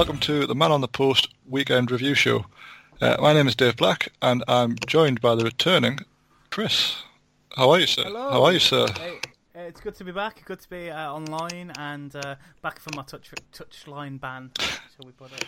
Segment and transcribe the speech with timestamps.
[0.00, 2.46] Welcome to the Man on the Post Weekend Review Show.
[3.02, 5.98] Uh, my name is Dave Black and I'm joined by the returning
[6.48, 7.02] Chris.
[7.54, 8.04] How are you, sir?
[8.04, 8.30] Hello.
[8.30, 8.86] How are you, sir?
[8.98, 9.18] Hey,
[9.54, 10.42] uh, it's good to be back.
[10.46, 14.52] Good to be uh, online and uh, back from my touch touchline ban.
[14.58, 15.44] Shall we put it?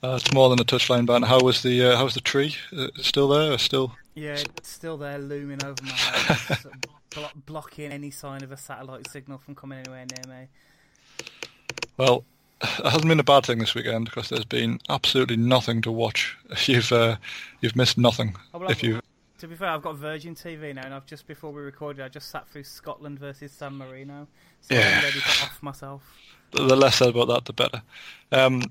[0.00, 1.22] Uh, it's more than a touchline ban.
[1.22, 2.54] How was the uh, How's the tree?
[2.72, 3.50] Uh, still there?
[3.50, 3.96] Or still?
[4.14, 6.58] Yeah, it's still there, looming over my head,
[7.10, 10.46] blo- blocking any sign of a satellite signal from coming anywhere near me.
[11.96, 12.24] Well,
[12.60, 16.36] it hasn't been a bad thing this weekend because there's been absolutely nothing to watch.
[16.66, 17.16] You've uh,
[17.60, 18.34] you've missed nothing.
[18.54, 19.00] Oh, well, if you
[19.38, 22.08] To be fair, I've got Virgin TV now, and I've just before we recorded, I
[22.08, 24.26] just sat through Scotland versus San Marino,
[24.60, 24.96] so Yeah.
[24.98, 26.02] I'm ready to off myself.
[26.52, 27.82] the less said about that, the better.
[28.32, 28.62] Um,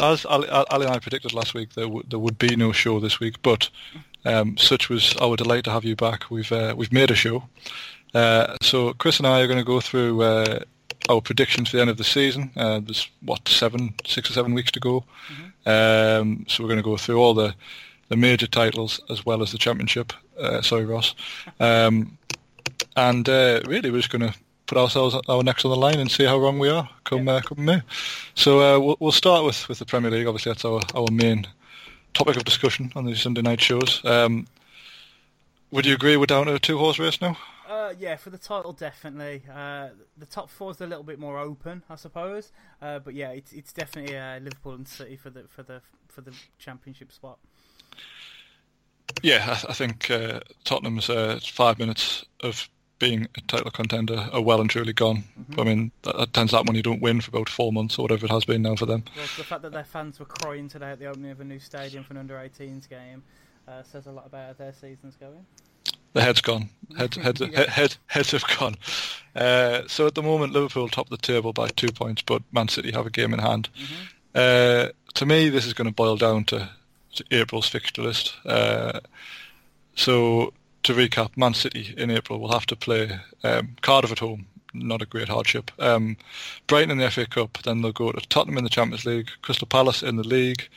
[0.00, 2.98] as Ali, Ali and I predicted last week, there, w- there would be no show
[3.00, 3.68] this week, but
[4.24, 6.30] um, such was our delight to have you back.
[6.30, 7.44] We've uh, we've made a show.
[8.14, 10.60] Uh, so Chris and I are going to go through uh,
[11.08, 12.50] our predictions for the end of the season.
[12.56, 15.04] Uh, there's what seven, six or seven weeks to go.
[15.66, 17.54] Um, so we're going to go through all the
[18.08, 20.12] the major titles as well as the championship.
[20.38, 21.14] Uh, sorry, Ross.
[21.60, 22.18] Um,
[22.96, 24.36] and uh, really, we're just going to
[24.66, 27.40] put ourselves our necks on the line and see how wrong we are come uh,
[27.40, 27.80] come May.
[28.34, 30.26] So uh, we'll, we'll start with, with the Premier League.
[30.26, 31.46] Obviously, that's our, our main
[32.14, 34.04] topic of discussion on these Sunday night shows.
[34.04, 34.46] Um,
[35.70, 37.36] would you agree we're down to a two horse race now?
[37.72, 39.42] Uh, yeah, for the title, definitely.
[39.50, 39.88] Uh,
[40.18, 42.52] the top four is a little bit more open, I suppose.
[42.82, 46.20] Uh, but yeah, it's it's definitely uh, Liverpool and City for the for the for
[46.20, 47.38] the championship spot.
[49.22, 52.68] Yeah, I, th- I think uh, Tottenham's uh, five minutes of
[52.98, 55.24] being a title contender are well and truly gone.
[55.58, 57.98] I mean, that, that tends to happen when you don't win for about four months
[57.98, 59.04] or whatever it has been now for them.
[59.16, 61.58] Well, the fact that their fans were crying today at the opening of a new
[61.58, 63.22] stadium for an under 18s game
[63.66, 65.46] uh, says a lot about how their season's going.
[66.12, 66.68] The head's gone.
[66.96, 67.46] Head, head, Yeah.
[67.60, 68.76] head, head, heads have gone.
[69.34, 72.92] Uh, so at the moment, Liverpool top the table by two points, but Man City
[72.92, 73.68] have a game in hand.
[74.34, 76.68] Uh, to me, this is going to boil down to,
[77.14, 78.34] to April's fixture list.
[78.44, 79.00] Uh,
[79.94, 80.52] so
[80.82, 84.46] to recap, Man City in April will have to play um, Cardiff at home.
[84.74, 85.70] Not a great hardship.
[85.78, 86.16] Um,
[86.66, 87.58] Brighton in the FA Cup.
[87.62, 89.28] Then they'll go to Tottenham in the Champions League.
[89.42, 90.68] Crystal Palace in the league.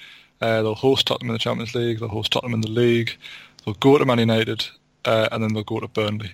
[0.41, 2.00] Uh, they'll host Tottenham in the Champions League.
[2.00, 3.16] They'll host Tottenham in the league.
[3.63, 4.67] They'll go to Man United,
[5.05, 6.33] uh, and then they'll go to Burnley.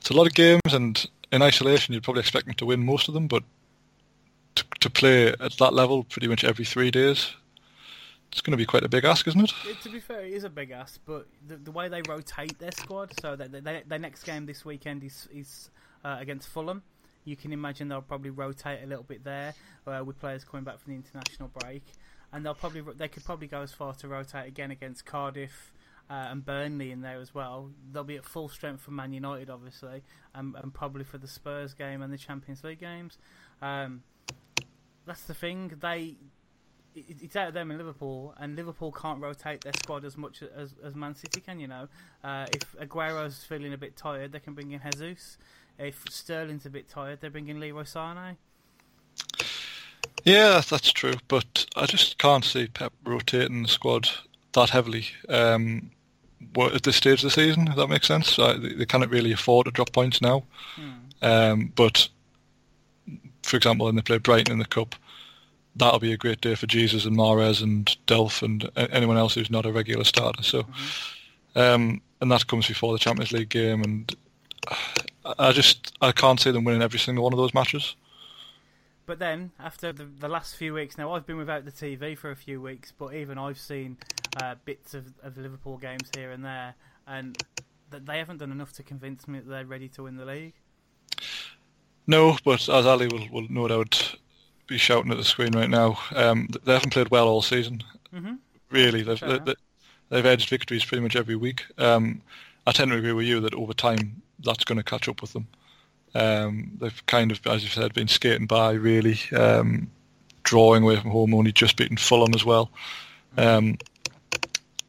[0.00, 3.08] It's a lot of games, and in isolation, you'd probably expect them to win most
[3.08, 3.26] of them.
[3.26, 3.42] But
[4.54, 7.34] to, to play at that level pretty much every three days,
[8.32, 9.82] it's going to be quite a big ask, isn't it?
[9.82, 12.72] To be fair, it is a big ask, but the, the way they rotate their
[12.72, 15.70] squad, so they, their next game this weekend is is
[16.04, 16.82] uh, against Fulham.
[17.24, 19.54] You can imagine they'll probably rotate a little bit there
[19.86, 21.82] uh, with players coming back from the international break,
[22.32, 25.72] and they'll probably they could probably go as far to rotate again against Cardiff.
[26.08, 27.70] Uh, and Burnley in there as well.
[27.92, 30.02] They'll be at full strength for Man United, obviously,
[30.34, 33.18] and, and probably for the Spurs game and the Champions League games.
[33.60, 34.02] Um,
[35.04, 35.72] that's the thing.
[35.80, 36.16] They
[36.94, 40.42] it- it's out of them in Liverpool, and Liverpool can't rotate their squad as much
[40.42, 41.60] as, as Man City can.
[41.60, 41.88] You know,
[42.24, 45.36] uh, if Aguero's feeling a bit tired, they can bring in Jesus.
[45.78, 48.36] If Sterling's a bit tired, they bring in Leroy Sané.
[50.24, 54.08] Yeah, that's, true, but I just can't see Pep rotating the squad
[54.54, 55.90] that heavily um,
[56.74, 57.68] at this stage of the season.
[57.68, 60.44] If that makes sense, uh, they, they cannot really afford to drop points now.
[61.22, 62.08] Um, but
[63.42, 64.94] for example, when they play Brighton in the cup,
[65.76, 69.34] that'll be a great day for Jesus and Mahrez and Delph and a- anyone else
[69.34, 70.42] who's not a regular starter.
[70.42, 70.66] So,
[71.54, 74.14] um, and that comes before the Champions League game, and
[75.24, 77.94] I- I just I can't see them winning every single one of those matches.
[79.06, 82.30] But then, after the, the last few weeks, now I've been without the TV for
[82.32, 83.96] a few weeks, but even I've seen
[84.42, 86.74] uh, bits of, of Liverpool games here and there,
[87.06, 87.38] and
[87.92, 90.54] th- they haven't done enough to convince me that they're ready to win the league.
[92.08, 94.16] No, but as Ali will, will no doubt
[94.66, 97.82] be shouting at the screen right now, um, they haven't played well all season.
[98.12, 98.38] Mhm.
[98.70, 99.54] Really, they've, Fair they, they,
[100.08, 101.64] they've edged victories pretty much every week.
[101.78, 102.22] Um,
[102.66, 105.32] I tend to agree with you that over time that's going to catch up with
[105.32, 105.46] them.
[106.16, 109.90] Um, they've kind of, as you said, been skating by really, um,
[110.44, 112.70] drawing away from home, only just beating Fulham as well.
[113.36, 113.76] Um,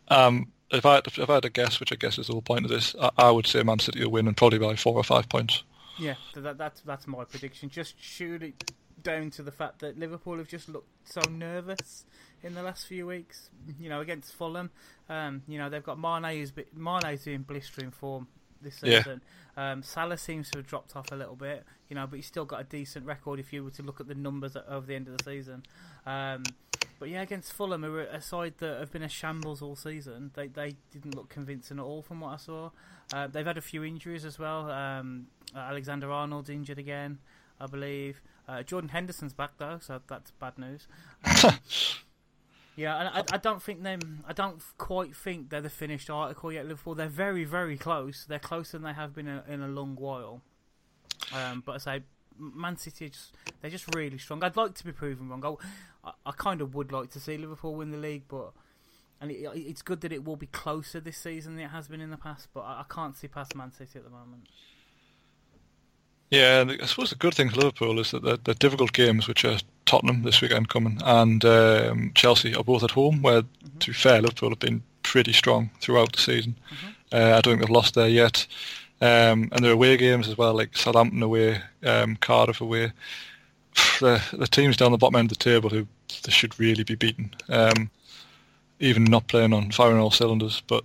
[0.08, 2.42] um, if I, had if I had to guess, which I guess is the whole
[2.42, 4.96] point of this, I, I would say Man City will win and probably by four
[4.96, 5.64] or five points.
[6.00, 7.70] Yeah, that, that's that's my prediction.
[7.70, 8.72] Just shoot it
[9.04, 12.06] down to the fact that Liverpool have just looked so nervous
[12.42, 13.50] in the last few weeks.
[13.80, 14.70] You know, against Fulham,
[15.10, 18.28] um, you know they've got Mane who's Mane's in blistering form
[18.62, 19.21] this season.
[19.57, 19.71] Yeah.
[19.71, 22.45] Um, Salah seems to have dropped off a little bit, you know, but he's still
[22.45, 25.07] got a decent record if you were to look at the numbers over the end
[25.07, 25.63] of the season.
[26.06, 26.44] Um,
[27.00, 30.31] but yeah, against Fulham, who are a side that have been a shambles all season,
[30.33, 32.71] they they didn't look convincing at all from what I saw.
[33.13, 34.69] Uh, they've had a few injuries as well.
[34.71, 37.19] Um, Alexander Arnold's injured again,
[37.59, 38.21] I believe.
[38.48, 40.88] Uh, Jordan Henderson's back though, so that's bad news.
[42.78, 44.24] Yeah, and I, I don't think them.
[44.28, 46.68] I don't quite think they're the finished article yet.
[46.68, 48.26] Liverpool, they're very, very close.
[48.30, 50.44] They're closer than they have been in a, in a long while.
[51.34, 52.04] Um, but I say
[52.38, 54.44] Man City, just, they're just really strong.
[54.44, 55.58] I'd like to be proven wrong.
[56.06, 58.52] I, I kind of would like to see Liverpool win the league, but
[59.20, 62.00] and it, it's good that it will be closer this season than it has been
[62.00, 62.50] in the past.
[62.54, 64.50] But I, I can't see past Man City at the moment.
[66.30, 69.46] Yeah, I suppose the good thing for Liverpool is that the, the difficult games, which
[69.46, 73.22] are Tottenham this weekend coming and um, Chelsea, are both at home.
[73.22, 73.78] Where, mm-hmm.
[73.80, 76.58] to be fair, Liverpool have been pretty strong throughout the season.
[76.70, 76.88] Mm-hmm.
[77.14, 78.46] Uh, I don't think they've lost there yet.
[79.00, 82.92] Um, and their away games as well, like Southampton away, um, Cardiff away.
[84.00, 85.88] The the teams down the bottom end of the table who
[86.24, 87.90] they should really be beaten, um,
[88.80, 90.62] even not playing on firing all cylinders.
[90.68, 90.84] But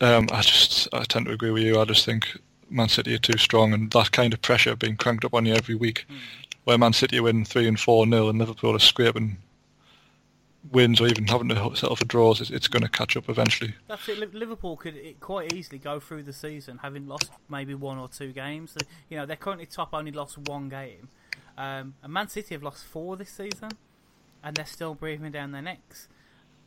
[0.00, 1.80] um, I just I tend to agree with you.
[1.80, 2.38] I just think
[2.72, 5.54] Man City are too strong, and that kind of pressure being cranked up on you
[5.54, 6.16] every week, mm.
[6.64, 9.38] where Man City win three and four nil, and Liverpool are scraping
[10.70, 13.74] wins or even having to settle for draws, it's, it's going to catch up eventually.
[13.88, 14.34] That's it.
[14.34, 18.76] Liverpool could quite easily go through the season having lost maybe one or two games.
[19.08, 21.08] You know, they're currently top, only lost one game,
[21.58, 23.70] um, and Man City have lost four this season,
[24.42, 26.08] and they're still breathing down their necks.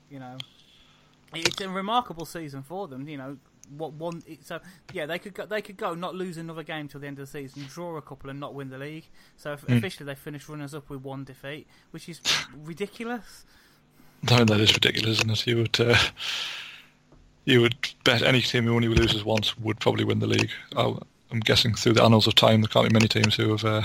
[0.10, 0.38] You know,
[1.34, 3.08] it's a remarkable season for them.
[3.08, 3.38] You know,
[3.70, 4.24] what one.
[4.44, 4.60] So
[4.94, 5.46] yeah, they could go.
[5.46, 8.02] They could go not lose another game till the end of the season, draw a
[8.02, 9.06] couple, and not win the league.
[9.38, 9.78] So mm.
[9.78, 12.22] officially, they finish runners up with one defeat, which is
[12.56, 13.46] ridiculous.
[14.30, 15.48] No, that is ridiculous, isn't it?
[15.48, 15.80] You would.
[15.80, 15.98] Uh,
[17.46, 20.50] you would bet any team who only loses once would probably win the league.
[20.76, 20.94] i
[21.32, 23.84] am guessing through the annals of time, there can't be many teams who have uh,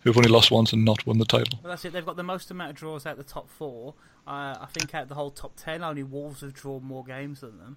[0.00, 1.58] who've only lost once and not won the title.
[1.62, 1.92] Well, that's it.
[1.92, 3.94] They've got the most amount of draws out of the top four.
[4.26, 7.58] Uh, I think out the whole top ten, only Wolves have drawn more games than
[7.58, 7.76] them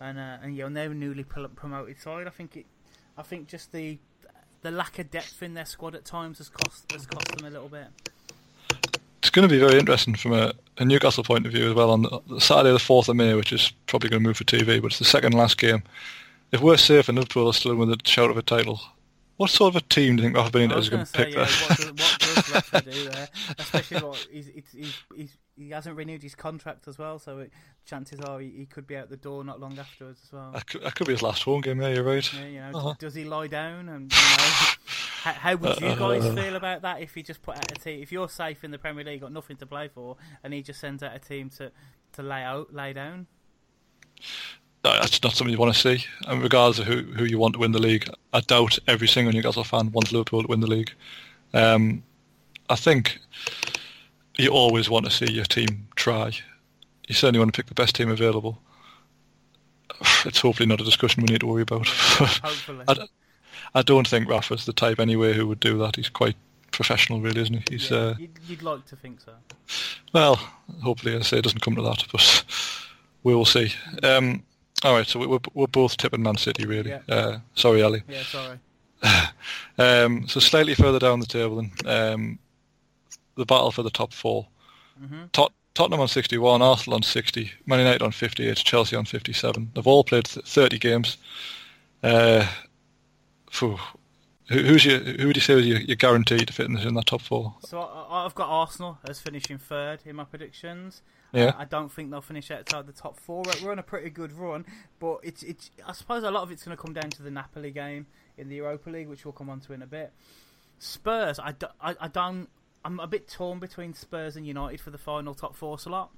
[0.00, 2.26] and uh, and yeah, and they're a newly promoted side.
[2.26, 2.66] I think it,
[3.16, 3.98] I think just the
[4.62, 7.50] the lack of depth in their squad at times has cost has cost them a
[7.50, 7.88] little bit.
[9.18, 11.90] It's going to be very interesting from a, a Newcastle point of view as well
[11.90, 14.80] on the, Saturday the fourth of May, which is probably going to move for TV,
[14.80, 15.82] but it's the second last game.
[16.52, 18.80] If we're safe and Liverpool are still in with a shout of a title,
[19.36, 21.44] what sort of a team do you think Rafa Benitez is going to pick yeah,
[21.44, 21.46] there?
[21.46, 23.28] What does, what does Rafa do there?
[23.58, 27.52] Especially what he's, he's, he's, he hasn't renewed his contract as well, so it,
[27.84, 30.50] chances are he, he, could be out the door not long afterwards as well.
[30.52, 31.80] That could, that could be his last home game.
[31.80, 32.32] Yeah, you're right.
[32.32, 32.94] Yeah, you know, uh-huh.
[32.98, 33.88] does he lie down?
[33.88, 34.44] And you know,
[35.22, 37.74] how, how, would you guys uh, feel about that if he just put out a
[37.74, 38.02] team?
[38.02, 40.80] If you're safe in the Premier League, got nothing to play for, and he just
[40.80, 41.70] sends out a team to
[42.14, 43.26] to lay out, lay down.
[44.82, 46.06] No, that's not something you want to see.
[46.26, 49.32] And regardless of who, who you want to win the league, I doubt every single
[49.32, 50.92] Newcastle fan wants Liverpool to win the league.
[51.52, 52.02] Um,
[52.70, 53.18] I think
[54.40, 56.32] you always want to see your team try.
[57.08, 58.60] You certainly want to pick the best team available.
[60.24, 61.86] It's hopefully not a discussion we need to worry about.
[61.88, 62.84] Hopefully.
[62.88, 63.06] I,
[63.74, 65.96] I don't think Rafa's the type anyway who would do that.
[65.96, 66.36] He's quite
[66.72, 67.76] professional, really, isn't he?
[67.76, 69.32] He's, yeah, uh, you'd, you'd, like to think so.
[70.12, 70.36] Well,
[70.82, 72.44] hopefully, I say it doesn't come to that, but
[73.22, 73.72] we will see.
[74.02, 74.42] Um,
[74.84, 76.90] all right, so we're we're both tipping Man City, really.
[76.90, 77.00] Yeah.
[77.08, 78.02] Uh, sorry, Ali.
[78.08, 78.58] Yeah, sorry.
[79.78, 82.38] um, so slightly further down the table, then um,
[83.36, 84.46] the battle for the top 4
[85.02, 85.24] mm-hmm.
[85.32, 89.70] Tot- Tottenham on 61, Arsenal on 60, Man United on 58, Chelsea on 57.
[89.74, 91.16] They've all played 30 games.
[92.02, 92.46] Uh,
[93.52, 93.76] who,
[94.48, 97.20] who's your, who would you say is your, your guaranteed to fit in, that top
[97.20, 97.54] four?
[97.60, 101.02] So I, have got Arsenal as finishing third in my predictions.
[101.32, 101.52] Yeah.
[101.56, 103.44] I don't think they'll finish outside the top four.
[103.62, 104.66] We're on a pretty good run,
[104.98, 105.70] but it's it's.
[105.86, 108.06] I suppose a lot of it's going to come down to the Napoli game
[108.36, 110.12] in the Europa League, which we'll come on to in a bit.
[110.80, 112.48] Spurs, I, do, I, I don't.
[112.84, 116.10] I'm a bit torn between Spurs and United for the final top four slot.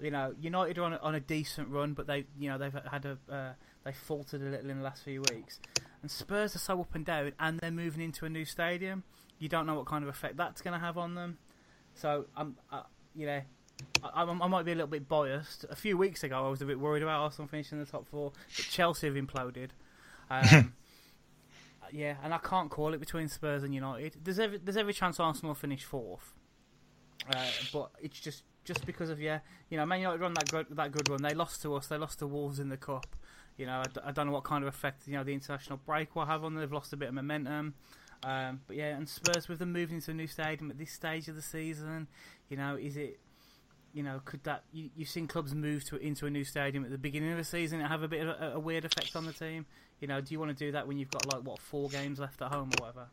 [0.00, 2.72] You know, United are on a, on a decent run, but they, you know, they've
[2.72, 3.52] had a uh,
[3.84, 5.58] they faltered a little in the last few weeks.
[6.02, 9.02] And Spurs are so up and down, and they're moving into a new stadium.
[9.38, 11.38] You don't know what kind of effect that's going to have on them.
[11.94, 12.82] So I'm, um, uh,
[13.14, 13.40] you know,
[14.04, 15.64] I, I might be a little bit biased.
[15.70, 18.06] A few weeks ago, I was a bit worried about Arsenal finishing in the top
[18.06, 19.70] four, but Chelsea have imploded.
[20.30, 20.74] Um,
[21.92, 24.16] yeah, and I can't call it between Spurs and United.
[24.22, 26.32] There's every there's every chance Arsenal finish fourth,
[27.34, 29.40] uh, but it's just just because of yeah,
[29.70, 31.22] you know, Man United run that good that good run.
[31.22, 31.86] They lost to us.
[31.86, 33.16] They lost to Wolves in the cup.
[33.56, 36.26] You know, I, don't know what kind of effect you know the international break will
[36.26, 36.60] have on them.
[36.60, 37.74] They've lost a bit of momentum.
[38.22, 41.28] Um, but yeah, and Spurs with them moving to a new stadium at this stage
[41.28, 42.08] of the season,
[42.48, 43.20] you know, is it
[43.92, 46.90] you know, could that you, you've seen clubs move to into a new stadium at
[46.90, 49.24] the beginning of the season and have a bit of a, a, weird effect on
[49.24, 49.66] the team?
[50.00, 52.18] You know, do you want to do that when you've got like what four games
[52.18, 53.06] left at home or whatever?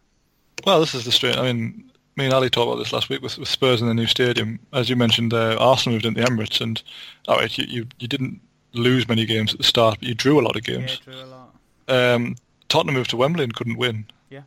[0.66, 1.38] Well, this is the strange.
[1.38, 3.94] I mean, me and Ali talked about this last week with, with Spurs in the
[3.94, 4.60] new stadium.
[4.72, 6.82] As you mentioned, uh, Arsenal moved into the Emirates, and
[7.28, 8.40] all right, you, you you didn't
[8.74, 11.00] lose many games at the start, but you drew a lot of games.
[11.06, 11.56] Yeah, drew a lot.
[11.88, 12.36] Um,
[12.70, 14.06] Tottenham moved to Wembley and couldn't win.
[14.30, 14.42] Yeah.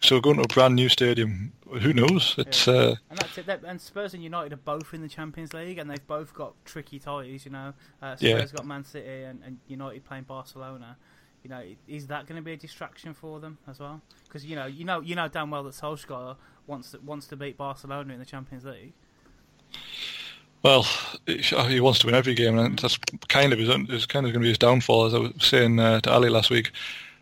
[0.00, 2.34] So going to a brand new stadium, who knows?
[2.38, 2.74] It's yeah.
[2.74, 3.48] uh, and that's it.
[3.66, 6.98] And Spurs and United are both in the Champions League, and they've both got tricky
[6.98, 7.44] ties.
[7.44, 8.46] You know, uh, Spurs Yeah.
[8.46, 10.96] got Man City, and, and United playing Barcelona.
[11.42, 14.00] You know, is that going to be a distraction for them as well?
[14.24, 17.36] Because you know, you know, you know damn well that Solskjaer wants to, wants to
[17.36, 18.92] beat Barcelona in the Champions League.
[20.62, 20.82] well,
[21.26, 24.38] he wants to win every game, and that's kind of his, kind of going to
[24.40, 25.06] be his downfall.
[25.06, 26.72] As I was saying uh, to Ali last week,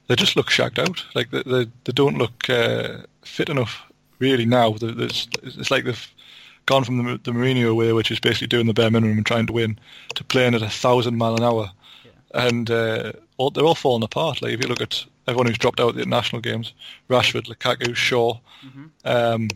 [0.09, 1.05] they just look shagged out.
[1.15, 3.85] Like they they, they don't look uh, fit enough
[4.19, 4.73] really now.
[4.73, 6.15] They- they- It's, it's like they've
[6.67, 9.47] gone from the, the Mourinho way, which is basically doing the bare minimum and trying
[9.47, 9.79] to win,
[10.17, 11.71] to playing at a thousand mile an hour,
[12.05, 12.47] Yeah.
[12.47, 14.43] and uh, all, they're all falling apart.
[14.43, 16.75] Like if you look at everyone who's dropped out at the international games,
[17.09, 18.39] Rashford, Lukaku, Shaw.
[19.05, 19.49] Um,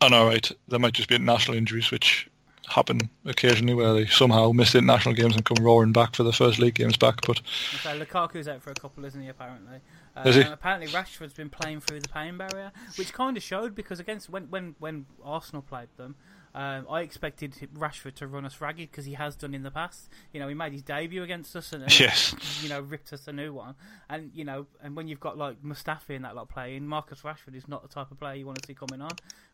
[0.00, 2.28] and all right, there might just be international injuries which
[2.66, 6.32] happen occasionally where they somehow miss the international games and come roaring back for the
[6.32, 7.20] first league games back.
[7.26, 7.40] But
[7.82, 9.28] So Lukaku's out for a couple, isn't he?
[9.28, 9.80] Apparently.
[10.16, 10.42] Uh, Is he?
[10.42, 14.30] and apparently Rashford's been playing through the pain barrier, which kind of showed because against
[14.30, 16.14] when when when Arsenal played them,
[16.54, 20.08] um, I expected Rashford to run us ragged because he has done in the past.
[20.32, 22.34] You know, he made his debut against us and, Yes.
[22.62, 23.74] you know ripped us a new one.
[24.08, 27.56] And you know, and when you've got like Mustafi and that lot playing, Marcus Rashford
[27.56, 29.10] is not the type of player you want to see coming on.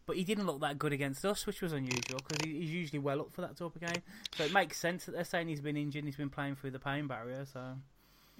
[0.07, 2.99] But he didn't look that good against us, which was unusual because he, he's usually
[2.99, 4.03] well up for that type of game.
[4.37, 6.73] So it makes sense that they're saying he's been injured, and he's been playing through
[6.73, 7.47] the pain barrier.
[7.51, 7.77] So.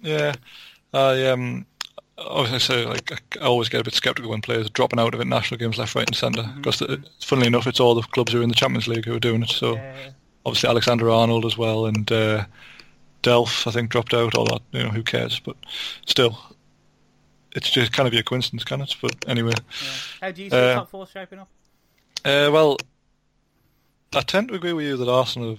[0.01, 0.33] yeah,
[0.93, 1.65] I um,
[2.29, 5.13] I was say like I always get a bit sceptical when players are dropping out
[5.13, 6.81] of international games left, right, and centre because
[7.21, 9.43] funnily enough, it's all the clubs who are in the Champions League who are doing
[9.43, 9.49] it.
[9.49, 10.09] So Yeah.
[10.45, 12.45] obviously Alexander Arnold as well, and uh,
[13.23, 14.35] Delph I think dropped out.
[14.35, 15.39] All that you know, who cares?
[15.39, 15.55] But
[16.05, 16.37] still,
[17.55, 18.95] it's just kind of be a coincidence, can it?
[19.01, 19.53] But anyway.
[19.57, 19.89] Yeah.
[20.21, 21.49] How do you see the Uh, top four shaping up?
[22.23, 22.77] Uh, well,
[24.13, 25.57] I tend to agree with you that Arsenal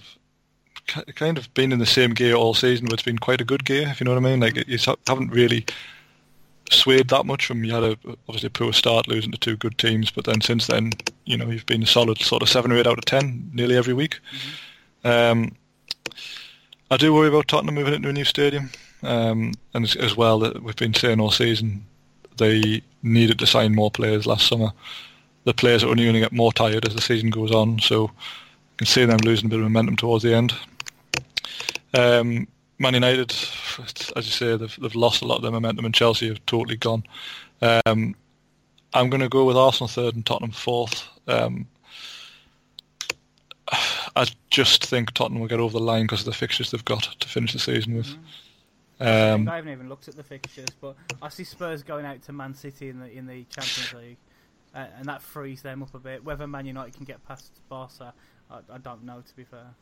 [0.94, 3.44] have kind of been in the same gear all season, but it's been quite a
[3.44, 4.40] good gear, if you know what I mean.
[4.40, 5.64] Like, you haven't really
[6.74, 7.98] swayed that much from you had a
[8.28, 10.92] obviously a poor start losing to two good teams, but then since then,
[11.24, 13.76] you know, you've been a solid sort of seven or eight out of ten nearly
[13.76, 14.18] every week.
[15.04, 15.54] Um,
[16.90, 18.70] I do worry about Tottenham moving into a new stadium,
[19.02, 21.84] um, and as, as well that we've been saying all season
[22.38, 24.72] they needed to sign more players last summer.
[25.44, 28.02] The players are only going to get more tired as the season goes on, so
[28.02, 30.54] you can see them losing a bit of momentum towards the end.
[31.94, 32.48] Um,
[32.82, 33.30] Man United,
[34.16, 36.76] as you say, they've, they've lost a lot of their momentum, and Chelsea have totally
[36.76, 37.04] gone.
[37.62, 38.16] Um,
[38.92, 41.08] I'm going to go with Arsenal third and Tottenham fourth.
[41.28, 41.68] Um,
[44.16, 47.04] I just think Tottenham will get over the line because of the fixtures they've got
[47.04, 48.08] to finish the season with.
[49.00, 52.32] Um, I haven't even looked at the fixtures, but I see Spurs going out to
[52.32, 54.18] Man City in the in the Champions League,
[54.74, 56.24] uh, and that frees them up a bit.
[56.24, 58.12] Whether Man United can get past Barca,
[58.50, 59.22] I, I don't know.
[59.26, 59.74] To be fair,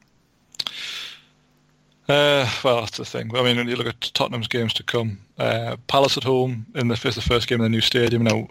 [2.08, 3.30] Uh, well, that's the thing.
[3.36, 6.88] I mean, when you look at Tottenham's games to come, uh, Palace at home in
[6.88, 8.24] the first, the first game in the new stadium.
[8.24, 8.48] Now,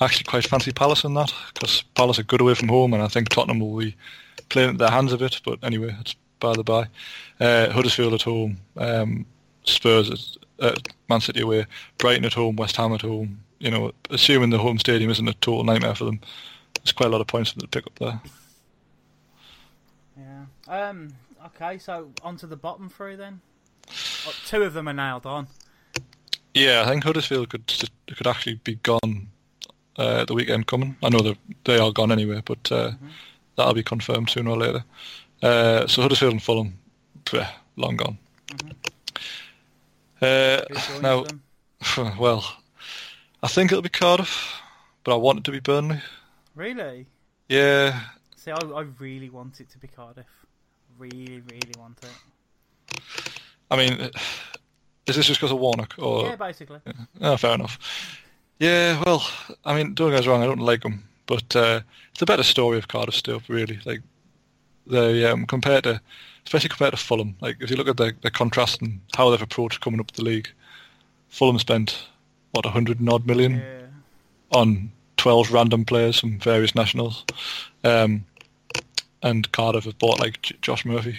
[0.00, 3.02] I actually quite fancy Palace in that because Palace are good away from home, and
[3.02, 3.94] I think Tottenham will be
[4.48, 5.40] playing at their hands a bit.
[5.44, 6.88] But anyway, it's by the by.
[7.40, 9.26] Uh, Huddersfield at home, um,
[9.64, 11.66] Spurs at Man City away,
[11.98, 13.40] Brighton at home, West Ham at home.
[13.58, 16.20] You know, assuming the home stadium isn't a total nightmare for them,
[16.74, 18.20] there's quite a lot of points for them to pick up there.
[20.18, 20.88] yeah.
[20.88, 21.14] Um.
[21.46, 23.40] Okay, so on to the bottom three then.
[24.26, 25.46] Oh, two of them are nailed on.
[26.54, 27.66] Yeah, I think Huddersfield could
[28.16, 29.28] could actually be gone
[29.96, 30.96] uh, the weekend coming.
[31.02, 32.92] I know they they are gone anyway, but uh,
[33.56, 34.84] that'll be confirmed sooner or later.
[35.42, 36.78] Uh, so Huddersfield and Fulham,
[37.24, 37.46] pff,
[37.76, 38.18] long gone.
[40.22, 41.24] Uh, Who joins now,
[42.18, 42.44] well,
[43.42, 44.54] I think it'll be Cardiff,
[45.02, 46.00] but I want it to be Burnley.
[46.54, 47.06] Really?
[47.48, 48.00] Yeah,
[48.44, 50.43] See, I, I really want it to be Cardiff.
[50.98, 53.00] Really, really want it.
[53.70, 54.10] I mean,
[55.06, 56.26] is this just because of Warnock or?
[56.26, 56.80] yeah, basically.
[57.20, 58.20] Oh, fair enough.
[58.58, 59.26] Yeah, well,
[59.64, 61.80] I mean, don't get us wrong, I don't like them, but uh,
[62.12, 63.80] it's a better story of Cardiff still, really.
[63.84, 64.00] Like,
[64.86, 66.00] they um, compared to,
[66.46, 67.36] especially compared to Fulham.
[67.40, 70.22] Like if you look at the, the contrast and how they've approached coming up the
[70.22, 70.48] league,
[71.28, 72.06] Fulham spent
[72.52, 73.86] what a hundred and odd million Yeah.
[74.52, 77.24] on twelve random players from various nationals,
[77.82, 78.24] um,
[79.24, 81.16] and Cardiff have bought like J- Josh Murphy.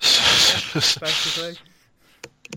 [0.00, 1.56] Basically.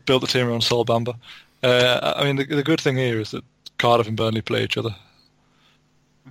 [0.06, 1.16] built the team around Sol Bamba.
[1.64, 3.44] Uh, I mean, the, the good thing here is that
[3.78, 4.96] Cardiff and Burnley play each other,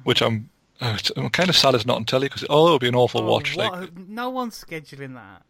[0.04, 0.48] which I'm
[0.80, 3.22] uh, I'm kind of sad it's not on telly because although it'll be an awful
[3.22, 5.42] Oh, watch, what- like no one's scheduling that.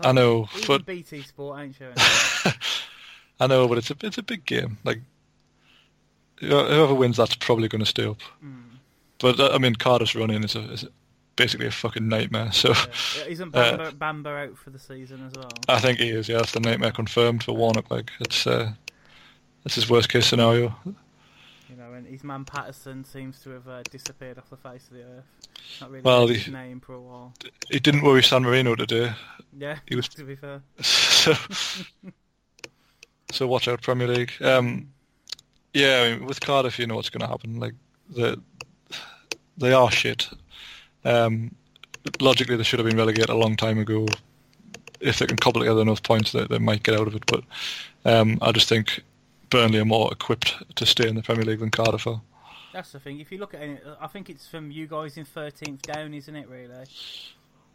[0.00, 1.94] I know, Even but BT Sport ain't showing.
[3.40, 4.76] I know, but it's a it's a big game.
[4.84, 5.00] Like
[6.40, 8.18] whoever wins, that's probably going to stay up.
[9.18, 10.88] But uh, I mean, Cardiff's run-in is, a, is a,
[11.36, 12.50] basically a fucking nightmare.
[12.52, 13.24] So Yeah.
[13.28, 15.50] Isn't Uh, Bamba, Bamba out for the season as well?
[15.68, 16.28] I think he is.
[16.28, 17.90] Yeah, that's the nightmare confirmed for Warnock.
[17.90, 18.72] Like it's uh,
[19.62, 20.74] that's his worst case scenario.
[21.68, 24.94] You know, and his man Paterson seems to have uh, disappeared off the face of
[24.96, 25.24] the earth.
[25.80, 27.34] Not really Well, his name for a while.
[27.70, 29.12] He didn't worry San Marino today.
[29.58, 30.62] Yeah, He was to be fair.
[30.80, 31.34] so,
[33.32, 34.32] so watch out, Premier League.
[34.40, 34.90] Um,
[35.74, 37.58] yeah, I mean, with Cardiff, you know what's going to happen.
[37.58, 37.74] Like
[38.08, 38.40] the
[39.58, 40.28] they are shit.
[41.06, 41.54] Um,
[42.20, 44.06] logically, they should have been relegated a long time ago.
[45.00, 47.24] If they can cobble together enough points, they, they might get out of it.
[47.26, 47.44] But
[48.04, 49.02] um, I just think
[49.50, 52.22] Burnley are more equipped to stay in the Premier League than Cardiff are.
[52.72, 53.20] That's the thing.
[53.20, 56.34] If you look at it, I think it's from you guys in 13th down, isn't
[56.34, 56.48] it?
[56.48, 56.74] Really.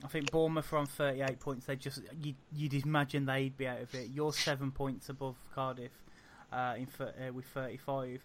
[0.03, 1.65] I think Bournemouth are on 38 points.
[1.65, 4.09] They just you, you'd imagine they'd be out of it.
[4.13, 5.91] You're seven points above Cardiff,
[6.51, 8.21] uh, in uh, with 35,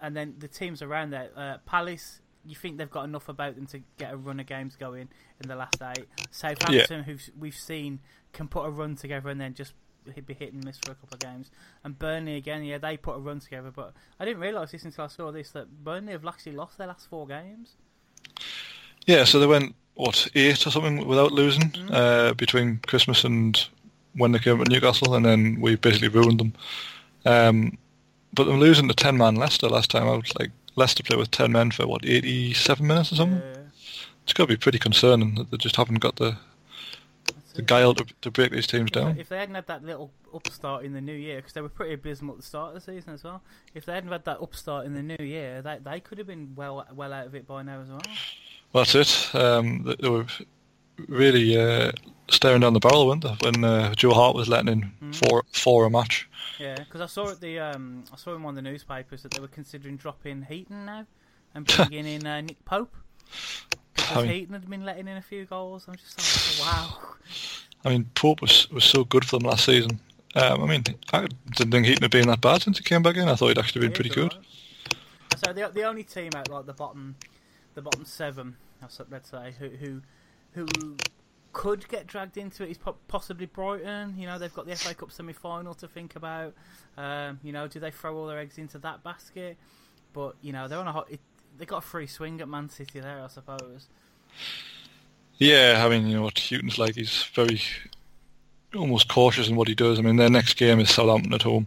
[0.00, 2.20] and then the teams around there, uh, Palace.
[2.48, 5.08] You think they've got enough about them to get a run of games going
[5.42, 6.06] in the last eight?
[6.30, 8.00] Southampton, who we've seen,
[8.32, 9.74] can put a run together and then just
[10.26, 11.50] be hit and miss for a couple of games.
[11.84, 15.04] And Burnley again, yeah, they put a run together, but I didn't realise this until
[15.04, 17.74] I saw this that Burnley have actually lost their last four games.
[19.06, 23.68] Yeah, so they went what eight or something without losing uh, between Christmas and
[24.14, 26.52] when they came to Newcastle, and then we basically ruined them.
[27.24, 27.78] Um,
[28.32, 31.52] but them losing to ten man Leicester last time out, like Leicester play with ten
[31.52, 33.38] men for what eighty seven minutes or something.
[33.42, 33.54] Uh,
[34.24, 36.36] It's got to be pretty concerning that they just haven't got the
[37.54, 39.18] the guile to, to break these teams If they- down.
[39.18, 41.94] If they hadn't had that little upstart in the new year, because they were pretty
[41.94, 43.42] abysmal at the start of the season as well.
[43.74, 46.52] If they hadn't had that upstart in the new year, they they could have been
[46.54, 48.02] well well out of it by now as well.
[48.72, 49.34] Well, that's it.
[49.34, 50.26] Um, they, they were
[51.06, 51.92] really uh,
[52.30, 55.14] staring down the barrel, weren't they, when uh, Joe Hart was letting in Mm.
[55.14, 56.28] four four a match.
[56.58, 59.32] Yeah, because I saw at the um, I saw in one of the newspapers that
[59.32, 61.06] they were considering dropping Heaton now
[61.54, 62.94] and bringing in uh, Nick Pope
[63.94, 65.86] because I mean- Heaton had been letting in a few goals.
[65.88, 66.98] I'm just like, wow.
[67.84, 70.00] I mean, Pope was was so good for them last season.
[70.34, 70.82] Um, I mean,
[71.12, 73.28] I didn't think Heaton had been that bad since he came back in.
[73.28, 74.32] I thought he'd actually been pretty good.
[74.32, 74.46] alright.
[75.46, 77.14] So the the only team out like the bottom,
[77.74, 78.56] the bottom seven,
[79.10, 80.02] let's say, who who
[80.52, 80.66] who
[81.52, 84.14] could get dragged into it is po- possibly Brighton.
[84.16, 86.54] You know they've got the FA Cup semi final to think about.
[86.96, 89.56] Um, you know, do they throw all their eggs into that basket?
[90.12, 91.10] But you know they're on a hot.
[91.10, 91.20] It,
[91.58, 93.88] they got a free swing at Man City there, I suppose.
[95.38, 96.94] Yeah, I mean, you know what like.
[96.94, 97.60] He's very
[98.74, 99.98] almost cautious in what he does.
[99.98, 101.66] I mean, their next game is Southampton at home.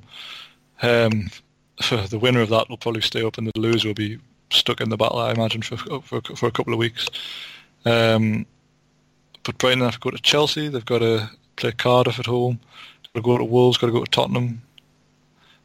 [0.82, 1.30] Um,
[2.10, 4.90] the winner of that will probably stay up, and the loser will be stuck in
[4.90, 7.08] the battle, I imagine, for for, for a couple of weeks.
[7.86, 8.46] Um,
[9.44, 10.68] but Brighton have to go to Chelsea.
[10.68, 12.60] They've got to play Cardiff at home.
[13.04, 13.78] Got to go to Wolves.
[13.78, 14.62] Got to go to Tottenham.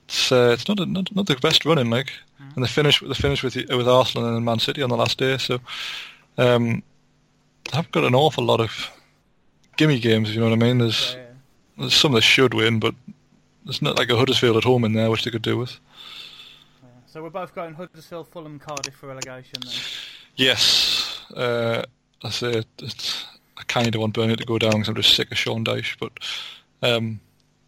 [0.05, 2.13] It's uh, it's not, a, not not the best running, like,
[2.55, 5.39] and they finish they finish with with Arsenal and Man City on the last day.
[5.39, 5.61] So.
[6.39, 6.83] Um,
[7.71, 8.91] they haven't got an awful lot of
[9.77, 10.79] gimme games, if you know what I mean.
[10.79, 11.25] There's, Yeah,
[11.79, 12.95] there's some that should win, but
[13.65, 15.79] there's not like a Huddersfield at home in there, which they could do with.
[16.83, 16.89] yeah.
[17.07, 19.61] So we're both going Huddersfield, Fulham, Cardiff for relegation.
[19.65, 19.75] Then
[20.37, 21.83] Yes, uh,
[22.23, 23.25] I say it, it's,
[23.69, 26.13] kind of want Burnley to go down because I'm just sick of Sean Dyche, but
[26.83, 27.21] um,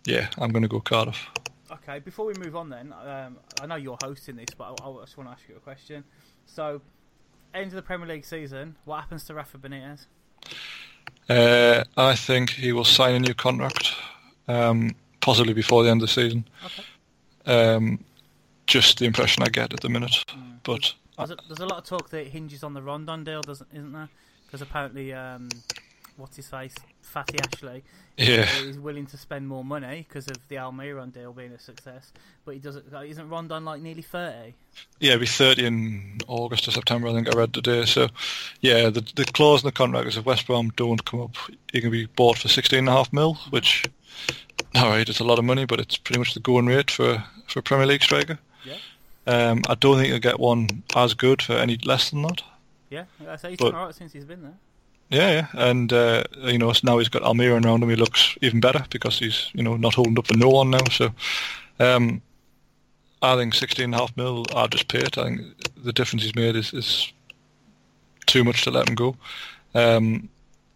[0.05, 1.27] yeah, I'm going to go Cardiff.
[1.71, 5.01] Okay, before we move on, then um, I know you're hosting this, but I, I
[5.05, 6.05] just want to ask you a question.
[6.47, 6.81] So,
[7.55, 10.07] end of the Premier League season, what happens to Rafa Benitez?
[11.29, 13.93] Uh, I think he will sign a new contract,
[14.49, 16.49] um, possibly before the end of the season.
[16.65, 16.85] Okay.
[17.47, 18.05] Um,
[18.67, 20.15] just the impression I get at the minute,
[20.63, 23.69] but There's a, there's a lot of talk that hinges on the Rondon deal, doesn't
[23.73, 24.09] isn't there?
[24.47, 25.49] Because apparently, um,
[26.19, 27.83] what's his face, Fatty Ashley,
[28.19, 28.47] yeah.
[28.61, 32.13] is willing to spend more money because of the Almiron deal being a success.
[32.45, 32.93] But he doesn't.
[32.93, 34.55] uh, Isn't Rondon like nearly thirty?
[35.01, 37.85] Yeah, it'll be 30 in August or September, I think I read today.
[37.87, 38.09] So,
[38.61, 41.37] yeah, the the clause in the contract is if West Brom don't come up,
[41.73, 43.85] he can be bought for 16.5 mil, which,
[44.75, 47.25] all right, it's a lot of money, but it's pretty much the going rate for,
[47.47, 48.39] for a Premier League striker.
[48.65, 48.77] Yeah.
[49.27, 52.43] Um, I don't think he'll get one as good for any less than that.
[52.91, 54.57] Yeah, I say he's But- alright since he's been there.
[55.11, 57.89] Yeah, yeah, and uh, you know now he's got Almiron around him.
[57.89, 60.85] He looks even better because he's you know not holding up for no one now.
[60.91, 61.11] So,
[61.81, 62.21] um,
[63.23, 64.45] I think sixteen and a half mil.
[64.55, 65.17] I'll just pay it.
[65.17, 65.41] I think
[65.83, 67.11] the difference he's made is, is
[68.27, 69.17] too much to let him go.
[69.75, 70.29] Um,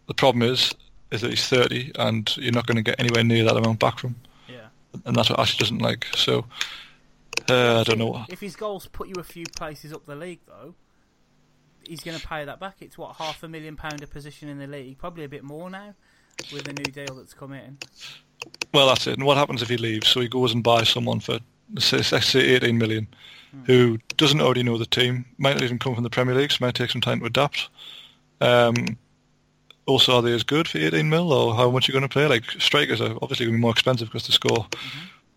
[0.07, 0.73] the problem is
[1.11, 3.99] is that he's thirty, and you're not going to get anywhere near that amount back
[3.99, 4.21] from him.
[4.49, 5.01] Yeah.
[5.05, 6.07] And that's what Ashley doesn't like.
[6.15, 6.47] So,
[7.51, 8.25] uh, I don't know.
[8.31, 10.75] If his goals put you a few places up the league, though,
[11.87, 12.77] he's going to pay that back.
[12.81, 15.71] It's what half a million pound a position in the league, probably a bit more
[15.71, 15.95] now
[16.53, 17.79] with the new deal that's come in.
[18.73, 19.15] Well, that's it.
[19.15, 20.09] And what happens if he leaves?
[20.09, 21.39] So he goes and buys someone for
[21.75, 23.07] let's say 18 million,
[23.65, 26.65] who doesn't already know the team, might not even come from the Premier League, so
[26.65, 27.69] might take some time to adapt.
[28.41, 28.99] Um,
[29.87, 32.15] also, are they as good for 18 mil, or how much are you going to
[32.15, 32.27] pay?
[32.27, 34.67] Like strikers are obviously going to be more expensive because they score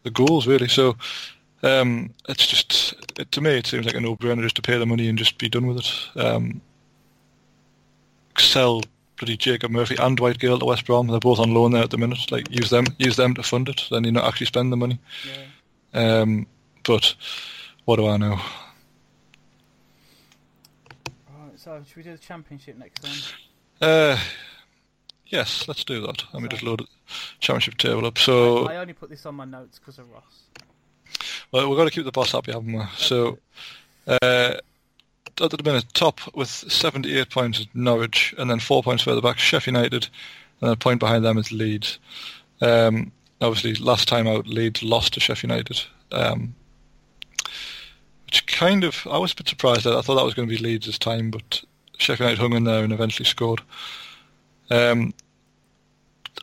[0.03, 0.67] the goals, really.
[0.67, 0.97] So
[1.65, 4.85] um, it's just it, to me, it seems like a no-brainer just to pay the
[4.85, 6.19] money and just be done with it.
[6.19, 6.61] Um,
[8.37, 8.81] sell
[9.17, 11.07] bloody Jacob Murphy and Dwight Gayle to West Brom.
[11.07, 12.31] They're both on loan there at the minute.
[12.31, 13.85] Like use them, use them to fund it.
[13.89, 14.99] Then you not actually spend the money.
[15.93, 16.21] Yeah.
[16.21, 16.47] Um,
[16.83, 17.15] but
[17.85, 18.39] what do I know?
[21.29, 23.89] Right, so should we do the championship next then?
[23.89, 24.19] Uh,
[25.27, 26.23] yes, let's do that.
[26.33, 26.87] Let me just load the
[27.39, 28.17] championship table up.
[28.17, 30.43] So, I only put this on my notes because of Ross.
[31.51, 32.83] Well, we've got to keep the boss happy, haven't we?
[32.97, 33.37] So,
[34.07, 34.55] uh,
[35.41, 39.37] at the minute, top with 78 points is Norwich, and then four points further back,
[39.37, 40.07] Sheffield United,
[40.61, 41.99] and a point behind them is Leeds.
[42.61, 45.81] Um, obviously, last time out, Leeds lost to Sheffield United.
[46.11, 46.55] Um,
[48.25, 49.93] which kind of, I was a bit surprised at.
[49.93, 51.63] I thought that was going to be Leeds this time, but
[51.97, 53.61] Sheffield United hung in there and eventually scored.
[54.69, 55.13] Um,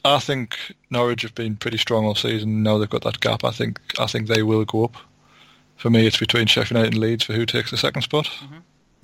[0.04, 0.56] I think
[0.90, 2.62] Norwich have been pretty strong all season.
[2.62, 3.44] Now they've got that gap.
[3.44, 4.96] I think I think they will go up.
[5.76, 8.30] For me, it's between Sheffield United and Leeds for who takes the second spot.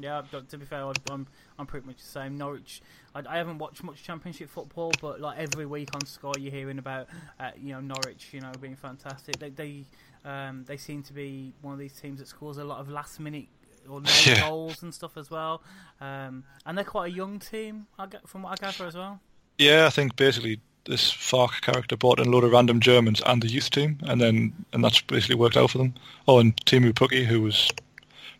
[0.00, 1.26] Yeah, but to be fair, I'm-
[1.58, 2.38] I'm pretty much the same.
[2.38, 2.80] Norwich.
[3.16, 6.78] I, I haven't watched much Championship football, but like every week on Sky, you're hearing
[6.78, 7.08] about
[7.40, 9.38] uh, you know Norwich, you know, being fantastic.
[9.40, 9.84] They they
[10.24, 13.18] um, they seem to be one of these teams that scores a lot of last
[13.18, 13.46] minute
[13.88, 14.48] or Yeah.
[14.48, 15.62] goals and stuff as well.
[16.00, 19.20] Um, and they're quite a young team, I get from what I gather as well.
[19.58, 23.42] Yeah, I think basically this Farke character brought in a load of random Germans and
[23.42, 25.94] the youth team, and then and that's basically worked out for them.
[26.26, 27.70] Oh, and Teemu Pukki, who was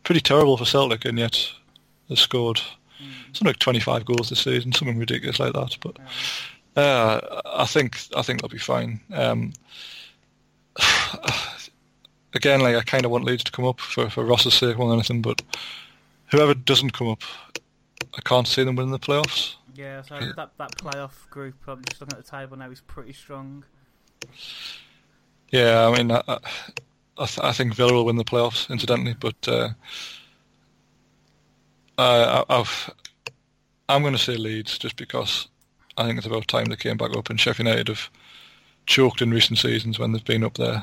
[0.05, 1.51] pretty terrible for Celtic, and yet
[2.09, 2.61] has scored
[3.33, 5.77] something like 25 goals this season, something ridiculous like that.
[5.81, 5.99] But
[6.77, 9.01] uh, I think I think they'll be fine.
[9.13, 9.53] Um,
[12.35, 14.89] again, like I kind of want Leeds to come up for for Ross's sake more
[14.89, 15.43] than anything, but
[16.31, 17.23] whoever doesn't come up,
[18.17, 19.55] I can't see them winning the playoffs.
[19.79, 23.13] Yeah, so that that playoff group, I'm just looking at the table now, is pretty
[23.13, 23.65] strong.
[25.51, 29.37] Yeah, I mean, I, I, th- I think Villa will win the playoffs, incidentally, but
[29.47, 29.69] uh,
[31.97, 32.93] I, I've,
[33.89, 35.47] I'm going to say Leeds just because
[35.97, 38.11] I think it's about time they came back up, and Sheffield United have
[38.87, 40.83] choked in recent seasons when they've been up there.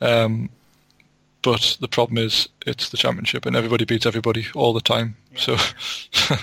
[0.00, 0.48] Um,
[1.42, 5.58] but the problem is it's the championship, and everybody beats everybody all the time, so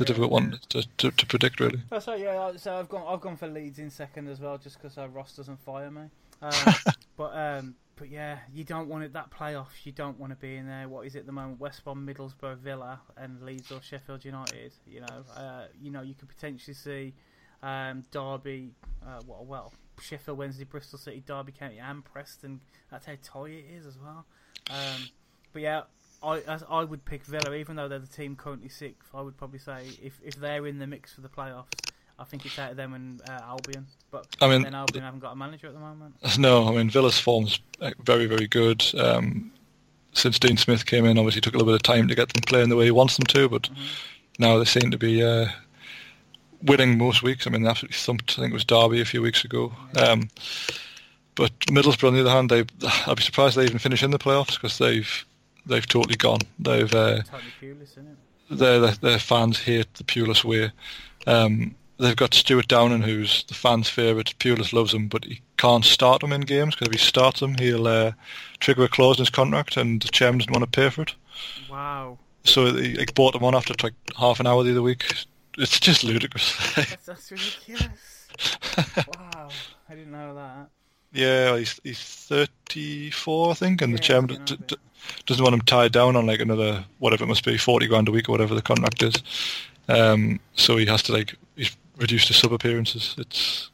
[0.00, 1.80] it's a difficult one to, to, to predict, really.
[1.90, 4.80] Oh, so yeah, so I've gone I've gone for Leeds in second as well, just
[4.80, 6.02] because uh, Ross doesn't fire me.
[6.40, 6.74] Um,
[7.16, 9.84] but um, but yeah, you don't want it that playoffs.
[9.84, 10.88] You don't want to be in there.
[10.88, 11.58] What is it at the moment?
[11.58, 14.72] West Brom, Middlesbrough, Villa, and Leeds or Sheffield United.
[14.86, 17.12] You know, uh, you know, you could potentially see
[17.64, 18.70] um, Derby.
[19.04, 22.60] Uh, well, well, Sheffield Wednesday, Bristol City, Derby County, and Preston.
[22.88, 24.26] That's how tight it is as well.
[24.70, 25.08] Um,
[25.52, 25.82] but yeah,
[26.22, 29.10] I I would pick Villa, even though they're the team currently sixth.
[29.14, 32.44] I would probably say if if they're in the mix for the playoffs, I think
[32.44, 33.86] it's out of them and uh, Albion.
[34.10, 36.16] But I mean, then Albion haven't got a manager at the moment.
[36.38, 38.84] No, I mean Villa's form's uh, very, very good.
[38.96, 39.52] Um,
[40.12, 42.42] since Dean Smith came in, obviously took a little bit of time to get them
[42.46, 43.70] playing the way he wants them to, but
[44.38, 45.46] now they seem to be uh,
[46.62, 47.46] winning most weeks.
[47.46, 48.32] I mean, they absolutely thumped.
[48.32, 49.72] I think it was Derby a few weeks ago.
[49.96, 50.28] Um,
[51.36, 52.64] but Middlesbrough, on the other hand, they
[53.06, 55.24] I'd be surprised they even finish in the playoffs because they've
[55.68, 56.40] they've totally gone.
[56.58, 58.58] They've uh, Totally clueless, isn't it?
[58.58, 60.72] their, their their fans hate the Pulis way.
[61.26, 64.34] Um, they've got Stuart Downing, who's the fans' favourite.
[64.38, 67.56] Pulis loves him, but he can't start him in games because if he starts him,
[67.58, 68.12] he'll uh,
[68.60, 71.14] trigger a clause in his contract, and the chairman doesn't want to pay for it.
[71.70, 75.04] Wow, So he like, bought him on after like half an hour the other week.
[75.56, 76.56] It's just ludicrous.
[76.76, 78.28] that's, that's ridiculous.
[78.96, 79.48] wow,
[79.88, 80.70] I didn't know that.
[81.12, 84.76] Yeah, he's he's 34, I think, and Yeah, the chairman d- getting on a d-
[85.26, 88.12] doesn't want him tied down on like another whatever it must be, 40 grand a
[88.12, 89.14] week or whatever the contract is.
[89.88, 93.14] Um, so he has to like he's reduced his sub appearances.
[93.18, 93.70] It's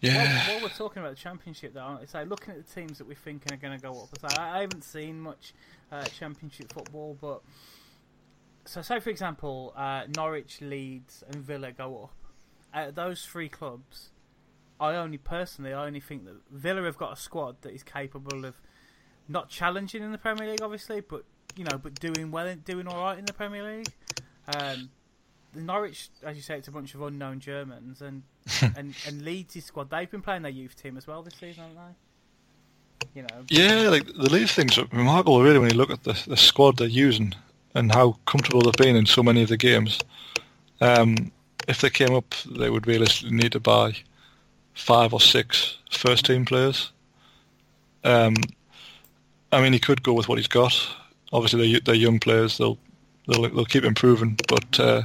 [0.00, 0.46] yeah.
[0.48, 3.06] While, while we're talking about the championship, though, it's like looking at the teams that
[3.06, 4.08] we're thinking are going to go up.
[4.14, 5.52] It's like, I I haven't seen much
[5.92, 7.42] uh, championship football, but
[8.64, 12.04] so say for example, uh, Norwich, Leeds, and Villa go
[12.74, 12.94] up.
[12.94, 14.09] Those three clubs,
[14.80, 18.46] I only personally, I only think that Villa have got a squad that is capable
[18.46, 18.54] of
[19.28, 23.02] not challenging in the Premier League, obviously, but you know, but doing well, doing all
[23.02, 23.92] right in the Premier League.
[24.56, 24.90] Um,
[25.52, 28.22] the Norwich, as you say, it's a bunch of unknown Germans, and
[28.76, 31.76] and and Leeds' squad they've been playing their youth team as well this season, haven't
[31.76, 33.20] they?
[33.20, 33.44] You know.
[33.48, 36.78] Yeah, like the Leeds thing's are remarkable, really, when you look at the the squad
[36.78, 37.34] they're using
[37.74, 39.98] and how comfortable they've been in so many of the games.
[40.80, 41.32] Um,
[41.68, 43.94] if they came up, they would realistically need to buy
[44.74, 46.92] five or six first team players.
[48.04, 48.34] Um,
[49.52, 50.74] I mean, he could go with what he's got.
[51.32, 52.78] Obviously, they're, they're young players; they'll
[53.26, 54.38] they'll they'll keep improving.
[54.48, 55.02] But uh,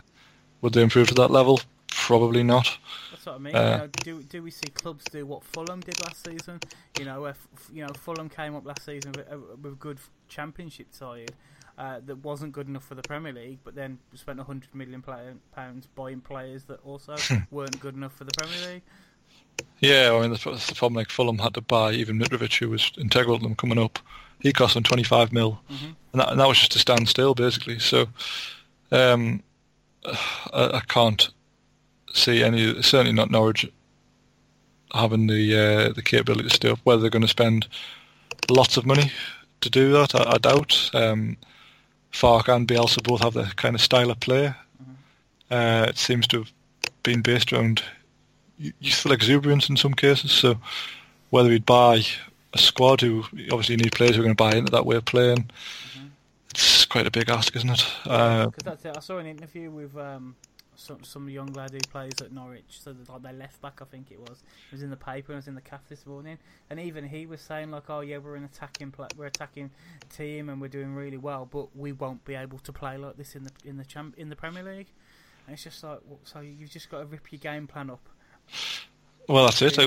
[0.62, 1.62] would they improve to that level?
[1.88, 2.78] Probably not.
[3.12, 3.56] That's what I mean.
[3.56, 6.60] Uh, you know, do do we see clubs do what Fulham did last season?
[7.00, 9.28] You know, if you know Fulham came up last season with,
[9.62, 11.32] with a good championship side.
[11.78, 15.04] Uh, that wasn't good enough for the Premier League, but then spent hundred million
[15.52, 17.18] pounds buying players that also
[17.52, 18.82] weren't good enough for the Premier League.
[19.80, 22.92] Yeah, I mean the, the problem like Fulham had to buy even Mitrovic, who was
[22.98, 24.00] integral to them coming up.
[24.40, 25.86] He cost them 25 mil, mm-hmm.
[25.86, 27.80] and, that, and, that, was just to stand still basically.
[27.80, 28.08] So
[28.92, 29.42] um,
[30.06, 31.30] I, I, can't
[32.14, 33.66] see any, certainly not Norwich,
[34.94, 36.80] having the uh, the capability to stay up.
[36.84, 37.68] Whether they're going to spend
[38.50, 39.12] lots of money
[39.62, 40.92] to do that, I, I doubt.
[40.94, 41.38] Um,
[42.12, 44.54] Farke and Bielsa both have the kind of style of play.
[44.82, 45.54] Mm-hmm.
[45.54, 46.52] Uh, it seems to have
[47.04, 47.84] been based around
[48.58, 50.32] youthful exuberance in some cases.
[50.32, 50.58] So
[51.30, 52.04] whether he'd buy
[52.54, 55.06] a squad who obviously need players who are going to buy into that way of
[55.06, 55.50] playing,
[55.94, 56.08] mm-hmm.
[56.50, 57.86] it's quite a big ask, isn't it?
[58.04, 58.96] Because uh, that's it.
[58.96, 60.36] I saw an interview with um,
[60.76, 64.12] some some young lad who plays at Norwich, so like their left back, I think
[64.12, 64.44] it was.
[64.70, 65.34] It was in the paper.
[65.34, 66.38] It was in the calf this morning,
[66.70, 69.72] and even he was saying like, "Oh yeah, we're an attacking play, we're attacking
[70.16, 73.36] team, and we're doing really well, but we won't be able to play like this
[73.36, 74.88] in the in the champ in the Premier League."
[75.48, 78.10] And it's just like, so you've just got to rip your game plan up
[79.28, 79.78] well, that's it.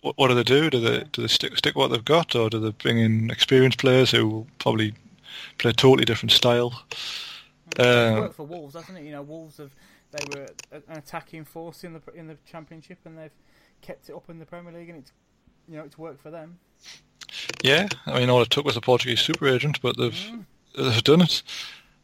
[0.00, 0.70] what, what, do they do?
[0.70, 3.78] Do they do they stick stick what they've got, or do they bring in experienced
[3.78, 4.94] players who will probably
[5.58, 6.82] play a totally different style?
[7.78, 9.04] Worked for Wolves, hasn't it?
[9.04, 9.70] You know, Wolves have
[10.14, 13.30] they were an attacking force in the in the Championship, and they've
[13.82, 15.12] kept it up in the Premier League, and it's
[15.68, 16.58] you know it's worked for them.
[17.62, 20.44] Yeah, I mean, all it took was a Portuguese super agent, but they've mm.
[20.76, 21.42] they've done it.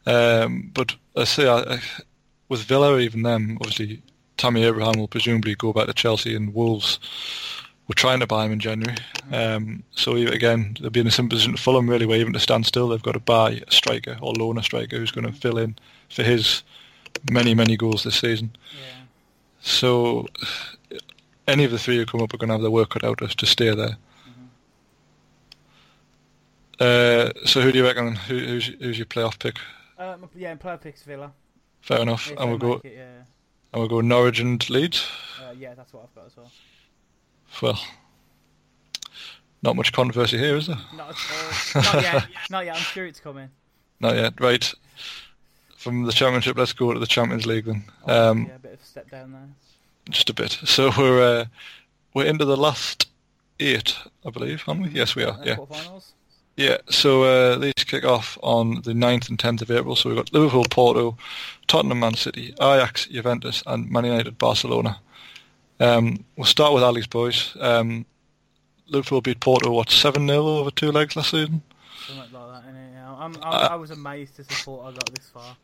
[0.05, 1.79] Um, but I say, I,
[2.49, 4.01] with Villa, even them, obviously
[4.41, 6.97] Tammy Abraham will presumably go back to Chelsea and Wolves
[7.87, 8.97] were trying to buy him in January.
[9.31, 12.39] Um, so again, they'll be in a similar position to Fulham really, where even to
[12.39, 15.31] stand still, they've got to buy a striker or loan a striker who's going to
[15.31, 15.77] fill in
[16.09, 16.63] for his
[17.29, 18.55] many, many goals this season.
[18.73, 19.03] Yeah.
[19.61, 20.25] So
[21.47, 23.19] any of the three who come up are going to have their work cut out
[23.19, 23.97] to stay there.
[24.27, 24.45] Mm-hmm.
[26.79, 28.15] Uh, so who do you reckon?
[28.15, 29.59] Who, who's, who's your playoff pick?
[29.99, 31.31] Um, yeah, playoff pick's Villa.
[31.81, 32.31] Fair enough.
[32.35, 32.81] and we'll go.
[32.83, 33.21] It, yeah.
[33.73, 35.07] And we'll go Norwich and Leeds?
[35.41, 36.51] Uh, yeah, that's what I've got as well.
[37.61, 37.79] Well,
[39.61, 40.77] not much controversy here, is there?
[40.95, 41.81] Not at all.
[41.83, 42.27] not yet.
[42.49, 42.75] Not yet.
[42.75, 43.49] I'm sure it's coming.
[43.99, 44.39] Not yet.
[44.39, 44.73] Right.
[45.77, 47.83] From the Championship, let's go to the Champions League then.
[48.07, 49.49] Oh, um, yeah, a bit of a step down there.
[50.09, 50.51] Just a bit.
[50.65, 51.45] So we're uh,
[52.13, 53.07] we're into the last
[53.59, 54.89] eight, I believe, aren't we?
[54.89, 55.33] Yes, we are.
[55.33, 55.55] Uh, yeah.
[56.57, 59.95] Yeah, so uh, these kick off on the 9th and 10th of April.
[59.95, 61.17] So we've got Liverpool, Porto,
[61.67, 64.99] Tottenham, Man City, Ajax, Juventus, and Man United, Barcelona.
[65.79, 67.55] Um, we'll start with Ali's boys.
[67.59, 68.05] Um,
[68.87, 71.61] Liverpool beat Porto, what, 7 0 over two legs last season?
[72.05, 72.81] Something like that, innit?
[73.21, 75.55] I'm, I'm, uh, I was amazed to support I got this far.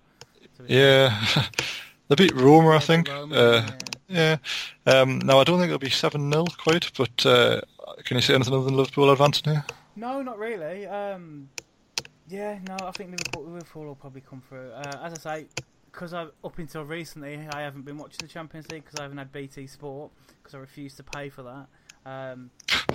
[0.68, 1.24] Yeah.
[2.08, 3.10] they beat Roma, I think.
[3.10, 3.70] Roma, uh,
[4.08, 4.38] yeah.
[4.86, 5.02] yeah.
[5.02, 7.62] Um, now, I don't think it'll be 7 0 quite, but uh,
[8.06, 9.66] can you say anything other than Liverpool advancing here?
[9.98, 10.86] No, not really.
[10.86, 11.50] Um,
[12.30, 14.70] yeah, no, I think Liverpool, Liverpool will probably come through.
[14.72, 15.48] Uh, as I say,
[15.92, 19.32] because up until recently I haven't been watching the Champions League because I haven't had
[19.32, 21.68] BT Sport because I refuse to pay for that.
[22.06, 22.52] Um,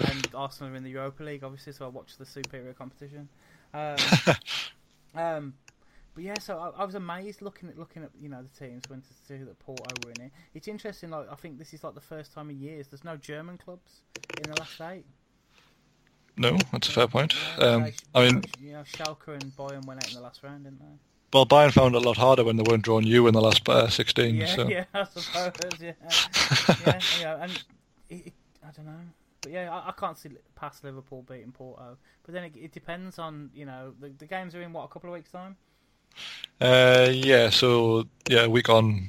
[0.08, 3.28] and Arsenal are in the Europa League, obviously, so I watch the superior competition.
[3.74, 3.96] Um,
[5.16, 5.54] um,
[6.14, 8.84] but yeah, so I, I, was amazed looking at looking at you know the teams
[8.88, 10.32] when to see that Porto were in it.
[10.54, 11.10] It's interesting.
[11.10, 14.02] Like I think this is like the first time in years there's no German clubs
[14.38, 15.04] in the last eight.
[16.36, 17.34] No, that's a fair point.
[17.58, 20.80] Um, I mean, you know, Schalke and Bayern went out in the last round, didn't
[20.80, 20.98] they?
[21.32, 23.66] Well, Bayern found it a lot harder when they weren't drawing you in the last
[23.68, 24.34] uh, 16.
[24.34, 24.68] Yeah, so.
[24.68, 25.92] yeah, I suppose, yeah.
[26.86, 27.64] yeah, yeah, and
[28.10, 29.00] it, it, I don't know.
[29.40, 31.96] But yeah, I, I, can't see past Liverpool beating Porto.
[32.22, 34.88] But then it, it depends on, you know, the, the, games are in, what, a
[34.88, 35.56] couple of weeks' time?
[36.60, 39.08] Uh, yeah, so, yeah, a week on,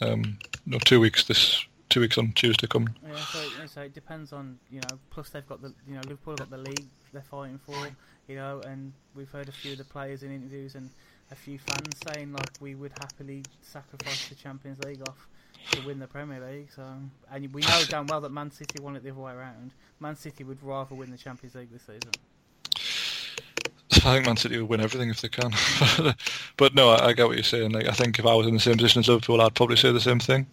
[0.00, 1.66] um, no, two weeks this
[1.96, 2.94] two weeks on Tuesday coming.
[3.08, 4.98] Yeah, so, so it depends on you know.
[5.08, 7.74] Plus they've got the you know Liverpool have got the league they're fighting for,
[8.28, 10.90] you know, and we've heard a few of the players in interviews, and
[11.30, 15.26] a few fans saying like we would happily sacrifice the Champions League off
[15.70, 16.68] to win the Premier League.
[16.70, 16.82] So,
[17.32, 19.70] and we know damn well that Man City won it the other way around.
[19.98, 22.12] Man City would rather win the Champions League this season.
[24.04, 25.50] I think Man City will win everything if they can.
[26.58, 27.70] but no, I, I, get what you're saying.
[27.70, 29.90] Like, I think if I was in the same position as Liverpool, I'd probably say
[29.92, 30.46] the same thing.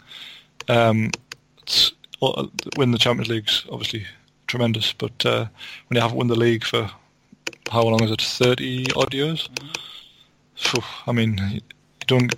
[0.70, 1.12] Um,
[2.78, 4.06] win the Champions League's obviously
[4.48, 5.46] tremendous, but uh,
[5.88, 6.90] when you haven't won the league for
[7.72, 8.22] how long is it?
[8.22, 9.50] Thirty odd years.
[10.58, 11.10] Mm-hmm.
[11.10, 11.62] I mean, you
[12.08, 12.34] don't.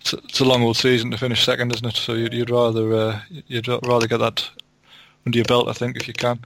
[0.00, 1.96] It's a, it's a, long old season to finish second, isn't it?
[1.96, 4.48] So you'd, you'd rather uh, you'd rather get that
[5.26, 6.40] under your belt, I think, if you can.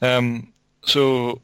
[0.00, 0.52] Um,
[0.82, 1.40] so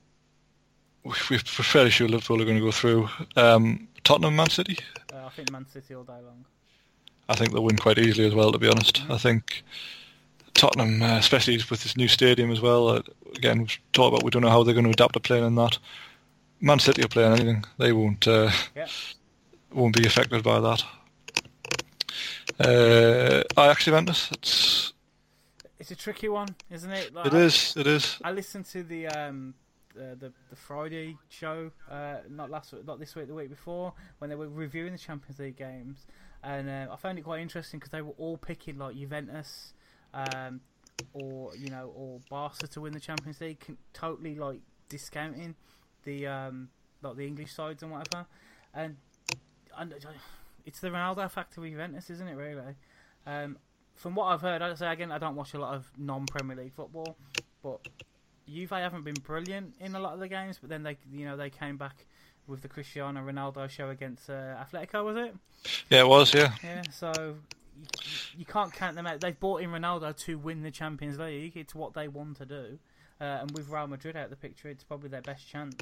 [1.04, 3.08] we're fairly sure Liverpool are going to go through.
[3.36, 4.78] Um, Tottenham, Man City.
[5.12, 6.44] Uh, I think Man City all day long.
[7.31, 8.53] I think they'll win quite easily as well.
[8.53, 9.03] To be honest.
[9.09, 9.62] I think
[10.55, 12.88] Tottenham, uh, especially with this new stadium as well.
[12.88, 13.03] Uh,
[13.35, 15.55] again, we've talked about we don't know how they're going to adapt to playing in
[15.55, 15.79] that.
[16.61, 18.88] Man City are playing anything; they won't uh, yeah.
[19.73, 20.85] won't be affected by that.
[22.59, 24.93] Uh, Ajax Juventus, it's
[25.79, 27.14] it's a tricky one, isn't it?
[27.14, 27.75] Like, it is.
[27.77, 28.19] It is.
[28.23, 29.55] I listened to the um,
[29.97, 34.29] uh, the the Friday show, uh, not last not this week, the week before, when
[34.29, 36.07] they were reviewing the Champions League games,
[36.42, 39.74] and uh, I found it quite interesting because they were all picking like Juventus,
[40.14, 40.61] um,
[41.12, 45.55] or you know, or Barca to win the Champions League, totally like discounting
[46.05, 46.68] the um,
[47.03, 48.26] like the English sides and whatever,
[48.74, 48.96] and,
[49.76, 49.94] and
[50.64, 52.35] it's the Ronaldo factor with Juventus, isn't it?
[52.35, 52.74] Really.
[53.26, 53.59] Um,
[53.94, 56.72] from what I've heard, I'd say again, I don't watch a lot of non-Premier League
[56.72, 57.18] football,
[57.62, 57.87] but
[58.48, 61.37] Juve haven't been brilliant in a lot of the games, but then they, you know,
[61.37, 62.07] they came back
[62.50, 65.34] with the Cristiano Ronaldo show against uh, Atletico, was it?
[65.88, 66.34] Yeah, it was.
[66.34, 66.52] Yeah.
[66.62, 66.82] Yeah.
[66.90, 67.36] So
[67.78, 67.86] you,
[68.38, 69.20] you, can't count them out.
[69.20, 71.56] They've bought in Ronaldo to win the Champions League.
[71.56, 72.78] It's what they want to do.
[73.20, 75.76] Uh, and with Real Madrid out of the picture, it's probably their best chance.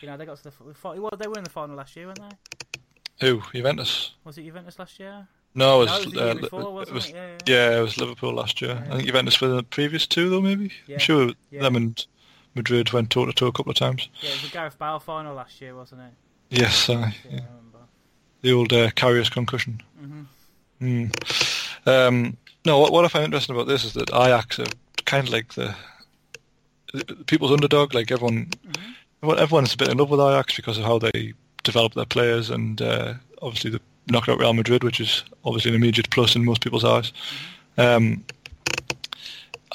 [0.00, 1.02] You know, they got to the final.
[1.02, 3.26] well, they were in the final last year, weren't they?
[3.26, 3.42] Who?
[3.52, 4.12] Juventus.
[4.24, 5.26] Was it Juventus last year?
[5.54, 7.38] No, it was, no, it was, uh, before, it was yeah, yeah.
[7.46, 8.74] yeah, it was Liverpool last year.
[8.74, 8.92] Yeah.
[8.92, 10.70] I think Juventus for the previous two though, maybe.
[10.88, 12.06] I'm sure them and
[12.56, 14.08] Madrid went toe to toe a couple of times.
[14.20, 16.12] Yeah, it was the Gareth Bale final last year, wasn't it?
[16.50, 17.40] Yes, uh, yeah,
[18.42, 19.80] the old uh, Karius concussion.
[20.00, 21.08] Mm-hmm.
[21.08, 21.86] Mm.
[21.86, 24.66] Um, no, what, what I find interesting about this is that Ajax are
[25.04, 25.74] kind of like the,
[26.92, 27.94] the people's underdog.
[27.94, 29.38] Like everyone, mm-hmm.
[29.38, 32.80] everyone's a bit in love with Ajax because of how they develop their players and
[32.80, 36.62] uh, obviously the knocked out Real Madrid, which is obviously an immediate plus in most
[36.62, 37.12] people's eyes.
[37.78, 38.24] Um,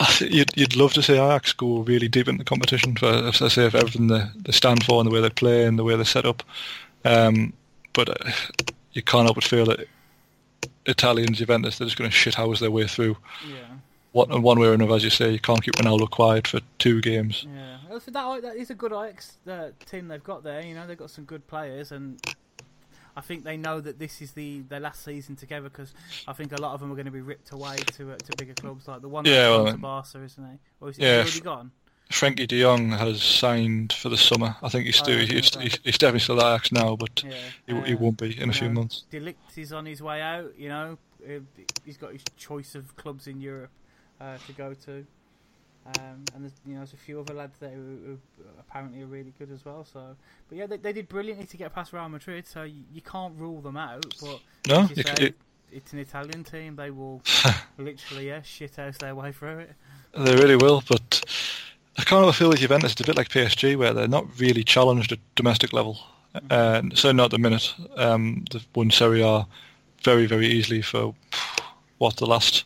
[0.20, 3.48] you'd, you'd love to see Ajax go really deep into the competition for, as I
[3.48, 5.96] say, for everything they, they stand for and the way they play and the way
[5.96, 6.44] they set up.
[7.06, 7.54] Um,
[7.94, 8.32] but uh,
[8.94, 9.88] you can't help but feel that
[10.86, 13.18] Italians, Juventus, they're just going to shit shithouse their way through.
[13.48, 13.58] Yeah.
[14.14, 17.02] One, one way or another, as you say, you can't keep Ronaldo quiet for two
[17.02, 17.46] games.
[17.54, 20.66] Yeah, that, that is a good Ajax uh, team they've got there.
[20.66, 22.20] You know, they've got some good players, and
[23.16, 25.94] I think they know that this is the their last season together because
[26.28, 28.38] I think a lot of them are going to be ripped away to uh, to
[28.38, 30.58] bigger clubs like the one yeah, well, to Barca, isn't he?
[30.80, 31.72] Or is yeah, he already gone?
[32.12, 34.56] Frenkie De Jong has signed for the summer.
[34.62, 37.34] I think he's still oh, he's, he's, he's, definitely still at Ajax now, but yeah.
[37.66, 39.06] he, he won't be in a few know, months.
[39.10, 40.54] De Ligt is on his way out.
[40.58, 41.40] You know, uh,
[41.86, 43.72] he's got his choice of clubs in Europe
[44.20, 45.06] uh, to go to.
[45.86, 48.18] Um, and there's you know there's a few other lads that who, who,
[48.60, 49.84] apparently are really good as well.
[49.84, 50.16] So,
[50.48, 52.46] but yeah, they, they did brilliantly to get past Real Madrid.
[52.46, 54.06] So you, you can't rule them out.
[54.22, 55.36] But no, you say, it,
[55.72, 56.76] it's an Italian team.
[56.76, 57.24] They will
[57.80, 59.74] literally yeah shit house their way through it.
[60.16, 60.84] They really will.
[60.88, 61.24] But
[61.98, 64.64] I kind of feel like Juventus is a bit like PSG, where they're not really
[64.64, 65.98] challenged at domestic level.
[66.36, 66.92] Mm-hmm.
[66.94, 67.74] Uh, so not at the minute.
[67.98, 69.48] Um, they've won Serie A
[70.04, 71.16] very very easily for
[71.98, 72.66] what the last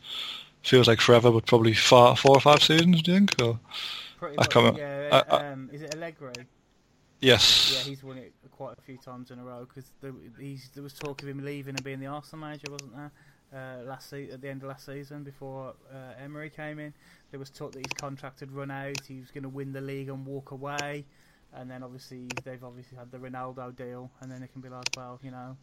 [0.66, 3.02] feels like forever, but probably four, four or five seasons.
[3.02, 3.42] Do you think?
[3.42, 3.60] Or
[4.20, 4.78] Pretty I can't.
[4.78, 6.34] Yeah, I, I, um, is it Allegri?
[7.22, 7.74] Yes.
[7.74, 10.14] Yeah, he's won it quite a few times in a row because there,
[10.74, 13.12] there was talk of him leaving and being the Arsenal manager, wasn't there?
[13.54, 16.94] Uh, last se- at the end of last season, before uh, Emery came in,
[17.32, 18.98] there was talk that his contract had run out.
[19.08, 21.06] He was going to win the league and walk away,
[21.54, 24.88] and then obviously they've obviously had the Ronaldo deal, and then it can be like,
[24.98, 25.56] well, you know,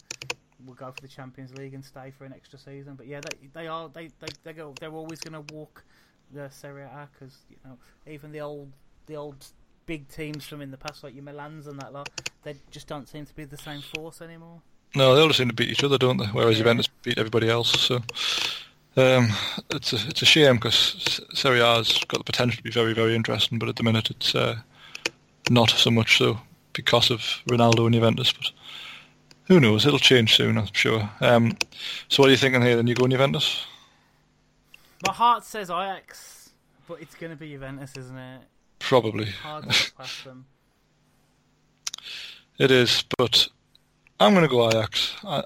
[0.67, 2.95] will go for the Champions League and stay for an extra season.
[2.95, 5.85] But yeah, they they are they they they go, they're always going to walk
[6.33, 8.73] the Serie A because you know even the old
[9.07, 9.45] the old
[9.87, 12.09] big teams from in the past like your Milans and that lot,
[12.43, 14.63] they just don't seem to be the same force anymore.
[14.95, 16.27] No, they all seem to beat each other, don't they?
[16.27, 16.65] Whereas yeah.
[16.65, 17.81] Juventus beat everybody else.
[17.81, 17.97] So
[18.97, 19.29] um,
[19.71, 22.93] it's a it's a shame because Serie A has got the potential to be very
[22.93, 24.57] very interesting, but at the minute it's uh,
[25.51, 26.41] not so much so
[26.73, 28.33] because of Ronaldo and Juventus.
[28.33, 28.53] But
[29.47, 29.87] who knows?
[29.87, 31.11] It'll change soon, I'm sure.
[31.21, 31.57] Um,
[32.09, 32.77] so what are you thinking here?
[32.77, 33.67] Then you go Juventus?
[35.07, 36.51] My heart says Ajax,
[36.87, 38.43] but it's going to be Juventus, isn't it?
[38.79, 39.27] Probably.
[39.27, 40.47] Hard to pass them.
[42.59, 43.49] It is, but
[44.21, 45.17] I'm going to go Ajax.
[45.25, 45.43] I,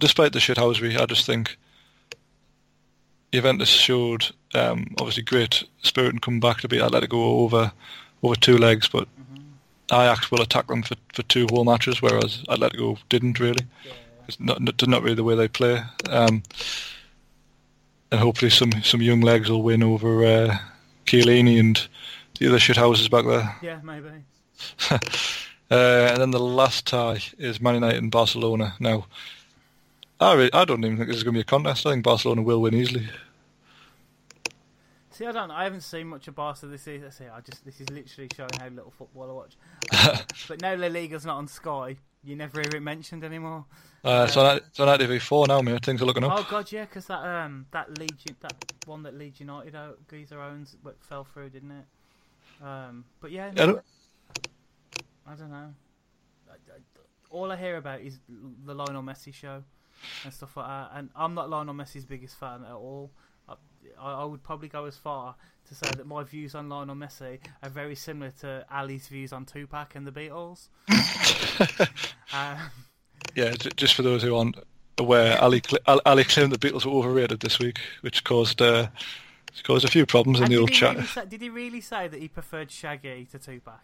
[0.00, 1.56] despite the shit shithousery, I just think
[3.32, 7.72] Juventus showed um, obviously great spirit and come back to beat Atletico over
[8.22, 9.25] over two legs, but mm-hmm.
[9.92, 13.66] Ajax will attack them for, for two whole matches, whereas Atletico didn't really.
[14.26, 15.82] It's not, not really the way they play.
[16.10, 16.42] Um,
[18.10, 20.58] and hopefully some, some young legs will win over uh,
[21.06, 21.86] Chiellini and
[22.38, 23.56] the other shit houses back there.
[23.62, 24.08] Yeah, maybe.
[24.90, 24.98] uh,
[25.70, 28.74] and then the last tie is Man United and Barcelona.
[28.80, 29.06] Now,
[30.20, 31.86] I, really, I don't even think this is going to be a contest.
[31.86, 33.08] I think Barcelona will win easily.
[35.16, 35.50] See, I don't.
[35.50, 37.10] I haven't seen much of Barca this season.
[37.10, 39.56] See, I just this is literally showing how little football I watch.
[40.48, 41.96] but now La Liga's not on Sky.
[42.22, 43.64] You never hear it mentioned anymore.
[44.04, 45.82] Uh, so that, so that TV4 now, mate.
[45.82, 46.32] Things are looking up.
[46.34, 50.38] Oh god, yeah, because that um that Leeds that one that Leeds United out Geezer
[50.38, 51.86] owns fell through, didn't it?
[52.62, 53.80] Um, but yeah, no,
[55.26, 55.72] I don't know.
[57.30, 59.62] All I hear about is the Lionel Messi show
[60.24, 63.10] and stuff like that, and I'm not Lionel Messi's biggest fan at all.
[64.00, 65.34] I, I would probably go as far
[65.68, 69.44] to say that my views on Lionel Messi are very similar to Ali's views on
[69.44, 70.68] Tupac and the Beatles.
[72.32, 72.58] um,
[73.34, 74.56] yeah, just for those who aren't
[74.98, 78.88] aware, Ali, Ali claimed the Beatles were overrated this week, which caused uh,
[79.64, 80.96] caused a few problems in the old chat.
[80.96, 83.80] Really say, did he really say that he preferred Shaggy to Tupac?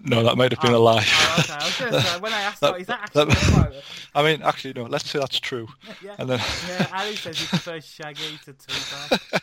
[0.00, 1.04] No, that might have been oh, a lie.
[1.04, 1.52] Oh, okay.
[1.52, 3.82] I was going to say, when I asked that, is that actually that,
[4.14, 5.68] I mean, actually, no, let's say that's true.
[6.02, 6.14] yeah.
[6.18, 6.40] And then...
[6.68, 9.42] yeah, Ali says he prefers Shaggy to Tupac.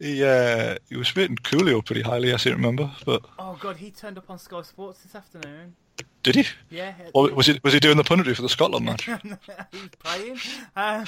[0.00, 2.90] he, uh, he was rating Coolio pretty highly, I seem to remember.
[3.06, 3.22] But...
[3.38, 5.76] Oh, God, he turned up on Sky Sports this afternoon.
[6.22, 6.46] Did he?
[6.70, 6.94] Yeah.
[7.14, 9.04] Or was he was he doing the punditry for the Scotland match?
[9.04, 10.38] he was playing.
[10.76, 11.04] Uh,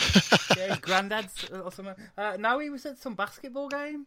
[0.56, 1.94] yeah, granddad's or something.
[2.18, 4.06] Uh, no, he was at some basketball game.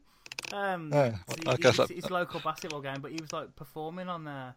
[0.53, 4.23] Um, yeah, I guess his, his local basketball game, but he was like performing on
[4.23, 4.53] the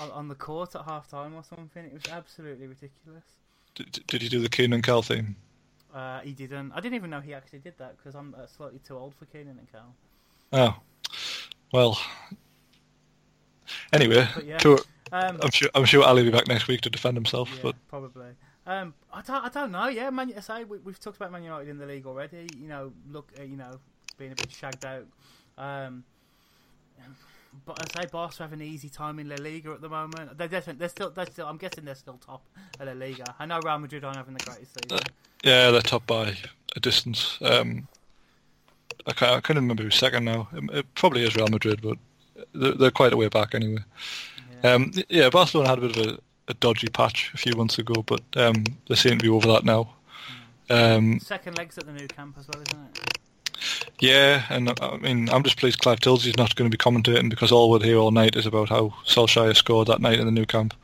[0.00, 1.84] on, on the court at half time or something.
[1.84, 3.24] It was absolutely ridiculous.
[3.74, 5.36] Did, did he do the Kenan Kel theme?
[5.94, 6.72] Uh, he didn't.
[6.72, 9.26] I didn't even know he actually did that because I'm uh, slightly too old for
[9.26, 9.94] Kenan and Kel.
[10.52, 10.76] Oh,
[11.72, 12.00] well.
[13.92, 14.78] Anyway, yeah, to,
[15.12, 17.50] um, I'm sure I'm sure Ali will be back next week to defend himself.
[17.56, 18.30] Yeah, but probably.
[18.66, 19.88] Um, I don't, I don't know.
[19.88, 22.46] Yeah, Man, I say we, have talked about Man United in the league already.
[22.56, 23.80] You know, look, uh, you know,
[24.20, 25.06] being a bit shagged out.
[25.58, 26.04] Um,
[27.66, 30.38] but I say Barca have an easy time in La Liga at the moment.
[30.38, 31.46] They're definitely, they're still, they're still.
[31.46, 32.42] I'm guessing they're still top
[32.78, 33.34] at La Liga.
[33.40, 34.98] I know Real Madrid aren't having the greatest season.
[34.98, 35.10] Uh,
[35.42, 36.36] yeah, they're top by
[36.76, 37.38] a distance.
[37.40, 37.88] Um,
[39.06, 40.48] I can't, I can't remember who's second now.
[40.52, 41.96] It, probably is Real Madrid, but
[42.54, 43.82] they're, they're quite a way back anyway.
[44.62, 46.18] Yeah, um, yeah Barcelona had a bit of a,
[46.48, 49.64] a, dodgy patch a few months ago, but um, they seem to be over that
[49.64, 49.94] now.
[50.68, 53.19] Um, Second legs at the Nou Camp as well, isn't it?
[53.98, 57.52] Yeah, and I mean, I'm just pleased Clive Tyldesley's not going to be commentating because
[57.52, 60.46] all we'll hear all night is about how Solskjaer scored that night in the Nou
[60.46, 60.74] Camp.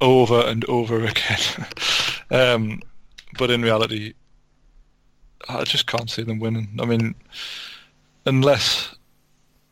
[0.00, 1.66] over and over again.
[2.30, 2.80] um,
[3.38, 4.14] but in reality,
[5.48, 6.76] I just can't see them winning.
[6.80, 7.14] I mean,
[8.26, 8.94] unless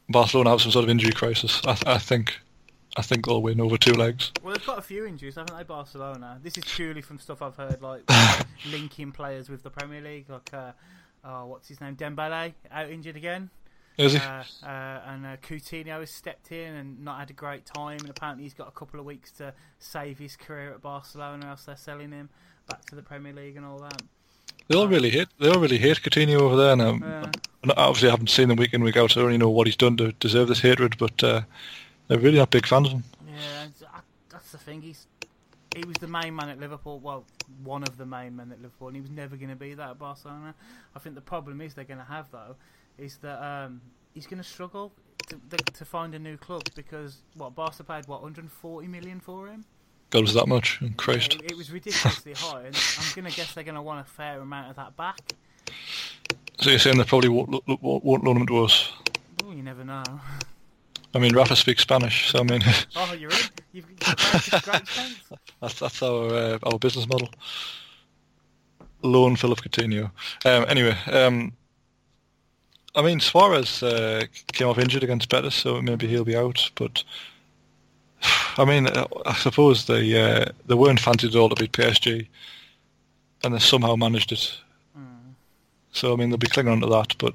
[0.08, 2.40] Barcelona have some sort of injury crisis, I, I think
[2.96, 4.32] I think they'll win over two legs.
[4.42, 6.40] Well, they've got a few injuries, haven't they, Barcelona?
[6.42, 8.02] This is purely from stuff I've heard, like
[8.70, 10.72] linking players with the Premier League, like uh,
[11.24, 13.50] oh, what's his name, Dembele, out injured again.
[13.98, 14.18] Is he?
[14.18, 18.10] Uh, uh, and uh, Coutinho has stepped in and not had a great time, and
[18.10, 21.76] apparently he's got a couple of weeks to save his career at Barcelona, else they're
[21.76, 22.30] selling him
[22.68, 24.02] back to the Premier League and all that.
[24.68, 25.28] They all really hate.
[25.38, 26.98] They all really hate Coutinho over there now.
[27.02, 27.30] Yeah.
[27.76, 29.66] Obviously, I haven't seen him week in week out, so I don't really know what
[29.66, 30.96] he's done to deserve this hatred.
[30.96, 31.42] But uh,
[32.06, 33.04] they're really not big fans of him.
[33.26, 33.66] Yeah,
[34.30, 34.80] that's the thing.
[34.80, 35.06] He's
[35.74, 36.98] he was the main man at Liverpool.
[36.98, 37.24] Well,
[37.62, 39.90] one of the main men at Liverpool, and he was never going to be that
[39.90, 40.54] at Barcelona.
[40.94, 42.56] I think the problem is they're going to have though
[42.98, 43.80] is that um,
[44.14, 44.92] he's going to struggle
[45.28, 49.64] to, to find a new club because what Barca paid what 140 million for him.
[50.10, 50.80] God, was that much?
[50.96, 51.34] Christ.
[51.34, 54.04] Yeah, it, it, was ridiculously high, and I'm going to guess they're going to want
[54.04, 55.18] a fair amount of that back.
[56.60, 57.50] So you're saying they probably won't,
[57.80, 58.92] won't, won't loan him to us?
[59.44, 60.02] Oh, you never know.
[61.14, 62.62] I mean, Rafa speaks Spanish, so I mean.
[62.96, 63.36] oh, you're in.
[63.72, 64.82] You've, you've great
[65.60, 67.28] That's that's our uh, our business model.
[69.02, 70.10] Loan Philip Coutinho.
[70.44, 71.52] Um, anyway, um,
[72.94, 76.70] I mean Suarez uh, came off injured against Betis, so maybe he'll be out.
[76.74, 77.04] But
[78.58, 82.26] I mean, uh, I suppose they uh, they weren't fancied at all to beat PSG,
[83.44, 84.56] and they somehow managed it.
[84.98, 85.34] Mm.
[85.92, 87.16] So I mean, they'll be clinging on to that.
[87.18, 87.34] But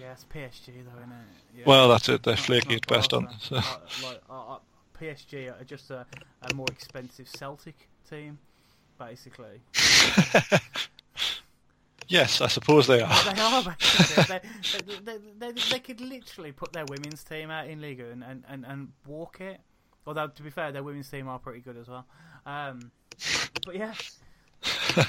[0.00, 1.58] yeah, it's PSG though, isn't it?
[1.58, 1.64] Yeah.
[1.66, 2.22] Well, that's it.
[2.22, 3.28] They're flaky at best, on.
[3.40, 3.56] So.
[3.56, 4.58] Like, uh, uh,
[4.98, 6.06] PSG are just a,
[6.42, 8.38] a more expensive Celtic team,
[8.98, 9.60] basically.
[12.08, 13.24] yes, I suppose they are.
[13.34, 13.62] they are.
[13.64, 14.40] Basically.
[15.04, 18.44] they, they, they, they, could literally put their women's team out in Liga and, and,
[18.48, 19.60] and, and walk it.
[20.06, 22.06] Although to be fair, their women's team are pretty good as well.
[22.46, 22.90] Um,
[23.64, 23.94] but yeah,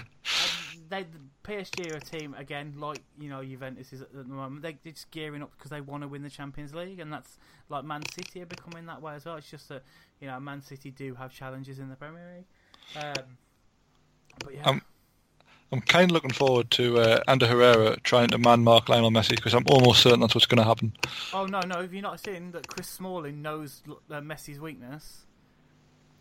[0.89, 4.61] they the PSG are a team again, like you know Juventus is at the moment.
[4.61, 7.37] They, they're just gearing up because they want to win the Champions League, and that's
[7.69, 9.35] like Man City are becoming that way as well.
[9.35, 9.83] It's just that
[10.19, 13.03] you know Man City do have challenges in the Premier League.
[13.03, 13.37] Um,
[14.43, 14.63] but yeah.
[14.63, 14.81] Um,
[15.71, 19.35] I'm kind of looking forward to uh, Ander Herrera trying to man mark Lionel Messi
[19.35, 20.93] because I'm almost certain that's what's going to happen.
[21.31, 21.81] Oh no, no!
[21.81, 25.25] Have you not seen that Chris Smalling knows uh, Messi's weakness?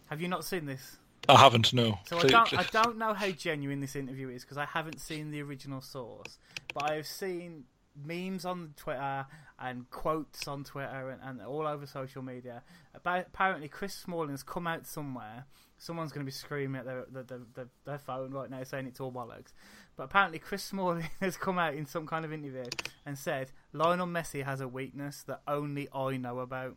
[0.08, 0.98] Have you not seen this?
[1.28, 1.98] I haven't, no.
[2.06, 5.30] So I don't, I don't know how genuine this interview is because I haven't seen
[5.30, 6.38] the original source,
[6.74, 7.64] but I have seen
[8.04, 9.26] memes on Twitter
[9.58, 12.62] and quotes on Twitter and, and all over social media.
[12.94, 15.46] About, apparently, Chris Smalling's come out somewhere.
[15.78, 19.00] Someone's going to be screaming at their, their, their, their phone right now saying it's
[19.00, 19.52] all bollocks.
[19.96, 22.64] But apparently, Chris Smalling has come out in some kind of interview
[23.04, 26.76] and said Lionel Messi has a weakness that only I know about.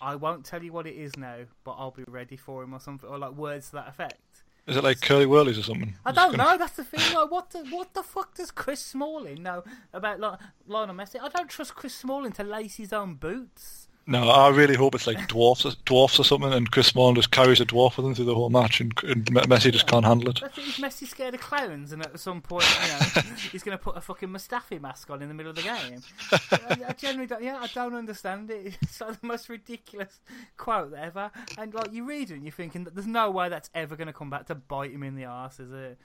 [0.00, 2.80] I won't tell you what it is now, but I'll be ready for him or
[2.80, 4.20] something, or like words to that effect.
[4.66, 5.94] Is it like curly whirlies or something?
[6.06, 6.56] I don't know.
[6.56, 7.00] That's the thing.
[7.14, 11.20] Like, what the what the fuck does Chris Smalling know about like, Lionel Messi?
[11.20, 13.88] I don't trust Chris Smalling to lace his own boots.
[14.10, 17.30] No, I really hope it's like dwarfs, or, dwarfs or something, and Chris Smalling just
[17.30, 20.30] carries a dwarf with him through the whole match, and, and Messi just can't handle
[20.30, 20.42] it.
[20.42, 23.82] I think Messi's scared of clowns, and at some point, you know, he's going to
[23.82, 26.02] put a fucking Mustafi mask on in the middle of the game.
[26.32, 27.40] I, I generally don't.
[27.40, 28.78] Yeah, I don't understand it.
[28.82, 30.18] It's like the most ridiculous
[30.56, 31.30] quote ever.
[31.56, 34.08] And like you read it, and you're thinking that there's no way that's ever going
[34.08, 35.98] to come back to bite him in the arse, is it?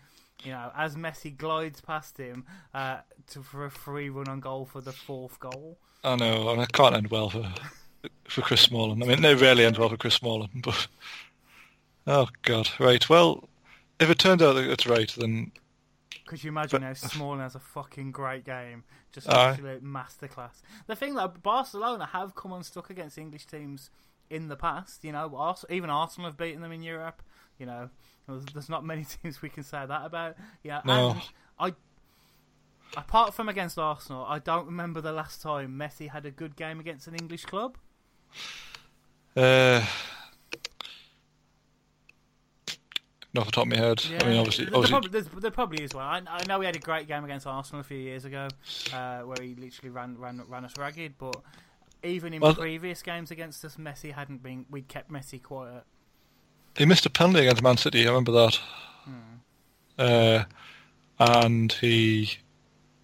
[0.43, 2.97] You know, as Messi glides past him uh,
[3.31, 5.79] to, for a free run on goal for the fourth goal.
[6.03, 7.51] I know, and it can't end well for
[8.27, 9.01] for Chris Smalling.
[9.01, 10.87] I mean, they rarely end well for Chris Smalling, but
[12.07, 13.07] oh god, right.
[13.09, 13.47] Well,
[13.99, 15.51] if it turns out that it's right, then
[16.25, 18.83] could you imagine but, how Smalling has a fucking great game?
[19.11, 20.61] Just absolute masterclass.
[20.87, 23.89] The thing that Barcelona have come unstuck against English teams
[24.29, 25.03] in the past.
[25.03, 27.21] You know, even Arsenal have beaten them in Europe.
[27.57, 27.89] You know,
[28.27, 30.35] there's, there's not many teams we can say that about.
[30.63, 31.11] Yeah, no.
[31.11, 31.21] and
[31.59, 31.73] I
[32.97, 36.79] apart from against Arsenal, I don't remember the last time Messi had a good game
[36.79, 37.77] against an English club.
[39.35, 39.85] Uh,
[43.35, 44.03] not off the top of my head.
[44.05, 44.81] Yeah, I mean, obviously, there.
[44.81, 46.05] Probably, there probably is one.
[46.05, 48.47] I, I, know we had a great game against Arsenal a few years ago,
[48.93, 51.17] uh, where he literally ran ran ran us ragged.
[51.17, 51.35] But
[52.03, 54.65] even in well, previous games against us, Messi hadn't been.
[54.69, 55.83] We kept Messi quiet.
[56.77, 58.05] He missed a penalty against Man City.
[58.05, 58.59] I remember that.
[59.03, 59.11] Hmm.
[59.97, 60.43] Uh,
[61.19, 62.37] and he,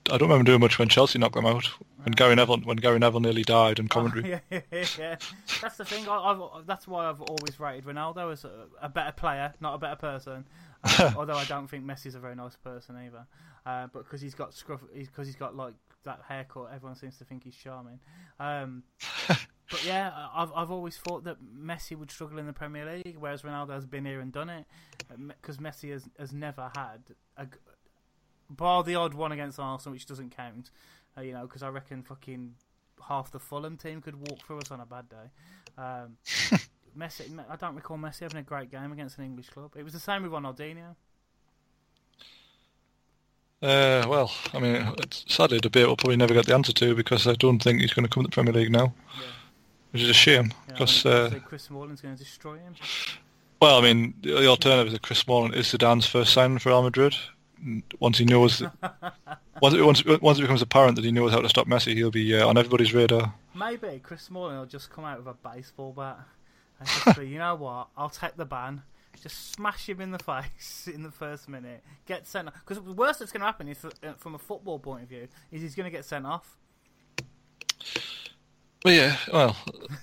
[0.09, 1.65] I don't remember doing much when Chelsea knocked them out
[2.03, 4.33] when Gary Neville when Gary Neville nearly died in commentary.
[4.33, 5.15] Oh, yeah, yeah, yeah,
[5.61, 6.07] that's the thing.
[6.07, 9.77] I, I've, that's why I've always rated Ronaldo as a, a better player, not a
[9.77, 10.45] better person.
[10.99, 13.27] Um, although I don't think Messi's a very nice person either.
[13.67, 15.75] Uh, but because he's got scruff, because he's got like
[16.05, 17.99] that haircut, everyone seems to think he's charming.
[18.39, 18.81] Um,
[19.27, 23.43] but yeah, I've I've always thought that Messi would struggle in the Premier League, whereas
[23.43, 24.65] Ronaldo has been here and done it.
[25.39, 27.01] Because uh, Messi has has never had
[27.37, 27.45] a
[28.55, 30.69] bar the odd one against Arsenal, which doesn't count.
[31.17, 32.53] Uh, you know, because I reckon fucking
[33.07, 35.77] half the Fulham team could walk through us on a bad day.
[35.77, 36.17] Um,
[36.97, 39.71] Messi, I don't recall Messi having a great game against an English club.
[39.77, 40.95] It was the same with Ronaldinho.
[43.61, 46.95] Uh, well, I mean, it's sadly a debate we'll probably never get the answer to
[46.95, 49.27] because I don't think he's going to come to the Premier League now, yeah.
[49.91, 50.51] which is a shame.
[50.67, 52.73] Because uh, Chris Smalling's going to destroy him.
[53.61, 56.81] Well, I mean, the alternative is that Chris Smalling is Zidane's first signing for Real
[56.81, 57.15] Madrid.
[57.99, 58.63] Once he knows
[59.61, 62.11] once, it, once, once it becomes apparent that he knows how to stop Messi, he'll
[62.11, 63.33] be uh, on everybody's radar.
[63.55, 66.19] Maybe Chris Smalling will just come out with a baseball bat
[66.79, 67.87] and just be, you know what?
[67.95, 68.81] I'll take the ban.
[69.21, 71.83] Just smash him in the face in the first minute.
[72.05, 72.55] Get sent off.
[72.65, 75.27] Because the worst that's going to happen is, uh, from a football point of view,
[75.51, 76.57] is he's going to get sent off.
[78.83, 79.55] Well, yeah, well,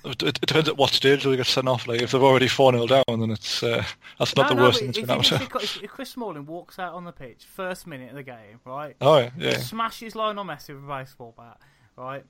[0.05, 1.89] it, it, depends at what stage they get sent off.
[1.89, 3.83] Like, if they're already 4 0 down, then it's uh,
[4.21, 5.49] that's not no, the no, worst thing that's happen.
[5.61, 8.95] If, if Chris Smalling walks out on the pitch, first minute of the game, right?
[9.01, 9.31] Oh, yeah.
[9.37, 9.57] yeah.
[9.57, 11.59] Smashes Lionel Messi with a baseball bat,
[11.97, 12.25] right?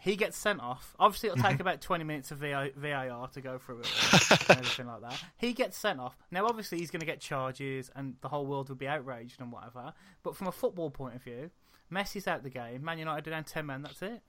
[0.00, 0.94] He gets sent off.
[1.00, 1.62] Obviously, it'll take mm-hmm.
[1.62, 3.90] about 20 minutes of VAR to go through it
[4.30, 5.24] and everything like that.
[5.38, 6.18] He gets sent off.
[6.30, 9.50] Now, obviously, he's going to get charges and the whole world will be outraged and
[9.50, 9.94] whatever.
[10.22, 11.50] But from a football point of view,
[11.90, 12.84] Messi's out the game.
[12.84, 14.22] Man United are down 10 men, that's it.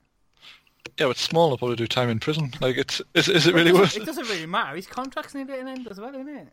[0.99, 2.53] Yeah, but small will probably do time in prison.
[2.59, 4.03] Like, it's is, is it really worth it?
[4.03, 4.75] It doesn't really matter.
[4.75, 6.47] His contract's nearly an end as well, isn't it?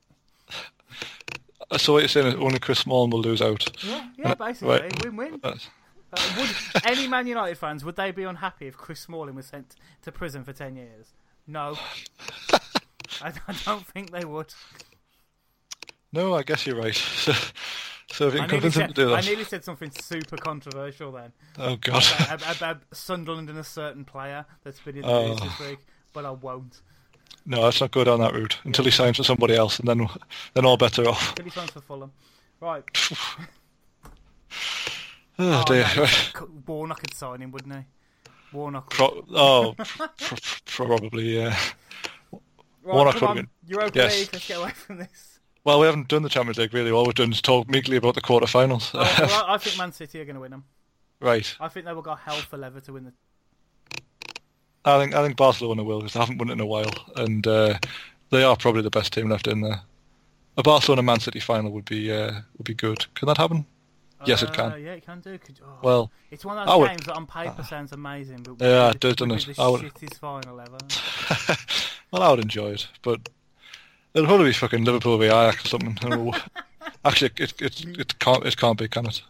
[1.78, 3.66] So what you're saying is only Chris Smalling will lose out.
[3.84, 5.05] Yeah, yeah, basically, right.
[5.05, 5.40] win-win.
[5.42, 5.55] Uh,
[6.38, 6.51] would
[6.84, 10.44] any Man United fans would they be unhappy if Chris Smalling was sent to prison
[10.44, 11.09] for ten years?
[11.47, 11.76] No,
[13.20, 14.55] I, I don't think they would.
[16.12, 16.97] No, I guess you're right.
[18.17, 19.12] So if can convince said, do.
[19.12, 21.33] I nearly said something super controversial then.
[21.59, 22.03] Oh, God.
[22.31, 25.29] About, about, Sunderland and a certain player that's been in the oh.
[25.29, 25.79] news this week,
[26.14, 26.81] but I won't.
[27.45, 30.09] No, let's not go down that route until he signs for somebody else, and then
[30.55, 31.35] then all better off.
[31.35, 32.12] Pretty fun for Fulham.
[32.61, 32.85] Right.
[35.39, 35.85] Oh, dear.
[35.97, 36.09] Oh,
[36.41, 37.83] no, Warnock could sign him, wouldn't he?
[38.55, 38.89] Warnock.
[38.89, 41.55] Pro- oh, pr- pr- probably, yeah.
[42.33, 42.41] Right,
[42.83, 43.29] Warnock on.
[43.29, 44.19] have been- Europa yes.
[44.19, 45.36] League, let's get away from this.
[45.67, 46.93] Well, we haven't done the Champions League really.
[46.93, 48.93] All we've done is talk meekly about the quarterfinals.
[48.95, 50.62] Oh, well, I, think Man City are going to win them.
[51.21, 51.57] right.
[51.59, 53.12] I think they will go hell for leather to win the.
[54.85, 57.45] I think I think Barcelona will because they haven't won it in a while, and
[57.45, 57.77] uh,
[58.31, 59.81] they are probably the best team left in there.
[60.57, 63.05] A Barcelona Man City final would be uh, would be good.
[63.17, 63.67] Can that happen?
[64.25, 64.71] Yes, it Uh, can.
[64.85, 65.37] Yeah, it can do.
[65.39, 65.79] Could, oh.
[65.83, 69.01] Well, it's one of those would- games that on paper sounds amazing, but Yeah, it
[69.01, 69.57] does, doesn't it?
[69.57, 70.79] the I would- shittest final ever.
[72.12, 73.29] well, I would enjoy it, but
[74.17, 76.33] it'll probably be fucking Liverpool v Ajax or something.
[77.05, 79.23] Actually, it it it can't it can't be, can it?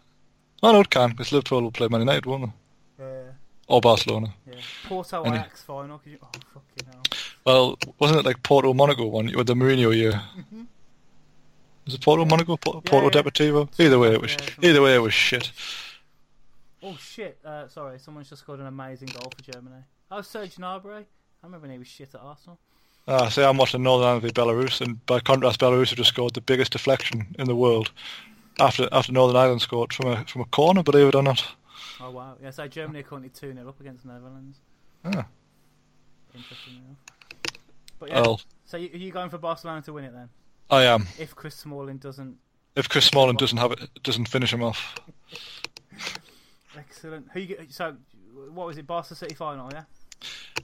[0.63, 2.53] Oh no, it can because Liverpool will play Man United, won't
[2.99, 3.05] they?
[3.05, 3.23] Yeah,
[3.69, 4.29] Or Barcelona.
[4.51, 4.61] yeah.
[4.87, 6.01] Porto Any- Ajax final.
[6.07, 7.03] You, oh fucking hell!
[7.45, 10.23] Well, wasn't it like Porto Monaco one with the Mourinho year?
[11.85, 12.57] Was it Porto Monaco?
[12.57, 12.95] Porto, Mm-hmm.
[12.95, 13.23] Yeah, Porto yeah.
[13.23, 13.81] Deportivo?
[13.81, 15.53] Either way, it was Yeah, either way it was shit.
[16.83, 17.39] Oh shit!
[17.45, 19.83] Uh, sorry, someone's just scored an amazing goal for Germany.
[20.11, 21.05] Oh, Serge Gnabry.
[21.43, 22.59] I remember when he was shit at Arsenal.
[23.09, 26.35] Ah, say I'm watching Northern Ireland v Belarus, and by contrast, Belarus have just scored
[26.35, 27.93] the biggest deflection in the world
[28.59, 31.45] after after Northern Ireland scored from a from a corner, believe it or not.
[32.01, 32.37] Oh wow!
[32.43, 34.59] Yeah, so Germany are currently two 0 up against the Netherlands.
[35.05, 35.27] Ah,
[36.35, 36.99] Interesting enough.
[37.99, 40.29] But yeah, well, so you, are you going for Barcelona to win it then?
[40.69, 41.07] I am.
[41.19, 42.37] If Chris Smalling doesn't,
[42.75, 44.97] If Chris Smalling doesn't have it, doesn't finish him off.
[46.77, 47.29] excellent.
[47.33, 47.57] Who you?
[47.71, 47.97] So,
[48.53, 48.87] what was it?
[48.87, 49.85] Barca City final, yeah.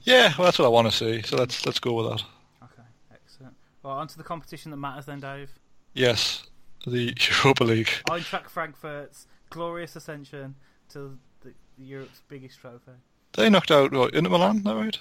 [0.03, 1.21] Yeah, well, that's what I want to see.
[1.21, 2.23] So let's let's go with that.
[2.63, 3.55] Okay, excellent.
[3.81, 5.51] Well, on to the competition that matters then, Dave.
[5.93, 6.43] Yes,
[6.85, 7.89] the Europa League.
[8.09, 10.55] Eintracht Frankfurt's glorious ascension
[10.89, 12.91] to the, Europe's biggest trophy.
[13.33, 14.97] They knocked out what, Inter Milan, that right?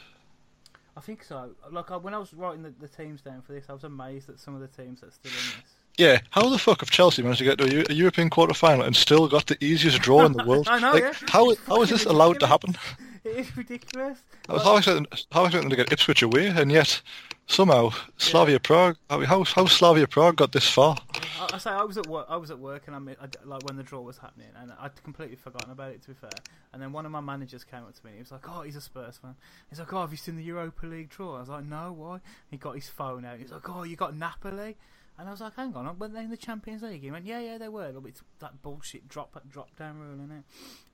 [0.97, 1.51] I think so.
[1.71, 4.29] Like I, when I was writing the, the teams down for this, I was amazed
[4.29, 5.75] at some of the teams that are still in this.
[5.99, 8.97] Yeah, how the fuck have Chelsea managed to get to a, European quarter final and
[8.97, 10.69] still got the easiest draw in the world?
[10.69, 11.13] I know, Like, yeah.
[11.29, 12.77] How how is this allowed to happen?
[13.25, 14.19] It is ridiculous.
[14.49, 17.03] I was how expecting how expecting to get Ipswich away, and yet
[17.47, 18.97] somehow Slavia Prague.
[19.09, 20.97] I mean, how how Slavia Prague got this far?
[21.41, 22.27] I, I say I was at work.
[22.29, 24.73] I was at work, and I, mi- I like when the draw was happening, and
[24.81, 26.03] I'd completely forgotten about it.
[26.03, 26.31] To be fair,
[26.73, 28.11] and then one of my managers came up to me.
[28.11, 29.37] and He was like, "Oh, he's a Spurs fan."
[29.71, 32.19] He's like, "Oh, have you seen the Europa League draw?" I was like, "No, why?"
[32.51, 33.39] He got his phone out.
[33.39, 34.77] He's like, "Oh, you got Napoli."
[35.19, 37.41] And I was like, "Hang on, weren't they in the Champions League?" He went, "Yeah,
[37.41, 37.93] yeah, they were,
[38.41, 40.45] that bullshit drop drop down rule, isn't it?"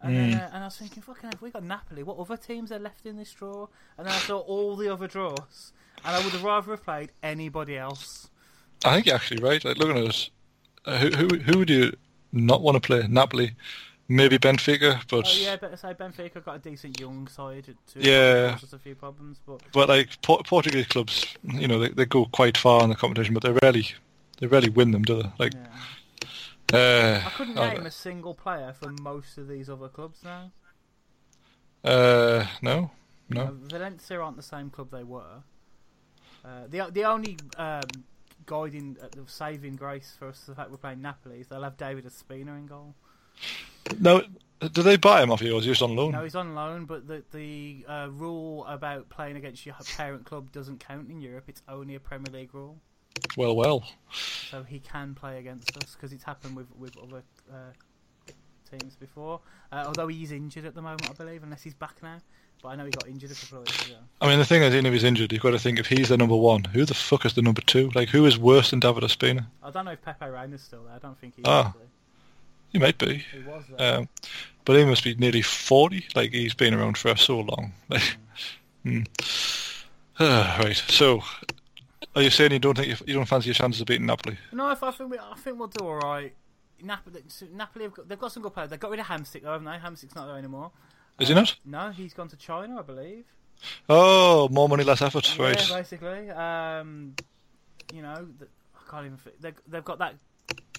[0.02, 2.36] And then, uh, and I was thinking, "Fucking, hell, if we got Napoli, what other
[2.36, 5.72] teams are left in this draw?" And then I saw all the other draws,
[6.04, 8.28] and I would have rather have played anybody else.
[8.84, 9.64] I think you're actually right.
[9.64, 10.30] Like looking at it,
[10.84, 11.92] uh, who who who would you
[12.32, 13.06] not want to play?
[13.08, 13.54] Napoli,
[14.08, 18.00] maybe Benfica, but Oh yeah, better say Benfica got a decent young side too.
[18.00, 18.56] Yeah.
[18.60, 22.26] just a few problems, but but like Por- Portuguese clubs, you know, they they go
[22.26, 23.86] quite far in the competition, but they're rarely
[24.38, 25.30] they rarely win them, do they?
[25.38, 25.52] Like,
[26.72, 26.78] yeah.
[26.78, 30.50] uh, I couldn't oh, name a single player for most of these other clubs now.
[31.84, 32.90] uh, no,
[33.28, 33.42] no.
[33.42, 35.42] Uh, Valencia aren't the same club they were.
[36.44, 37.82] Uh, the the only um,
[38.46, 41.62] guiding, uh, the saving grace for us is the fact we're playing Napoli is they'll
[41.62, 42.94] have David Ospina in goal.
[44.00, 44.22] No,
[44.60, 46.12] do they buy him off you, or was he just on loan?
[46.12, 50.52] No, he's on loan, but the the uh, rule about playing against your parent club
[50.52, 51.44] doesn't count in Europe.
[51.48, 52.78] It's only a Premier League rule.
[53.36, 53.84] Well, well.
[54.50, 58.32] so he can play against us because it's happened with with other uh,
[58.70, 59.40] teams before.
[59.72, 62.18] Uh, although he's injured at the moment, I believe, unless he's back now.
[62.62, 63.96] But I know he got injured a couple of weeks ago.
[64.20, 66.08] I mean, the thing is, even if he's injured, you've got to think if he's
[66.08, 67.90] the number one, who the fuck is the number two?
[67.94, 69.46] Like, who is worse than David Ospina?
[69.62, 70.94] I don't know if Pepe Reina's still there.
[70.94, 71.68] I don't think he Ah.
[71.80, 71.88] is.
[72.72, 73.98] He might be, He was there.
[73.98, 74.08] um,
[74.64, 76.06] but he must be nearly forty.
[76.16, 77.72] Like, he's been around for so long.
[77.88, 78.16] Like,
[78.82, 79.02] hmm.
[80.18, 80.76] Ah, right.
[80.88, 81.22] So,
[82.18, 84.38] are you saying you don't think you, you don't fancy your chances of beating Napoli?
[84.52, 86.34] no, I think we, I think we'll do all right.
[86.82, 88.70] Napoli, Napoli have got, they've got some good players.
[88.70, 89.78] They got rid of Hamsik, though, haven't they?
[89.78, 90.70] Hamsik's not there anymore.
[91.18, 91.56] Is he not?
[91.64, 93.24] No, he's gone to China, I believe.
[93.88, 95.36] Oh, more money, less effort.
[95.38, 95.68] Right.
[95.68, 96.30] Yeah, basically.
[96.30, 97.14] Um,
[97.92, 98.28] you know,
[98.76, 99.18] I can't even.
[99.40, 100.14] They, they've got that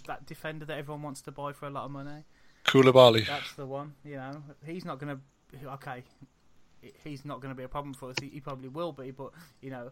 [0.07, 2.23] that defender that everyone wants to buy for a lot of money.
[2.65, 3.27] Koulibaly.
[3.27, 3.93] That's the one.
[4.05, 5.69] You know, he's not going to.
[5.73, 6.03] Okay,
[7.03, 8.15] he's not going to be a problem for us.
[8.21, 9.31] He, he probably will be, but
[9.61, 9.91] you know,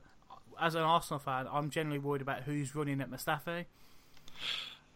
[0.59, 3.65] as an Arsenal fan, I'm generally worried about who's running at Mustafi.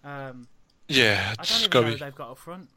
[0.04, 0.48] Um,
[0.88, 1.96] Yeah, I don't even know be.
[2.00, 2.70] they've got up front.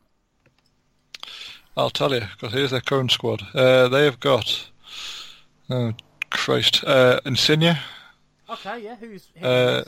[1.77, 3.43] I'll tell you, because here's their current squad.
[3.55, 4.71] Uh, they have got.
[5.71, 5.93] Oh,
[6.31, 6.85] Christ.
[6.85, 7.79] Uh, Insigne.
[8.49, 9.29] Okay, yeah, who's?
[9.43, 9.83] Uh,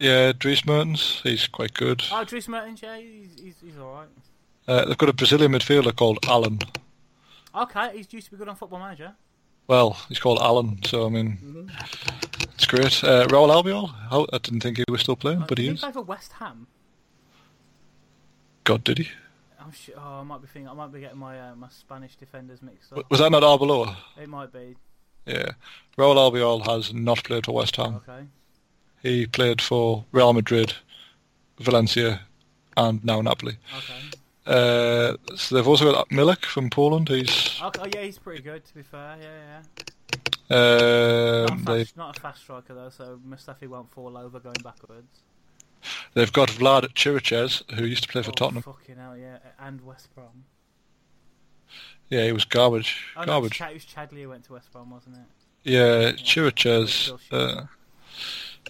[0.00, 1.20] Yeah, Dries Mertens.
[1.22, 2.04] He's quite good.
[2.10, 2.82] oh, Dries Mertens.
[2.82, 4.08] Yeah, he's he's, he's all right.
[4.66, 6.58] Uh, they've got a Brazilian midfielder called Alan.
[7.54, 9.12] Okay, he's used to be good on Football Manager.
[9.68, 11.68] Well, he's called Alan, so I mean, Mm-hmm.
[12.54, 13.04] it's great.
[13.04, 15.84] Uh, Raul Albiol, how, I didn't think he was still playing, but he he is.
[15.84, 16.66] for West Ham?
[18.64, 19.08] God, did he?
[19.60, 19.94] I'm sure.
[19.98, 20.68] Oh, I might be thinking.
[20.68, 23.04] I might be getting my uh, my Spanish defenders mixed up.
[23.10, 23.96] Was that not Arbeloa?
[24.20, 24.76] It might be.
[25.26, 25.50] Yeah.
[25.98, 27.96] Raul Albiol has not played for West Ham.
[27.96, 28.24] Okay.
[29.02, 30.72] He played for Real Madrid,
[31.60, 32.22] Valencia,
[32.76, 33.58] and now Napoli.
[33.76, 34.00] Okay.
[34.48, 37.08] Uh, so they've also got Milik from Poland.
[37.08, 37.80] He's Okay.
[37.82, 38.64] Oh, yeah, he's pretty good.
[38.64, 39.60] To be fair, yeah,
[40.50, 40.56] yeah.
[40.56, 44.56] um, Not, a fast, not a fast striker though, so Mustafi won't fall over going
[44.64, 45.20] backwards.
[46.14, 48.62] they've got Vlad Chiriches, who used to play for oh, Tottenham.
[48.62, 50.44] Fucking hell, yeah, and West Brom.
[52.08, 53.04] Yeah, he was garbage.
[53.18, 53.60] Oh, garbage.
[53.60, 55.70] it was, Ch- it was Chadli who went to West Brom, wasn't it?
[55.70, 57.12] Yeah, Chiriches.
[57.30, 57.66] Uh,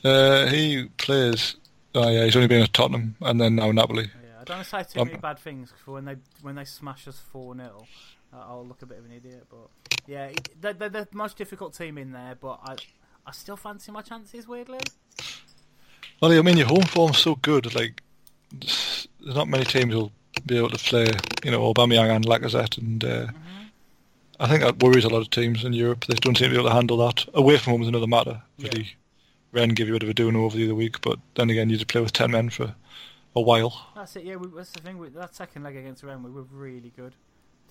[0.05, 1.55] uh, he plays.
[1.95, 4.11] Oh yeah, he's only been at Tottenham and then now Napoli.
[4.49, 7.19] Yeah, don't say too Um, many bad things for when they when they smash us
[7.19, 7.87] four 0
[8.33, 9.47] uh, I'll look a bit of an idiot.
[9.51, 9.69] But
[10.07, 10.31] yeah,
[10.61, 12.35] they're, they're the most difficult team in there.
[12.41, 12.77] But I
[13.27, 14.47] I still fancy my chances.
[14.47, 14.81] Weirdly,
[16.21, 17.75] Well, I mean, your home form's so good.
[17.75, 18.03] Like,
[18.51, 20.13] there's not many teams who'll
[20.47, 21.07] be able to play.
[21.45, 23.27] You know, Aubameyang and Lacazette, and uh,
[24.41, 26.07] I think that worries a lot of teams in Europe.
[26.07, 27.25] They don't seem to be able to handle that.
[27.35, 28.43] Away from home is another matter.
[28.57, 28.69] Yeah.
[28.73, 28.97] Really,
[29.53, 31.71] Rennes give you a bit of a doing over the other week, but then again,
[31.71, 32.75] you had to play with ten men for
[33.39, 33.91] a while.
[33.95, 34.25] that's it.
[34.25, 34.99] Yeah, we, that's the thing.
[34.99, 37.15] With that second leg against Rennes, we were really good.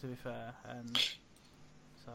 [0.01, 0.95] To be fair, and
[2.05, 2.11] so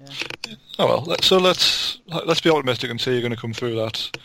[0.00, 0.54] yeah.
[0.78, 1.02] Oh well.
[1.02, 4.18] let- So let's let's be optimistic and say you're going to come through that.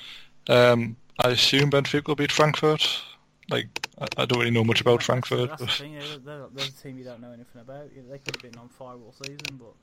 [0.48, 3.02] Um, I assume Benfica will beat Frankfurt.
[3.50, 3.68] Like,
[4.00, 5.50] I, I don't really know much about Frankfurt.
[5.50, 5.94] That's the but- thing.
[5.94, 7.88] Yeah, they're, they're a team you don't know anything about.
[7.94, 9.74] Yeah, They could have been on fire all season, but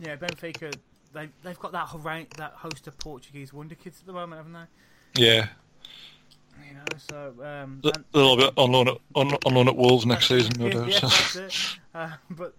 [0.00, 0.74] yeah, Benfica.
[1.14, 4.52] They they've got that hora- that host of Portuguese wonder kids at the moment, haven't
[5.14, 5.24] they?
[5.26, 5.48] Yeah,
[6.72, 10.06] You know, so um, and- they'll be on loan at, on, on loan at Wolves
[10.06, 10.88] next season, no doubt.
[10.88, 11.48] yeah, so.
[11.94, 12.54] Uh, but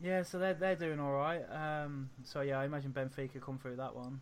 [0.00, 1.42] yeah, so they're they're doing all right.
[1.50, 4.20] Um, so yeah, I imagine Benfica come through that one.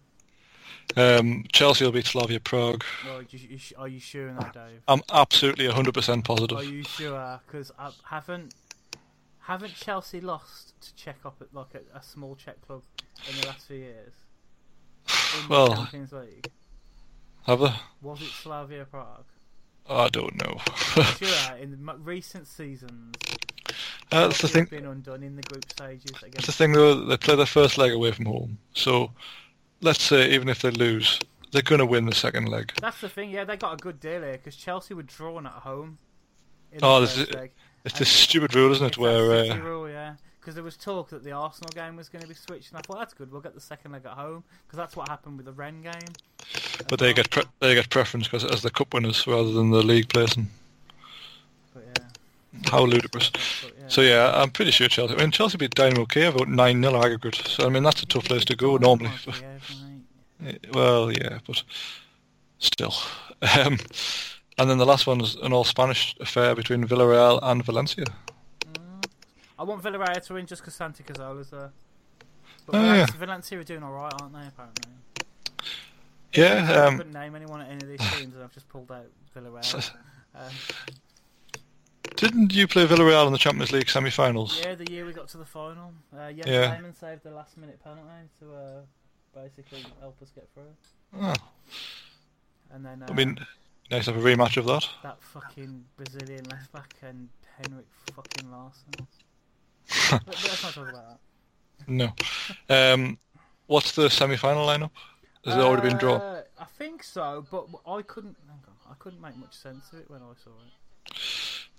[0.96, 2.84] Um, Chelsea will beat Slavia Prague.
[3.04, 4.82] Well, you, you, are you sure in that, Dave?
[4.86, 6.58] I'm absolutely 100% positive.
[6.58, 7.40] Are you sure?
[7.46, 8.54] Because I haven't
[9.40, 12.82] haven't Chelsea lost to check up at like a, a small Czech club
[13.28, 14.12] in the last few years
[15.08, 16.46] in the Well- Champions League?
[17.48, 17.72] Have they?
[18.02, 19.24] Was it Slavia Prague?
[19.88, 20.58] I don't know.
[21.16, 23.14] Sure, in recent seasons,
[24.12, 24.66] Uh, that's the thing.
[24.66, 27.06] been undone in the group stages That's the thing, though.
[27.06, 28.58] They play their first leg away from home.
[28.74, 29.12] So,
[29.80, 31.18] let's say even if they lose,
[31.52, 32.72] they're going to win the second leg.
[32.82, 35.52] That's the thing, yeah, they got a good deal here because Chelsea were drawn at
[35.52, 35.96] home.
[36.82, 37.52] Oh, this is- leg.
[37.84, 38.98] It's And this stupid rule, isn't it?
[38.98, 40.16] Where uh, rule, yeah,
[40.48, 42.80] because there was talk that the Arsenal game was going to be switched, and I
[42.80, 43.30] thought that's good.
[43.30, 46.88] We'll get the second leg at home because that's what happened with the Rennes game.
[46.88, 49.82] but they get pre- they get preference because as the cup winners rather than the
[49.82, 50.48] league placing.
[51.74, 53.28] But yeah, How ludicrous!
[53.28, 53.88] but, yeah.
[53.88, 55.16] So yeah, I'm pretty sure Chelsea.
[55.16, 57.46] I mean, Chelsea beat Dynamo Kiev about nine 0 aggregate.
[57.46, 59.10] So I mean, that's a tough place to go normally.
[60.72, 61.62] Well, yeah, but
[62.58, 62.94] still.
[63.56, 63.78] Um,
[64.58, 68.06] and then the last one is an all Spanish affair between Villarreal and Valencia.
[69.58, 71.70] I want Villarreal to win just because Santi Cazorla's there.
[72.66, 73.18] But Oh, Valencia, yeah.
[73.18, 74.46] Valencia are doing all right, aren't they?
[74.46, 74.92] Apparently.
[76.34, 78.92] Yeah, I um, couldn't name anyone at any of these teams, and I've just pulled
[78.92, 79.90] out Villarreal.
[80.34, 80.52] Um,
[82.16, 84.60] didn't you play Villarreal in the Champions League semi-finals?
[84.62, 86.72] yeah, the year we got to the final, uh, Yeah.
[86.72, 88.80] Lehmann saved the last-minute penalty to uh,
[89.34, 90.74] basically help us get through.
[91.20, 91.34] Oh,
[92.70, 93.38] And then uh, I mean,
[93.90, 94.86] nice to have a rematch of that.
[95.02, 97.28] that fucking Brazilian left back and
[97.62, 99.06] Henrik fucking Larsson.
[100.10, 101.18] Let's not talk about that.
[101.86, 102.12] No.
[102.68, 103.18] Um,
[103.66, 104.90] what's the semi-final lineup?
[105.44, 106.20] Has it already been drawn?
[106.20, 108.36] Uh, I think so, but I couldn't.
[108.46, 111.16] Hang on, I couldn't make much sense of it when I saw it.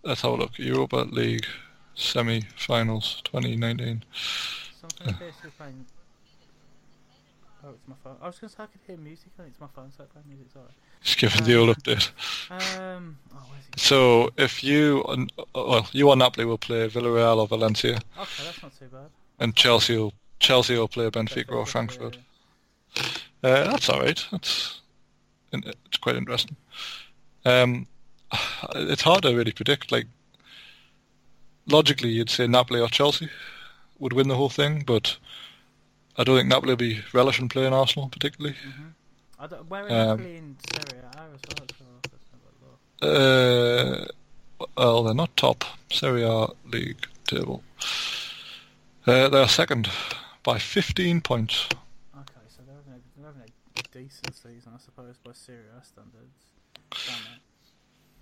[0.03, 0.57] Let's have a look.
[0.57, 1.45] Europa League
[1.93, 4.03] semi-finals 2019.
[4.79, 5.85] Something appears to be playing.
[7.63, 8.15] Oh, it's my phone.
[8.21, 10.27] I was going to say I could hear music, and it's my phone, so playing
[10.29, 10.47] music.
[10.53, 10.65] Sorry.
[11.03, 12.09] Just giving the old update.
[12.51, 13.17] Um.
[13.35, 13.39] Oh?
[13.75, 15.03] So if you,
[15.53, 19.09] well, you or Napoli will play Villarreal or Valencia, Okay, that's not too bad.
[19.39, 22.17] and Chelsea will Chelsea will play Benfica or Frankfurt.
[22.97, 24.25] Uh, that's all right.
[24.31, 24.81] That's
[25.51, 26.55] it's quite interesting.
[27.45, 27.87] Um,
[28.75, 29.91] it's hard to really predict.
[29.91, 30.07] Like
[31.67, 33.29] logically, you'd say Napoli or Chelsea
[33.99, 35.17] would win the whole thing, but
[36.19, 38.57] I don't think Napoli will be relishing playing Arsenal particularly.
[39.39, 41.67] I don't, where are Um, Napoli in Serie A as well?
[41.79, 44.09] So let's have a look.
[44.59, 47.63] Uh, well, they're not top Serie A league table.
[49.07, 49.89] Uh, they're second
[50.43, 51.69] by 15 points.
[52.13, 55.85] Okay, so they're having, a, they're having a decent season, I suppose, by Serie A
[55.85, 57.29] standards.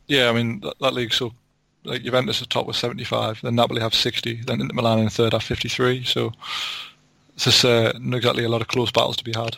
[0.05, 1.33] Yeah, I mean that, that league's so
[1.83, 5.33] like Juventus are top with 75, then Napoli have 60, then Inter Milan in third
[5.33, 6.03] have 53.
[6.03, 6.31] So
[7.37, 9.57] just uh, not exactly a lot of close battles to be had.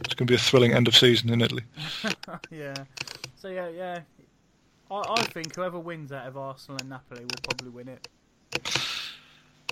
[0.00, 1.62] it's going to be a thrilling end of season in Italy.
[2.50, 2.74] yeah.
[3.36, 4.00] So yeah, yeah.
[4.90, 8.08] I, I think whoever wins out of Arsenal and Napoli will probably win it.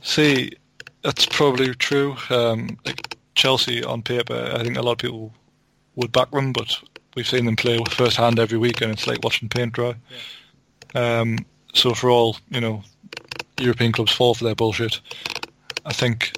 [0.03, 0.53] See,
[1.03, 2.17] that's probably true.
[2.31, 5.33] Um, like Chelsea on paper, I think a lot of people
[5.97, 6.79] would back them, but
[7.15, 9.95] we've seen them play firsthand every week, and it's like watching paint dry.
[10.95, 11.21] Yeah.
[11.21, 11.39] Um,
[11.73, 12.83] so for all you know,
[13.59, 15.01] European clubs fall for their bullshit.
[15.87, 16.33] I think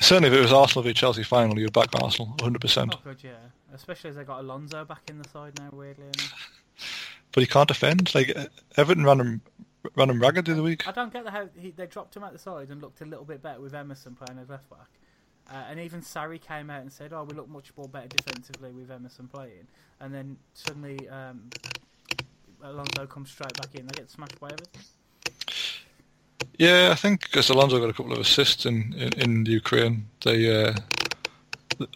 [0.00, 2.60] certainly if it was Arsenal v Chelsea final, you'd back Arsenal 100.
[2.60, 3.32] percent Oh good, yeah.
[3.72, 6.04] Especially as they got Alonso back in the side now, weirdly.
[6.04, 6.50] enough.
[7.32, 8.14] But he can't defend.
[8.14, 8.32] Like
[8.76, 9.40] Everton ran him,
[9.96, 10.86] ran him ragged the other week.
[10.86, 13.04] I don't get the how he, they dropped him at the side and looked a
[13.04, 14.86] little bit better with Emerson playing as left back.
[15.50, 18.70] Uh, and even Sarri came out and said, "Oh, we look much more better defensively
[18.70, 19.66] with Emerson playing."
[19.98, 21.50] And then suddenly um,
[22.62, 23.86] Alonso comes straight back in.
[23.86, 24.82] They get smashed by Everton.
[26.58, 30.64] Yeah, I think because Alonso got a couple of assists in in, in Ukraine, they
[30.64, 30.74] uh,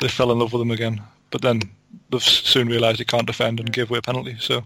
[0.01, 1.01] they fell in love with him again.
[1.31, 1.61] But then
[2.11, 4.63] they've soon realised he can't defend and give away a penalty, so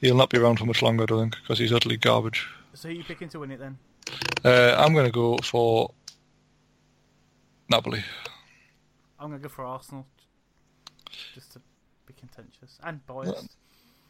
[0.00, 2.48] he'll not be around for much longer, I don't think, because he's utterly garbage.
[2.74, 3.78] So who are you picking to win it then?
[4.44, 5.90] Uh, I'm going to go for
[7.68, 8.02] Napoli.
[9.20, 10.06] I'm gonna go for Arsenal,
[11.34, 11.60] just to
[12.06, 13.56] be contentious and biased.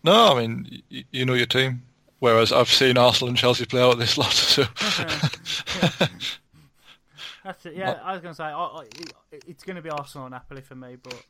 [0.04, 1.82] No, I mean y- you know your team.
[2.18, 4.64] Whereas I've seen Arsenal and Chelsea play out this lot, so
[7.44, 7.76] That's it.
[7.76, 8.84] Yeah, I was going to say I, I,
[9.46, 11.24] it's going to be Arsenal and Napoli for me, but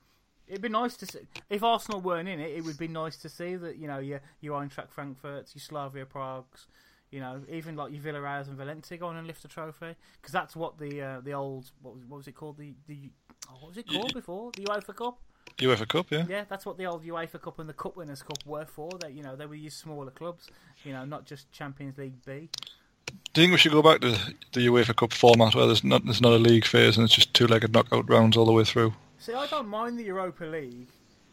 [0.49, 1.21] it'd be nice to see
[1.51, 2.51] if Arsenal weren't in it.
[2.51, 6.07] It would be nice to see that you know your your Eintracht Frankfurt's, your Slavia
[6.07, 6.67] Prague's,
[7.11, 10.33] you know, even like your Villarreal's and Valencia go on and lift a trophy because
[10.33, 13.11] that's what the uh, the old what was, what was it called the the
[13.51, 15.19] oh, what was it called before the UEFA Cup.
[15.67, 16.25] UEFA Cup, yeah.
[16.29, 18.91] Yeah, that's what the old UEFA Cup and the Cup Winners' Cup were for.
[19.01, 20.49] That you know they were your smaller clubs,
[20.85, 22.49] you know, not just Champions League B.
[23.33, 24.11] Do you think we should go back to
[24.53, 27.33] the UEFA Cup format where there's not there's not a league phase and it's just
[27.35, 28.95] two-legged knockout rounds all the way through?
[29.19, 30.89] See, I don't mind the Europa League.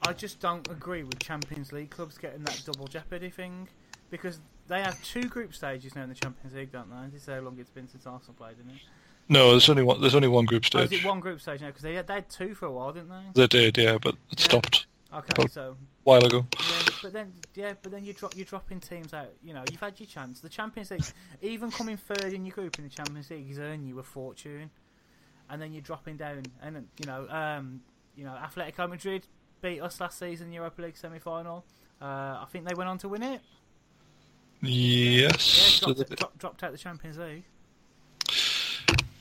[0.07, 3.67] I just don't agree with Champions League clubs getting that double jeopardy thing
[4.09, 7.09] because they have two group stages now in the Champions League, don't they?
[7.11, 8.81] This is how long it's been since Arsenal played, isn't it?
[9.27, 10.01] No, there's only one.
[10.01, 10.91] There's only one group Oh, stage.
[10.93, 11.67] is it one group stage now?
[11.67, 13.41] Because they had, they had two for a while, didn't they?
[13.41, 14.45] They did, yeah, but it Yeah.
[14.45, 16.45] stopped Okay, so a while ago.
[16.59, 19.31] yeah, but then yeah, but then you drop you're dropping teams out.
[19.43, 20.41] You know, you've had your chance.
[20.41, 21.03] The Champions League,
[21.41, 24.69] even coming third in your group in the Champions League, is earning you a fortune,
[25.49, 26.43] and then you're dropping down.
[26.61, 27.81] And then, you know, um,
[28.15, 29.25] you know, Atletico Madrid
[29.61, 31.65] beat us last season in the Europa League semi final.
[32.01, 33.41] Uh, I think they went on to win it.
[34.61, 35.79] Yes.
[35.85, 37.45] they- dropped, dropped out the Champions League.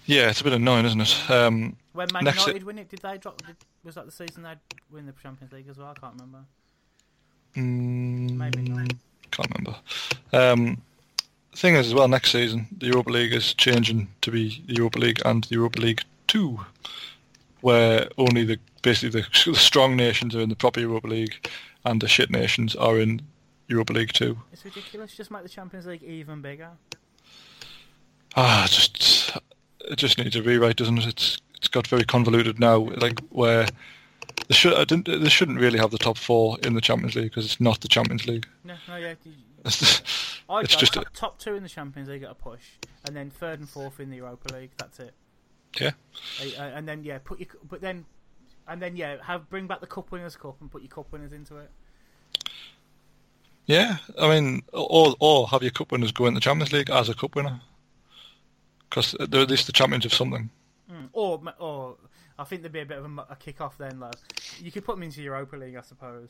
[0.07, 1.31] Yeah, it's a bit annoying, isn't it?
[1.31, 3.45] Um, When Man Next- United win it, did they drop?
[3.47, 4.59] Did, was that the season they'd
[4.91, 5.89] win the Champions League as well?
[5.97, 6.45] I can't remember.
[7.57, 8.93] mm, Maybe not.
[9.31, 9.77] Can't remember.
[10.33, 10.83] Um,
[11.57, 14.99] thing is, as well, next season the Europa League is changing to be the Europa
[14.99, 16.61] League and the Europa League Two,
[17.61, 21.49] where only the basically the, the strong nations are in the proper Europa League,
[21.85, 23.23] and the shit nations are in
[23.69, 24.39] Europa League Two.
[24.53, 25.17] It's ridiculous.
[25.17, 26.71] Just make the Champions League even bigger.
[28.37, 29.24] Ah, just
[29.91, 31.07] it just needs a rewrite, doesn't it?
[31.07, 32.79] It's it's got very convoluted now.
[32.79, 33.67] Like where
[34.49, 37.31] they should I didn't they shouldn't really have the top four in the Champions League
[37.31, 38.47] because it's not the Champions League.
[38.65, 39.15] No, no, yeah.
[39.67, 42.61] It's, just- just top, top two in the Champions League at a push,
[43.07, 44.71] and then third and fourth in the Europa League.
[44.77, 45.15] That's it.
[45.81, 45.93] yeah.
[46.59, 48.05] And then yeah, put your but then
[48.69, 51.33] and then yeah, have bring back the Cup Winners' Cup and put your Cup winners
[51.33, 51.71] into it.
[53.67, 57.09] Yeah, I mean, or or have your cup winners go in the Champions League as
[57.09, 57.61] a cup winner,
[58.95, 60.51] because they're at least the champions of something.
[60.91, 61.09] Mm.
[61.13, 61.97] Or or
[62.39, 64.11] I think there'd be a bit of a, a kick off then, though.
[64.61, 66.29] You could put them into Europa League, I suppose.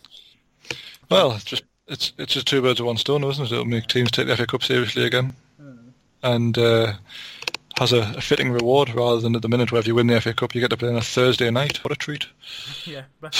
[1.10, 3.52] Well, it's just it's it's just two birds with one stone, isn't it?
[3.52, 5.34] It'll make teams take the FA Cup seriously again,
[6.22, 6.94] and uh,
[7.78, 10.20] has a, a fitting reward rather than at the minute where if you win the
[10.20, 11.84] FA Cup you get to play on a Thursday night.
[11.84, 12.26] What a treat!
[12.86, 13.34] yeah, but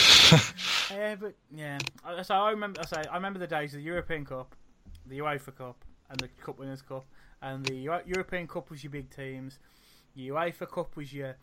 [0.90, 1.78] yeah, but yeah.
[2.22, 2.80] So I remember.
[2.80, 4.54] I say I remember the days of the European Cup,
[5.06, 7.06] the UEFA Cup, and the Cup Winners' Cup.
[7.44, 9.58] And the European Cup was your big teams.
[10.16, 11.36] The UEFA Cup was your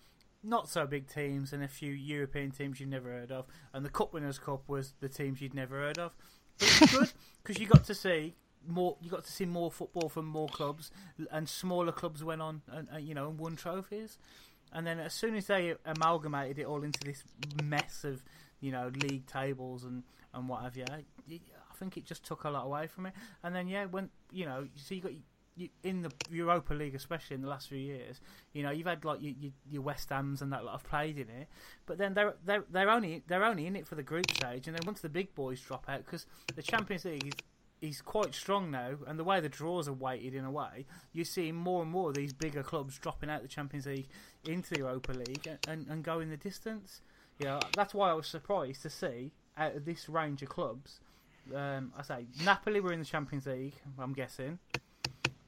[0.43, 3.45] not so big teams and a few European teams you'd never heard of.
[3.71, 6.13] And the Cup Winners' Cup was the teams you'd never heard of.
[6.57, 7.11] But it's good
[7.43, 8.33] because you got to see
[8.67, 8.97] more.
[8.99, 10.89] You got to see more football from more clubs,
[11.31, 14.17] and smaller clubs went on and, and you know and won trophies.
[14.73, 17.23] And then as soon as they amalgamated it all into this
[17.63, 18.23] mess of
[18.59, 20.01] you know league tables and
[20.33, 23.13] and what have you, I I think it just took a lot away from it.
[23.43, 25.11] And then yeah, when you know, so you got
[25.83, 28.21] in the Europa League, especially in the last few years,
[28.53, 31.17] you know, you've had like your, your, your West Ham's and that lot have played
[31.17, 31.47] in it,
[31.85, 34.75] but then they're they're they're only they're only in it for the group stage, and
[34.75, 36.25] then once the big boys drop out, because
[36.55, 37.33] the Champions League is
[37.81, 41.25] is quite strong now, and the way the draws are weighted in a way, you're
[41.25, 44.07] seeing more and more of these bigger clubs dropping out the Champions League
[44.45, 47.01] into the Europa League and, and, and going the distance.
[47.39, 50.99] You know, that's why I was surprised to see out of this range of clubs.
[51.55, 53.73] Um, I say Napoli were in the Champions League.
[53.97, 54.59] I'm guessing.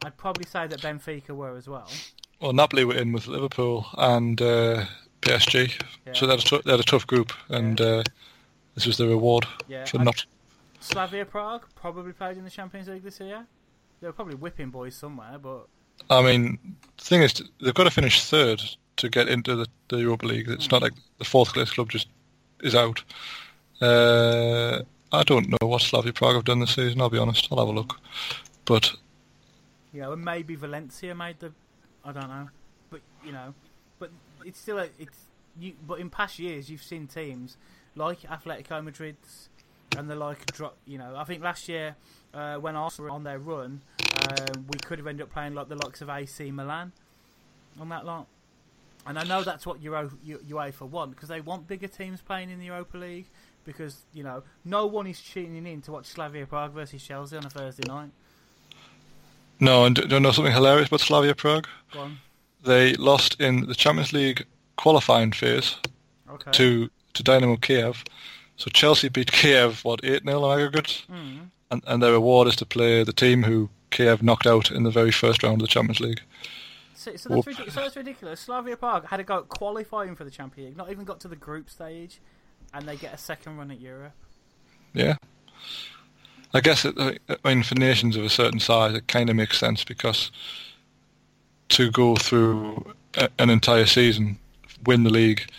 [0.06, 1.90] I'd probably say that Benfica were as well.
[2.42, 4.86] Well, Napoli were in with Liverpool and uh,
[5.22, 6.14] PSG, Yeah.
[6.14, 8.04] so they had, t- they had a tough group, and uh,
[8.76, 10.26] this was the reward Yeah, for not.
[10.80, 13.46] Slavia Prague probably played in the Champions League this year.
[14.02, 15.68] They were probably whipping boys somewhere, but
[16.10, 18.62] I mean, the thing is, they've got to finish third
[18.98, 20.50] to get into the, the Europa League.
[20.50, 22.08] It's not like the fourth place club just
[22.62, 23.02] is out.
[23.82, 24.82] Uh,
[25.12, 27.00] I don't know what Slavia Prague have done this season.
[27.02, 27.48] I'll be honest.
[27.52, 28.00] I'll have a look,
[28.66, 28.94] but
[29.94, 31.54] you know, and maybe Valencia made the.
[32.04, 32.50] I don't know,
[32.90, 33.54] but you know,
[34.00, 34.12] but
[34.44, 35.18] it's still a, it's
[35.60, 35.74] you.
[35.88, 37.58] But in past years, you've seen teams
[37.96, 39.50] like Atletico Madrid's
[39.98, 40.46] and the like.
[40.54, 41.96] Drop, you know, I think last year
[42.34, 43.82] uh, when Arsenal were on their run,
[44.30, 46.92] um, we could have ended up playing like the likes of AC Milan
[47.80, 48.28] on that lot.
[49.06, 52.60] And I know that's what Euro, UEFA want because they want bigger teams playing in
[52.60, 53.28] the Europa League
[53.66, 57.46] because you know no one is tuning in to watch Slavia Prague versus Chelsea on
[57.46, 58.12] a Thursday night.
[59.60, 59.86] No.
[59.86, 61.68] And do you know something hilarious about Slavia Prague?
[62.64, 64.46] They lost in the Champions League
[64.78, 65.76] qualifying phase
[66.30, 66.52] Okay.
[66.52, 68.04] to to Dynamo Kiev.
[68.56, 71.50] So Chelsea beat Kiev what eight 0 on aggregate, Mm.
[71.72, 74.90] and, and their reward is to play the team who Kiev knocked out in the
[74.92, 76.22] very first round of the Champions League.
[76.96, 77.74] So, so, that's ridiculous.
[77.74, 78.40] so that's ridiculous.
[78.40, 81.36] Slavia Prague had to go qualifying for the Champions League, not even got to the
[81.36, 82.20] group stage,
[82.74, 84.14] and they get a second run at Europe.
[84.94, 85.18] Yeah.
[86.54, 89.58] I guess it, I mean for nations of a certain size, it kind of makes
[89.58, 90.32] sense because
[91.70, 94.38] to go through a, an entire season,
[94.86, 95.50] win the league,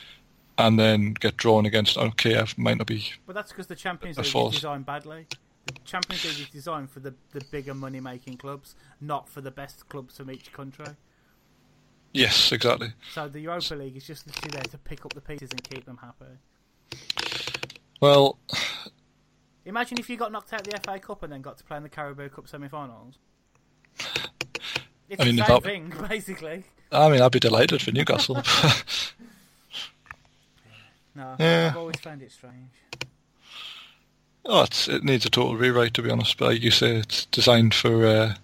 [0.56, 3.12] and then get drawn against oh, Kiev might not be.
[3.26, 5.26] But that's because the Champions League is designed badly.
[5.66, 9.50] The Champions League is designed for the, the bigger money making clubs, not for the
[9.50, 10.86] best clubs from each country.
[12.12, 12.92] Yes, exactly.
[13.12, 15.84] So the Europa League is just literally there to pick up the pieces and keep
[15.84, 16.36] them happy.
[18.00, 18.38] Well,
[19.66, 21.76] Imagine if you got knocked out of the FA Cup and then got to play
[21.78, 23.14] in the Carabao Cup semi-finals.
[25.06, 26.64] It's I mean, the same that- thing, basically.
[26.90, 28.42] I mean, I'd be delighted for Newcastle.
[31.14, 31.68] No, Yeah.
[31.70, 32.70] I've always found it strange.
[34.46, 36.36] oh, it's, it needs a total rewrite, to be honest.
[36.38, 38.34] But like you say, it's designed for uh,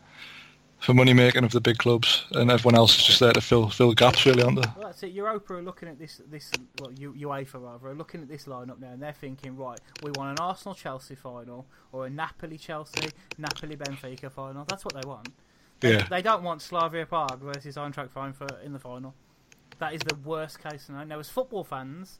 [0.80, 3.68] for money making of the big clubs, and everyone else is just there to fill
[3.68, 4.68] fill gaps, really, aren't they?
[4.76, 5.12] Well, that's it.
[5.12, 6.50] Europa are looking at this, this
[6.80, 10.10] well, U- UEFA rather, are looking at this lineup now, and they're thinking, right, we
[10.16, 13.08] want an Arsenal Chelsea final or a Napoli Chelsea,
[13.38, 14.64] Napoli Benfica final.
[14.68, 15.28] That's what they want.
[15.80, 16.06] They, Yeah.
[16.08, 19.14] they don't want Slavia Prague versus Eintracht Frankfurt in the final.
[19.78, 21.06] That is the worst case scenario.
[21.06, 22.18] Now, as football fans,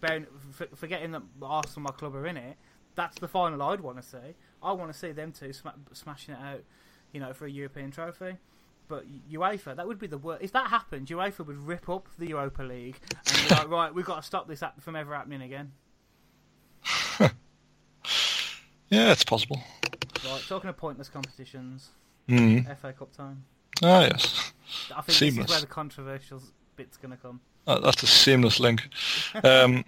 [0.00, 0.26] bearing,
[0.60, 2.56] f- forgetting that Arsenal, my club, are in it,
[2.94, 4.34] that's the final I'd want to see.
[4.62, 6.62] I want to see them two sma- smashing it out,
[7.14, 8.36] you know, for a European trophy.
[8.86, 10.42] But UEFA, that would be the worst.
[10.42, 12.96] If that happened, UEFA would rip up the Europa League
[13.26, 15.72] and be like, right, we've got to stop this from ever happening again.
[18.90, 19.60] Yeah, it's possible.
[20.24, 21.88] Right, talking of pointless competitions,
[22.28, 22.76] Mm.
[22.78, 23.44] FA Cup time.
[23.82, 24.52] Ah, yes.
[24.94, 25.44] I think this Seamless.
[25.46, 26.42] is where the controversial
[26.76, 27.40] bit's going to come.
[27.66, 28.88] That's a seamless link.
[29.42, 29.84] Um,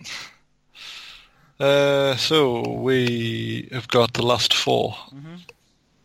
[1.60, 5.40] uh, so we have got the last 4 Mhm.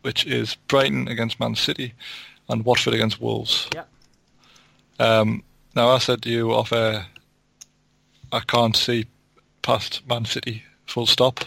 [0.02, 1.94] Which is Brighton against Man City
[2.48, 3.68] and Watford against Wolves.
[3.74, 3.88] Yep.
[4.98, 5.42] Um,
[5.74, 7.06] now I said to you off air,
[8.30, 9.06] I can't see
[9.62, 10.64] past Man City.
[10.86, 11.44] Full stop.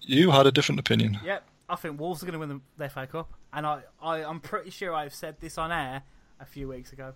[0.00, 1.18] You had a different opinion.
[1.24, 4.22] Yep, I think Wolves are going to win the, the FA Cup, and I, I,
[4.22, 6.02] I'm pretty sure I've said this on air
[6.38, 7.12] a few weeks ago.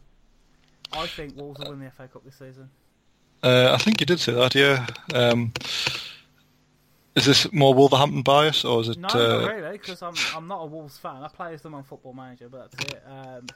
[0.92, 2.70] I think Wolves will win the FA Cup this season.
[3.42, 4.86] Uh, I think you did say that, yeah.
[5.14, 5.52] Um,
[7.20, 8.98] is this more Wolverhampton bias or is it?
[8.98, 11.22] No, uh, not really, because I'm I'm not a Wolves fan.
[11.22, 13.02] I play as them on Football Manager, but that's it.
[13.06, 13.46] Um,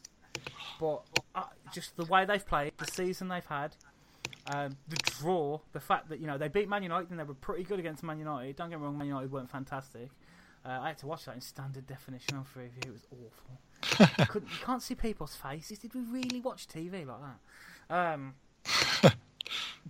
[0.78, 1.02] but
[1.34, 3.74] uh, just the way they've played, the season they've had,
[4.52, 7.34] um, the draw, the fact that you know they beat Man United and they were
[7.34, 8.56] pretty good against Man United.
[8.56, 10.10] Don't get me wrong, Man United weren't fantastic.
[10.64, 12.86] Uh, I had to watch that in standard definition on Freeview.
[12.86, 14.14] It was awful.
[14.18, 15.78] you, couldn't, you can't see people's faces.
[15.78, 17.18] Did we really watch TV like
[17.88, 18.14] that?
[18.14, 18.34] Um,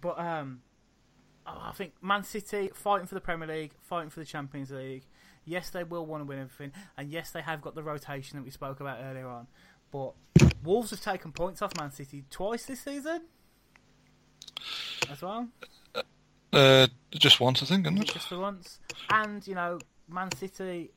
[0.00, 0.62] but um,
[1.46, 5.04] oh, I think Man City fighting for the Premier League, fighting for the Champions League.
[5.44, 8.44] Yes, they will want to win everything, and yes, they have got the rotation that
[8.44, 9.46] we spoke about earlier on.
[9.90, 10.14] But
[10.62, 13.22] Wolves have taken points off Man City twice this season,
[15.10, 15.48] as well,
[16.52, 18.08] Uh, just once, I think, isn't it?
[18.14, 18.78] just for once.
[19.10, 19.78] And you know,
[20.08, 20.92] Man City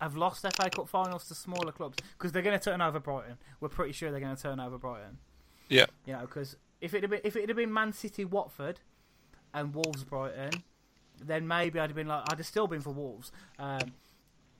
[0.00, 3.38] have lost FA Cup finals to smaller clubs because they're going to turn over Brighton.
[3.60, 5.18] We're pretty sure they're going to turn over Brighton.
[5.68, 5.86] Yeah.
[6.04, 8.80] You know, because if it had been if it had been Man City, Watford,
[9.54, 10.62] and Wolves, Brighton,
[11.22, 13.32] then maybe I'd have been like I'd have still been for Wolves.
[13.58, 13.92] Um,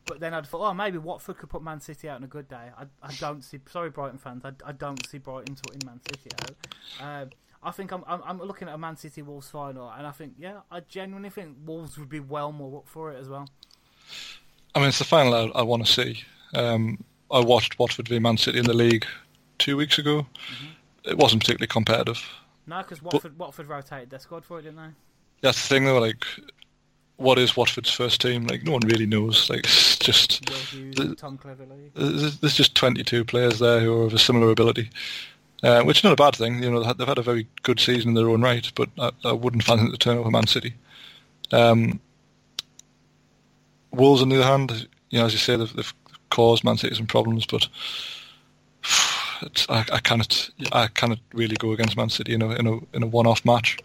[0.07, 2.49] but then I'd thought, oh, maybe Watford could put Man City out on a good
[2.49, 2.71] day.
[2.79, 3.59] I, I don't see.
[3.69, 7.23] Sorry, Brighton fans, I, I don't see Brighton putting Man City out.
[7.23, 7.31] Um,
[7.63, 10.35] I think I'm, I'm I'm looking at a Man City Wolves final, and I think
[10.39, 13.49] yeah, I genuinely think Wolves would be well more up for it as well.
[14.75, 16.23] I mean, it's the final I, I want to see.
[16.55, 19.07] Um, I watched Watford v Man City in the league
[19.59, 20.21] two weeks ago.
[20.21, 21.11] Mm-hmm.
[21.11, 22.23] It wasn't particularly competitive.
[22.67, 24.91] No, because Watford Watford rotated their squad for it, didn't they?
[25.43, 25.99] That's the thing, though.
[26.01, 26.25] Like,
[27.17, 28.47] what is Watford's first team?
[28.47, 29.49] Like, no one really knows.
[29.49, 31.91] Like, it's just Hughes, Tom Cleverley.
[31.95, 34.91] there's there's just 22 players there who are of a similar ability,
[35.63, 36.63] uh, which is not a bad thing.
[36.63, 39.33] You know, they've had- a very good season in their own right, but I, I
[39.33, 40.75] wouldn't fancy them to turn over Man City.
[41.53, 42.01] Um,
[43.93, 45.95] Wolves, on the other hand, you know, as you say, they've, they've
[46.31, 47.69] caused Man City some problems, but
[49.69, 53.03] I, I cannot, I cannot really go against Man City in a in a in
[53.03, 53.79] a one-off match.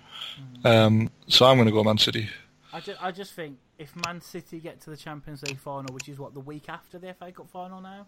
[0.64, 2.30] Um, so I'm going to go Man City.
[2.74, 6.08] I just, I just think if Man City get to the Champions League final, which
[6.08, 8.08] is what the week after the FA Cup final now,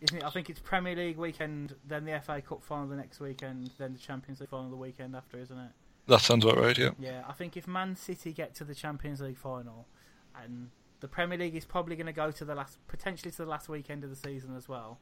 [0.00, 0.24] isn't it?
[0.24, 3.92] I think it's Premier League weekend, then the FA Cup final the next weekend, then
[3.92, 5.70] the Champions League final the weekend after, isn't it?
[6.06, 6.78] That sounds about right.
[6.78, 6.90] Yeah.
[6.98, 9.86] Yeah, I think if Man City get to the Champions League final,
[10.40, 13.46] and the Premier League is probably going to go to the last, potentially to the
[13.46, 14.98] last weekend of the season as well,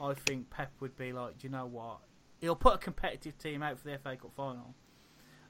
[0.00, 1.98] I think Pep would be like, do you know what?
[2.40, 4.74] He'll put a competitive team out for the FA Cup final,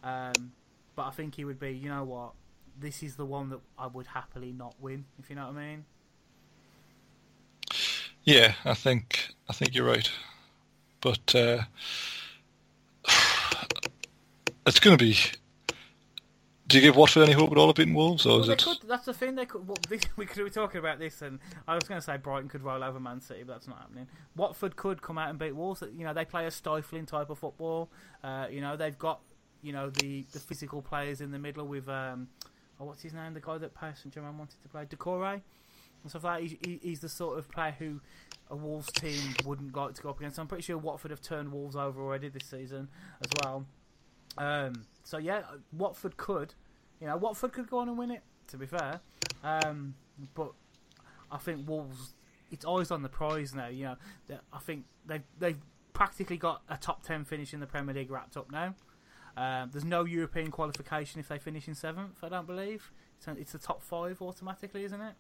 [0.03, 0.53] um,
[0.95, 2.33] but I think he would be, you know what?
[2.79, 5.69] This is the one that I would happily not win, if you know what I
[5.69, 5.85] mean.
[8.23, 10.11] Yeah, I think I think you're right,
[11.01, 11.63] but uh,
[14.67, 15.17] it's going to be.
[16.69, 18.55] Do you give Watford any hope at all of beating Wolves, or Well, is they
[18.55, 18.63] it?
[18.63, 19.37] could, that's the thing.
[19.37, 19.67] They could.
[19.69, 21.39] Well, this, we could be talking about this, and
[21.69, 24.09] I was going to say Brighton could roll over Man City, but that's not happening.
[24.35, 25.83] Watford could come out and beat Wolves.
[25.97, 27.89] You know, they play a stifling type of football.
[28.25, 29.21] Uh, you know, they've got
[29.63, 32.29] you know the, the physical players in the middle with um,
[32.81, 33.35] oh, what's his name?
[33.35, 35.41] The guy that Paris Saint Germain wanted to play, Doucouré
[36.03, 36.49] and stuff like that.
[36.49, 38.01] He, he, he's the sort of player who
[38.51, 40.39] a Wolves team wouldn't like to go up against.
[40.39, 42.89] I'm pretty sure Watford have turned Wolves over already this season
[43.21, 43.67] as well.
[44.39, 45.43] Um, so yeah,
[45.73, 46.55] Watford could.
[47.01, 48.23] You know, Watford could go on and win it.
[48.49, 49.01] To be fair,
[49.43, 49.95] um,
[50.35, 50.53] but
[51.31, 52.15] I think Wolves.
[52.53, 53.69] It's always on the prize now.
[53.69, 53.97] You know,
[54.53, 55.59] I think they've they've
[55.93, 58.75] practically got a top ten finish in the Premier League wrapped up now.
[59.37, 62.19] Um, there's no European qualification if they finish in seventh.
[62.23, 65.15] I don't believe it's, it's the top five automatically, isn't it?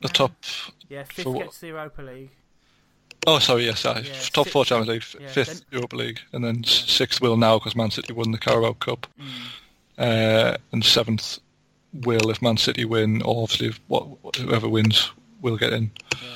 [0.00, 0.32] The top.
[0.88, 2.30] Yeah, fifth gets the Europa League.
[3.28, 3.66] Oh, sorry.
[3.66, 4.02] Yes, sorry.
[4.06, 7.20] Yeah, top si- four Champions League, yeah, fifth then- Europa League, and then s sixth
[7.20, 9.28] will now because Man City won the Carabao Cup, Mm.
[9.98, 11.38] uh, and seventh
[11.92, 14.06] will if Man City win, or obviously if what,
[14.36, 15.10] whoever wins
[15.42, 15.90] will get in.
[16.22, 16.28] Yeah.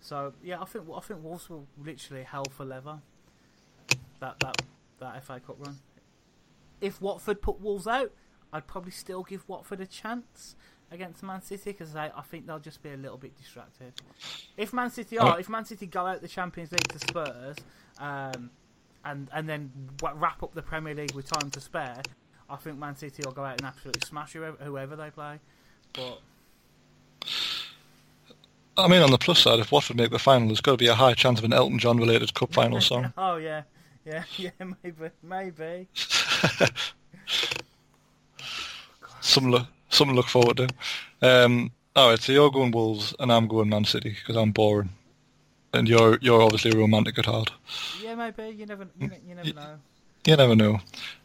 [0.00, 2.98] So yeah, I think I think Wolves will literally hell for leather.
[4.20, 4.62] That that
[4.98, 5.78] that FA Cup run.
[6.80, 8.10] If Watford put Wolves out,
[8.52, 10.54] I'd probably still give Watford a chance
[10.92, 13.92] against Man City because I, I think they'll just be a little bit distracted.
[14.56, 15.38] If Man City are, Oh.
[15.38, 17.56] if Man City go out the Champions League to Spurs,
[17.98, 18.50] um,
[19.04, 19.70] and and then
[20.14, 22.02] wrap up the Premier League with time to spare,
[22.48, 25.38] I think Man City will go out and absolutely smash whoever, whoever they play.
[25.94, 26.20] But
[28.76, 30.86] I mean, on the plus side, if Watford make the final, there's got to be
[30.86, 33.12] a high chance of an Elton John related cup final song.
[33.18, 33.62] oh yeah,
[34.06, 34.50] yeah, yeah,
[34.82, 35.88] maybe, maybe.
[39.20, 40.68] some look, something to look forward to.
[41.20, 44.90] Um, all right, so you're going Wolves and I'm going Man City because I'm boring,
[45.72, 47.50] and you're you're obviously a romantic at heart.
[48.02, 48.54] Yeah, maybe.
[48.56, 49.78] You never, you, you never know.
[50.26, 50.80] You never know.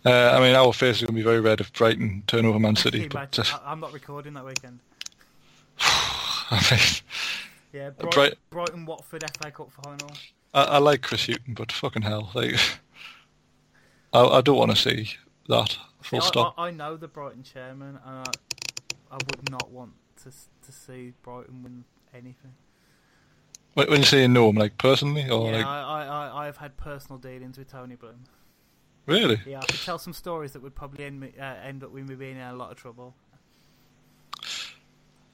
[0.06, 2.60] Uh, I mean, our face is going to be very red if Brighton turn over
[2.60, 3.08] Man City.
[3.08, 4.80] But I'm not recording that weekend.
[5.80, 6.80] I, mean,
[7.74, 10.12] Yeah, Bright- Brighton, Brighton Watford FA Cup final.
[10.54, 12.56] I, I like Chris Hughton, but fucking hell, like
[14.14, 15.12] I, I don't want to see
[15.48, 15.78] that.
[16.02, 16.56] Full stop.
[16.58, 18.38] I, I know the Brighton chairman, and
[19.12, 19.94] I, would not want
[20.24, 22.54] to to see Brighton win anything.
[23.74, 26.58] When when you say no, I'm like personally or yeah, like I, I, I, I've
[26.58, 28.24] had personal dealings with Tony Bloom.
[29.06, 29.40] really.
[29.46, 32.08] Yeah, I could tell some stories that would probably end, me, uh, end up with
[32.08, 33.16] me being in a lot of trouble.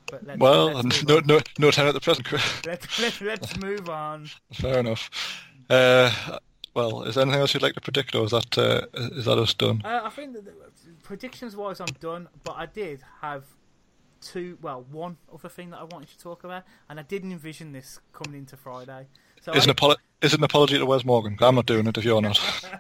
[0.08, 2.32] But let's, Well, let's no, no, no time at the present.
[2.66, 4.30] Let's, let, let's move on.
[4.52, 5.10] Fair enough.
[5.70, 6.38] Uh,
[6.76, 9.38] well, is there anything else you'd like to predict, or is that uh, is that
[9.38, 9.82] us done?
[9.84, 10.44] Uh, I think that
[11.04, 12.28] predictions wise, I'm done.
[12.44, 13.46] But I did have
[14.24, 17.72] two, well, one other thing that I wanted to talk about, and I didn't envision
[17.72, 19.08] this coming into Friday.
[19.42, 21.38] So Is, I, an apolo- is it an apology to Wes Morgan?
[21.42, 22.40] I'm not doing it if you're not.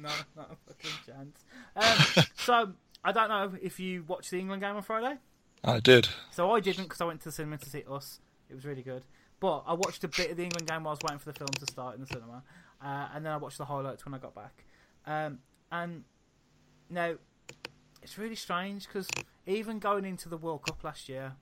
[0.00, 1.44] no, not a fucking chance.
[1.76, 2.72] Um, so
[3.04, 5.18] I don't know if you watched the England game on Friday.
[5.62, 6.08] I did.
[6.30, 8.20] So I didn't because I went to the cinema to see Us.
[8.48, 9.04] It was really good.
[9.40, 11.38] But I watched a bit of the England game while I was waiting for the
[11.38, 12.42] film to start in the cinema,
[12.82, 14.64] uh, and then I watched the highlights when I got back.
[15.06, 15.40] Um,
[15.70, 16.04] and
[16.88, 17.14] now
[18.02, 19.08] it's really strange because
[19.46, 21.34] even going into the World Cup last year,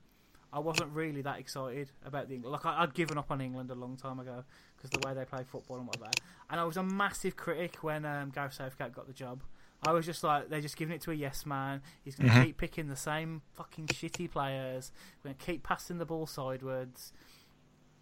[0.52, 2.52] I wasn't really that excited about the England.
[2.52, 4.44] Like I, would given up on England a long time ago
[4.76, 6.10] because the way they play football and whatever.
[6.48, 9.43] And I was a massive critic when um, Gareth Southgate got the job.
[9.86, 11.82] I was just like, they're just giving it to a yes man.
[12.05, 12.44] He's going to mm-hmm.
[12.44, 14.93] keep picking the same fucking shitty players.
[15.22, 17.12] We're going to keep passing the ball sidewards,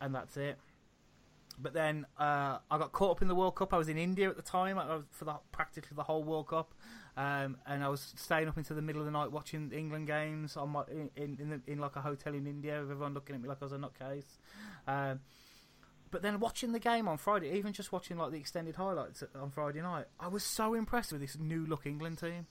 [0.01, 0.59] and that's it.
[1.59, 3.75] But then uh, I got caught up in the World Cup.
[3.75, 4.79] I was in India at the time
[5.11, 6.75] for the, practically the whole World Cup,
[7.17, 10.57] um, and I was staying up into the middle of the night watching England games
[10.57, 13.43] on my in in, the, in like a hotel in India with everyone looking at
[13.43, 14.39] me like I was a nutcase.
[14.87, 15.21] Um,
[16.11, 19.51] but then watching the game on Friday, even just watching like the extended highlights on
[19.51, 22.47] Friday night, I was so impressed with this new look England team.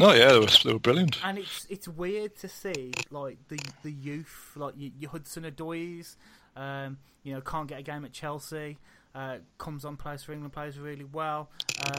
[0.00, 1.18] Oh yeah, they were, they were brilliant.
[1.24, 6.16] And it's it's weird to see like the the youth, like your, your Hudson Odois,
[6.56, 8.78] um, you know, can't get a game at Chelsea.
[9.14, 11.50] Uh, comes on, plays for England, plays really well.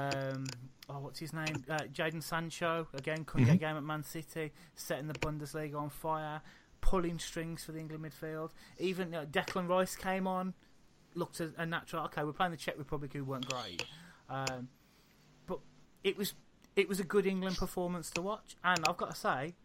[0.01, 0.45] Um,
[0.89, 1.63] oh, what's his name?
[1.69, 3.55] Uh, Jadon Sancho again couldn't mm-hmm.
[3.57, 6.41] get a game at Man City, setting the Bundesliga on fire,
[6.81, 8.51] pulling strings for the England midfield.
[8.77, 10.53] Even uh, Declan Rice came on,
[11.15, 12.05] looked a, a, natural.
[12.05, 13.85] Okay, we're playing the Czech Republic, who weren't great,
[14.29, 14.69] um,
[15.45, 15.59] but
[16.03, 16.33] it was
[16.75, 18.55] it was a good England performance to watch.
[18.63, 19.55] And I've got to say,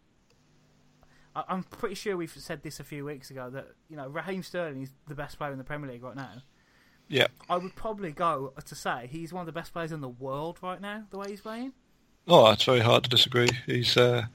[1.35, 4.83] I'm pretty sure we've said this a few weeks ago that you know Raheem Sterling
[4.83, 6.43] is the best player in the Premier League right now.
[7.07, 10.09] Yeah, I would probably go to say he's one of the best players in the
[10.09, 11.03] world right now.
[11.09, 11.73] The way he's playing.
[12.27, 13.49] Oh, it's very hard to disagree.
[13.67, 14.25] He's uh,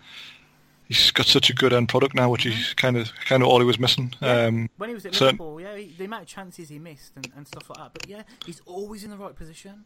[0.90, 3.58] he's got such a good end product now, which is kind of kind of all
[3.58, 4.12] he was missing.
[4.20, 4.44] Yeah.
[4.44, 7.28] Um, when he was at Liverpool, yeah, he, the amount of chances he missed and,
[7.36, 7.90] and stuff like that.
[7.92, 9.84] But yeah, he's always in the right position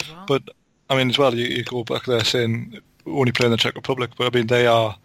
[0.00, 0.24] as well.
[0.26, 0.42] But
[0.88, 4.10] I mean, as well, you, you go back there saying only playing the Czech Republic,
[4.16, 4.96] but I mean they are,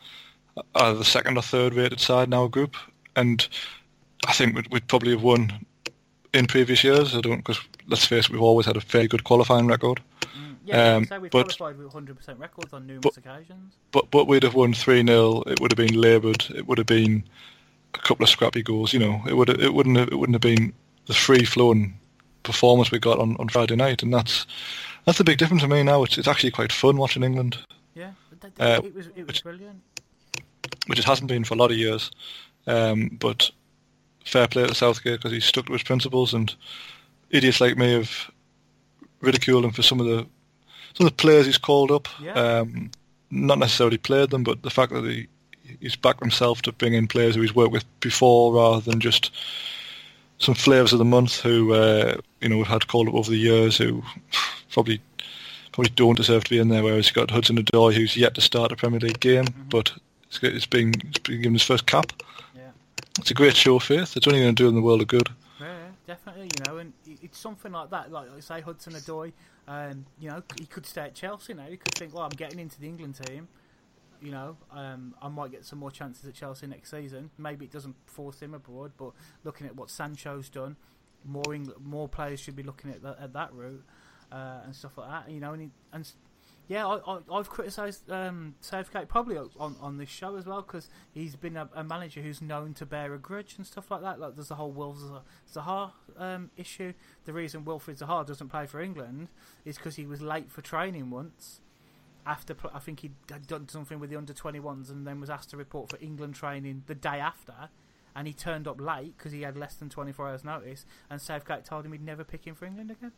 [0.76, 2.76] are the second or third rated side in our group,
[3.16, 3.48] and
[4.28, 5.66] I think we'd, we'd probably have won
[6.34, 7.16] in previous years.
[7.16, 10.02] I don't because let's face it, we've always had a very good qualifying record.
[10.22, 13.74] Mm, yeah, um, so we've but, qualified with 100% records on numerous but, occasions.
[13.92, 16.46] But but we'd have won three 0 It would have been laboured.
[16.56, 17.24] It would have been
[17.94, 18.94] a couple of scrappy goals.
[18.94, 20.74] You know, it would it wouldn't have, it wouldn't have been
[21.08, 22.00] the free flowing
[22.44, 24.46] performance we got on, on Friday night, and that's
[25.06, 26.04] that's the big difference for me now.
[26.04, 27.58] It's it's actually quite fun watching England.
[27.96, 28.12] Yeah,
[28.60, 29.82] uh, it was it was which, brilliant.
[30.88, 32.12] Which it hasn't been for a lot of years,
[32.68, 33.52] um, but
[34.26, 36.54] fair play to Southgate because he stuck to his principles, and
[37.30, 38.32] idiots like me have
[39.22, 40.26] ridiculed him for some of the
[40.94, 42.08] some of the players he's called up.
[42.22, 42.34] Yeah.
[42.34, 42.91] Um,
[43.32, 45.28] not necessarily played them, but the fact that he
[45.80, 49.32] he's backed himself to bring in players who he's worked with before, rather than just
[50.40, 53.38] some flavors of the month who uh, you know we've had called up over the
[53.38, 54.04] years who
[54.72, 55.02] probably
[55.72, 56.84] probably don't deserve to be in there.
[56.84, 59.70] Whereas you've got Hudson Odoi who's yet to start a Premier League game, mm-hmm.
[59.70, 59.94] but
[60.28, 62.12] it's, it's been it's been given his first cap.
[63.20, 64.16] It's a great show faith.
[64.16, 65.30] It's only going to do in the world of good.
[65.60, 66.50] Yeah, definitely.
[66.58, 68.12] You know, and it's something like that.
[68.12, 69.34] Like, like say Hudson Odoi,
[69.68, 71.66] um, you know, he could stay at Chelsea now.
[71.66, 73.50] He could think, well, I'm getting into the England team.
[74.22, 77.30] You know, um, I might get some more chances at Chelsea next season.
[77.38, 79.12] Maybe it doesn't force him abroad, but
[79.44, 80.78] looking at what Sancho's done,
[81.26, 83.84] more England, more players should be looking at that, at that route
[84.32, 85.32] uh, and stuff like that.
[85.32, 86.10] You know, and, he, and
[86.70, 90.88] yeah, I, I, have criticised um, Southgate probably on, on this show as well because
[91.12, 94.20] he's been a, a, manager who's known to bear a grudge and stuff like that.
[94.20, 96.94] Like there's the whole Wilfried Zaha um, issue.
[97.26, 99.30] The reason Wilfried Zaha doesn't play for England
[99.66, 101.60] is because he was late for training once.
[102.24, 105.50] After I think he had done something with the under 21s and then was asked
[105.50, 107.70] to report for England training the day after,
[108.16, 110.86] and he turned up late because he had less than 24 hours notice.
[111.10, 113.14] And Southgate told him he'd never pick him for England again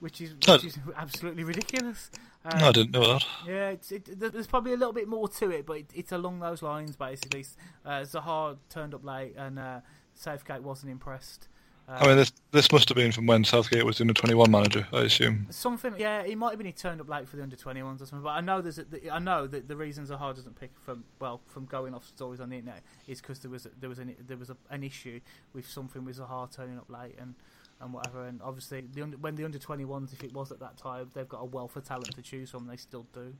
[0.00, 2.10] which is, which is absolutely ridiculous.
[2.44, 3.26] Um, no, I didn't know that.
[3.46, 6.40] Yeah, it's, it, there's probably a little bit more to it, but it, it's along
[6.40, 7.44] those lines basically.
[7.84, 9.80] Uh, Zaha turned up late, and uh,
[10.14, 11.48] Southgate wasn't impressed.
[11.88, 14.34] Um, I mean, this this must have been from when Southgate was the under twenty
[14.34, 15.48] one manager, I assume.
[15.50, 18.00] Something, yeah, he might have been he turned up late for the under twenty ones
[18.00, 18.22] or something.
[18.22, 21.40] But I know there's, a, I know that the reason Zaha doesn't pick from well
[21.48, 24.36] from going off stories on the internet is because there was there was an there
[24.36, 25.20] was a, an issue
[25.52, 27.34] with something with Zaha turning up late and
[27.82, 28.26] and whatever.
[28.26, 31.28] And obviously, the under, when the under 21s, if it was at that time, they've
[31.28, 32.66] got a wealth of talent to choose from.
[32.66, 33.34] They still do.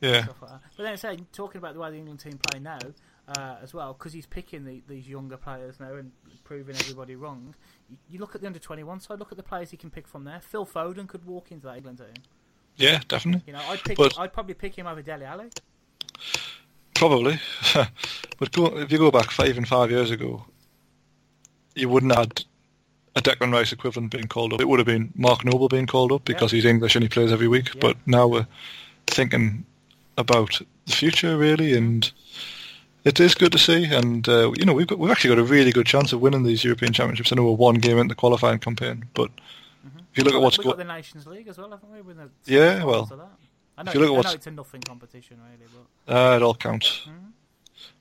[0.00, 0.26] Yeah.
[0.40, 2.78] Like but then saying, talking about the way the England team play now
[3.28, 6.12] uh, as well, because he's picking the, these younger players now and
[6.44, 7.54] proving everybody wrong.
[7.88, 10.06] You, you, look at the under 21 side, look at the players he can pick
[10.06, 10.40] from there.
[10.40, 12.22] Phil Foden could walk into that England team.
[12.76, 13.42] Yeah, definitely.
[13.46, 13.96] You know, I'd pick.
[13.96, 14.18] But...
[14.18, 15.50] I'd probably pick him over Dele Alli.
[16.94, 17.38] Probably,
[18.38, 20.46] but go, if you go back five and five years ago,
[21.74, 22.30] you wouldn't have
[23.16, 24.60] a Declan Rice equivalent being called up.
[24.60, 26.58] It would have been Mark Noble being called up because yeah.
[26.58, 27.74] he's English and he plays every week.
[27.74, 27.80] Yeah.
[27.80, 28.46] But now we're
[29.06, 29.64] thinking
[30.18, 32.10] about the future really, and
[33.04, 33.84] it is good to see.
[33.84, 36.42] And uh, you know, we've got, we've actually got a really good chance of winning
[36.42, 37.32] these European Championships.
[37.32, 39.98] I know we're one game into the qualifying campaign, but mm-hmm.
[40.12, 42.02] if you look at what's going, the Nations League as well, haven't we?
[42.02, 43.10] With the yeah, well,
[43.78, 45.70] I know, if you look at what's, it's a nothing competition really,
[46.06, 47.06] but uh, it all counts.
[47.08, 47.28] Mm-hmm.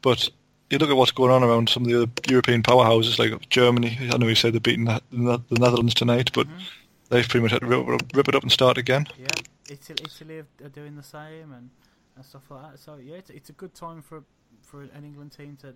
[0.01, 0.29] But
[0.69, 3.97] you look at what's going on around some of the other European powerhouses like Germany.
[4.11, 6.63] I know you said they're beating the, the Netherlands tonight, but mm-hmm.
[7.09, 9.07] they've pretty much had to rip, rip, it up and start again.
[9.17, 9.27] Yeah,
[9.69, 11.69] Italy, Italy are doing the same and,
[12.15, 12.79] and stuff like that.
[12.79, 14.23] So yeah, it's, it's a good time for
[14.61, 15.75] for an England team to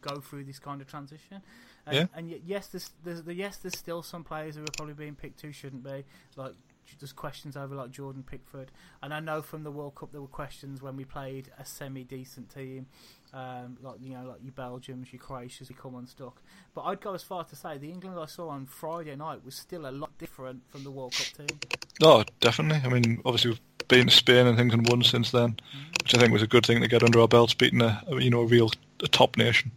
[0.00, 1.40] go through this kind of transition.
[1.86, 2.06] And, yeah.
[2.14, 5.52] and yes, there's, there's, yes, there's still some players who are probably being picked who
[5.52, 6.04] shouldn't be.
[6.36, 6.52] Like
[6.98, 8.70] there's questions over like Jordan Pickford,
[9.02, 12.54] and I know from the World Cup there were questions when we played a semi-decent
[12.54, 12.86] team,
[13.32, 16.40] um, like you know like your Belgiums, your Croatians, who come unstuck.
[16.74, 19.54] But I'd go as far to say the England I saw on Friday night was
[19.54, 21.58] still a lot different from the World Cup team.
[22.02, 22.80] Oh, definitely.
[22.84, 25.92] I mean, obviously we've been to Spain and things and won since then, mm-hmm.
[26.02, 28.30] which I think was a good thing to get under our belts, beating a you
[28.30, 28.70] know a real
[29.02, 29.72] a top nation.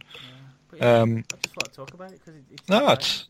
[0.74, 1.00] Yeah.
[1.00, 3.26] um, I just want to talk about it because it, it's no, it's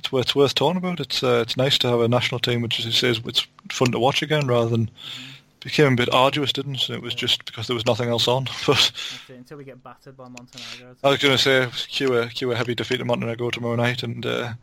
[0.00, 0.98] it's worth, it's worth talking about.
[0.98, 3.92] It's uh, it's nice to have a national team, which as he says it's fun
[3.92, 4.90] to watch again, rather than
[5.60, 6.90] became a bit arduous, didn't it?
[6.90, 8.48] It was just because there was nothing else on.
[8.66, 8.92] But
[9.28, 10.96] until we get battered by Montenegro.
[11.04, 14.02] I was going to say cue a cue a heavy defeat to Montenegro tomorrow night,
[14.02, 14.54] and uh,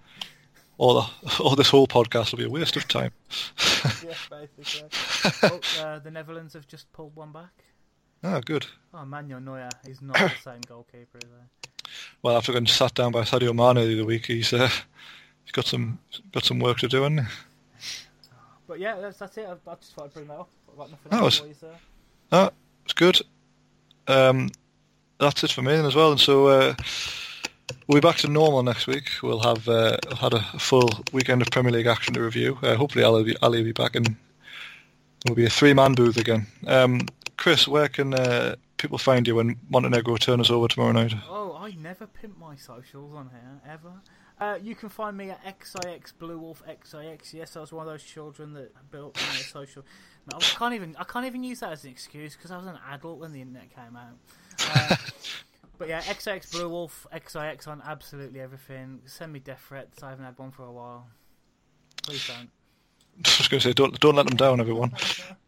[0.78, 3.12] all the all this whole podcast will be a waste of time.
[4.04, 4.90] yeah, basically.
[5.44, 7.64] oh, uh, the Netherlands have just pulled one back.
[8.24, 8.66] Oh, good.
[8.94, 11.90] Oh, Manuel Neuer is not the same goalkeeper, is he?
[12.24, 14.70] Well, after getting sat down by Sadio Mane the other week, he's uh,
[15.48, 15.98] he's got some
[16.34, 17.28] got some work to do, hasn't he?
[18.68, 19.48] But yeah, that's, that's it.
[19.48, 20.50] I, I just thought I'd bring that up.
[20.70, 21.64] I've got nothing was,
[22.34, 22.50] uh,
[22.84, 23.22] it's good.
[24.10, 24.50] Um,
[25.20, 26.12] that's it for me then as well.
[26.12, 26.76] And so uh,
[27.88, 29.10] we'll be back to normal next week.
[29.24, 32.58] We'll have uh, had a full weekend of Premier League action to review.
[32.62, 34.18] Uh, hopefully, Ali will be, Ali will be back and
[35.26, 36.46] it'll be a three-man booth again.
[36.68, 37.08] Um,
[37.38, 41.14] Chris, where can uh, people find you when Montenegro turn us over tomorrow night?
[41.30, 43.94] Oh, I never pimp my socials on here ever.
[44.40, 47.34] Uh, you can find me at XIX Blue Wolf XIX.
[47.34, 49.84] Yes, I was one of those children that built you know, social.
[50.34, 52.78] I can't even I can't even use that as an excuse because I was an
[52.92, 54.18] adult when the internet came out.
[54.76, 54.96] Uh,
[55.78, 59.00] but yeah, XX Blue Wolf XIX on absolutely everything.
[59.06, 60.04] Send me death threats.
[60.04, 61.08] I haven't had one for a while.
[62.04, 62.50] Please don't.
[63.26, 64.92] I was going to say, don't don't let them down, everyone.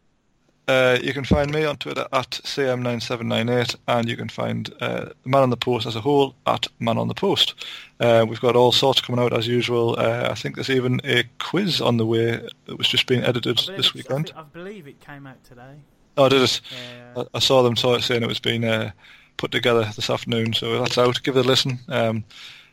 [0.70, 5.42] Uh, you can find me on Twitter at cm9798, and you can find uh, Man
[5.42, 7.66] on the Post as a whole at Man on the Post.
[7.98, 9.98] Uh, we've got all sorts coming out as usual.
[9.98, 13.58] Uh, I think there's even a quiz on the way that was just being edited
[13.76, 14.32] this weekend.
[14.36, 15.74] I, believe it came out today.
[16.16, 16.60] Oh, did it?
[16.70, 17.22] Yeah.
[17.22, 18.92] I, I saw them saying it was being uh,
[19.38, 21.20] put together this afternoon, so that's out.
[21.24, 21.80] Give it a listen.
[21.88, 22.22] Um,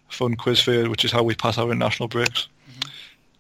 [0.07, 2.48] fun quiz for you, which is how we pass our international breaks.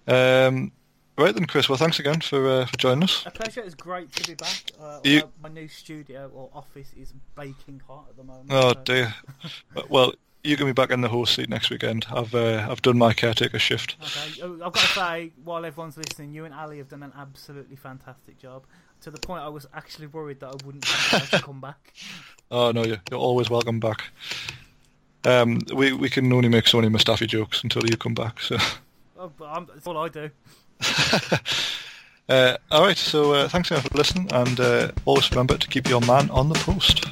[0.07, 0.55] Mm-hmm.
[0.55, 0.71] Um,
[1.17, 1.67] Right then, Chris.
[1.67, 3.25] Well, thanks again for uh, for joining us.
[3.25, 3.61] A pleasure.
[3.61, 4.71] It's great to be back.
[4.79, 5.23] Uh, you...
[5.41, 8.49] My new studio or office is baking hot at the moment.
[8.51, 8.81] Oh so.
[8.83, 9.15] dear.
[9.89, 10.13] well,
[10.43, 12.05] you're going to be back in the horse seat next weekend.
[12.11, 13.95] I've uh, I've done my caretaker shift.
[13.99, 14.41] Okay.
[14.43, 17.77] Oh, I've got to say, while everyone's listening, you and Ali have done an absolutely
[17.77, 18.65] fantastic job.
[19.01, 21.93] To the point I was actually worried that I wouldn't to come back.
[22.49, 24.03] Oh no, you're, you're always welcome back.
[25.25, 28.39] Um, we we can only make so many Mustafi jokes until you come back.
[28.39, 28.55] So.
[29.19, 30.29] Oh, that's all I do.
[32.29, 35.89] uh, all right, so uh, thanks again for listening, and uh, always remember to keep
[35.89, 37.05] your man on the post.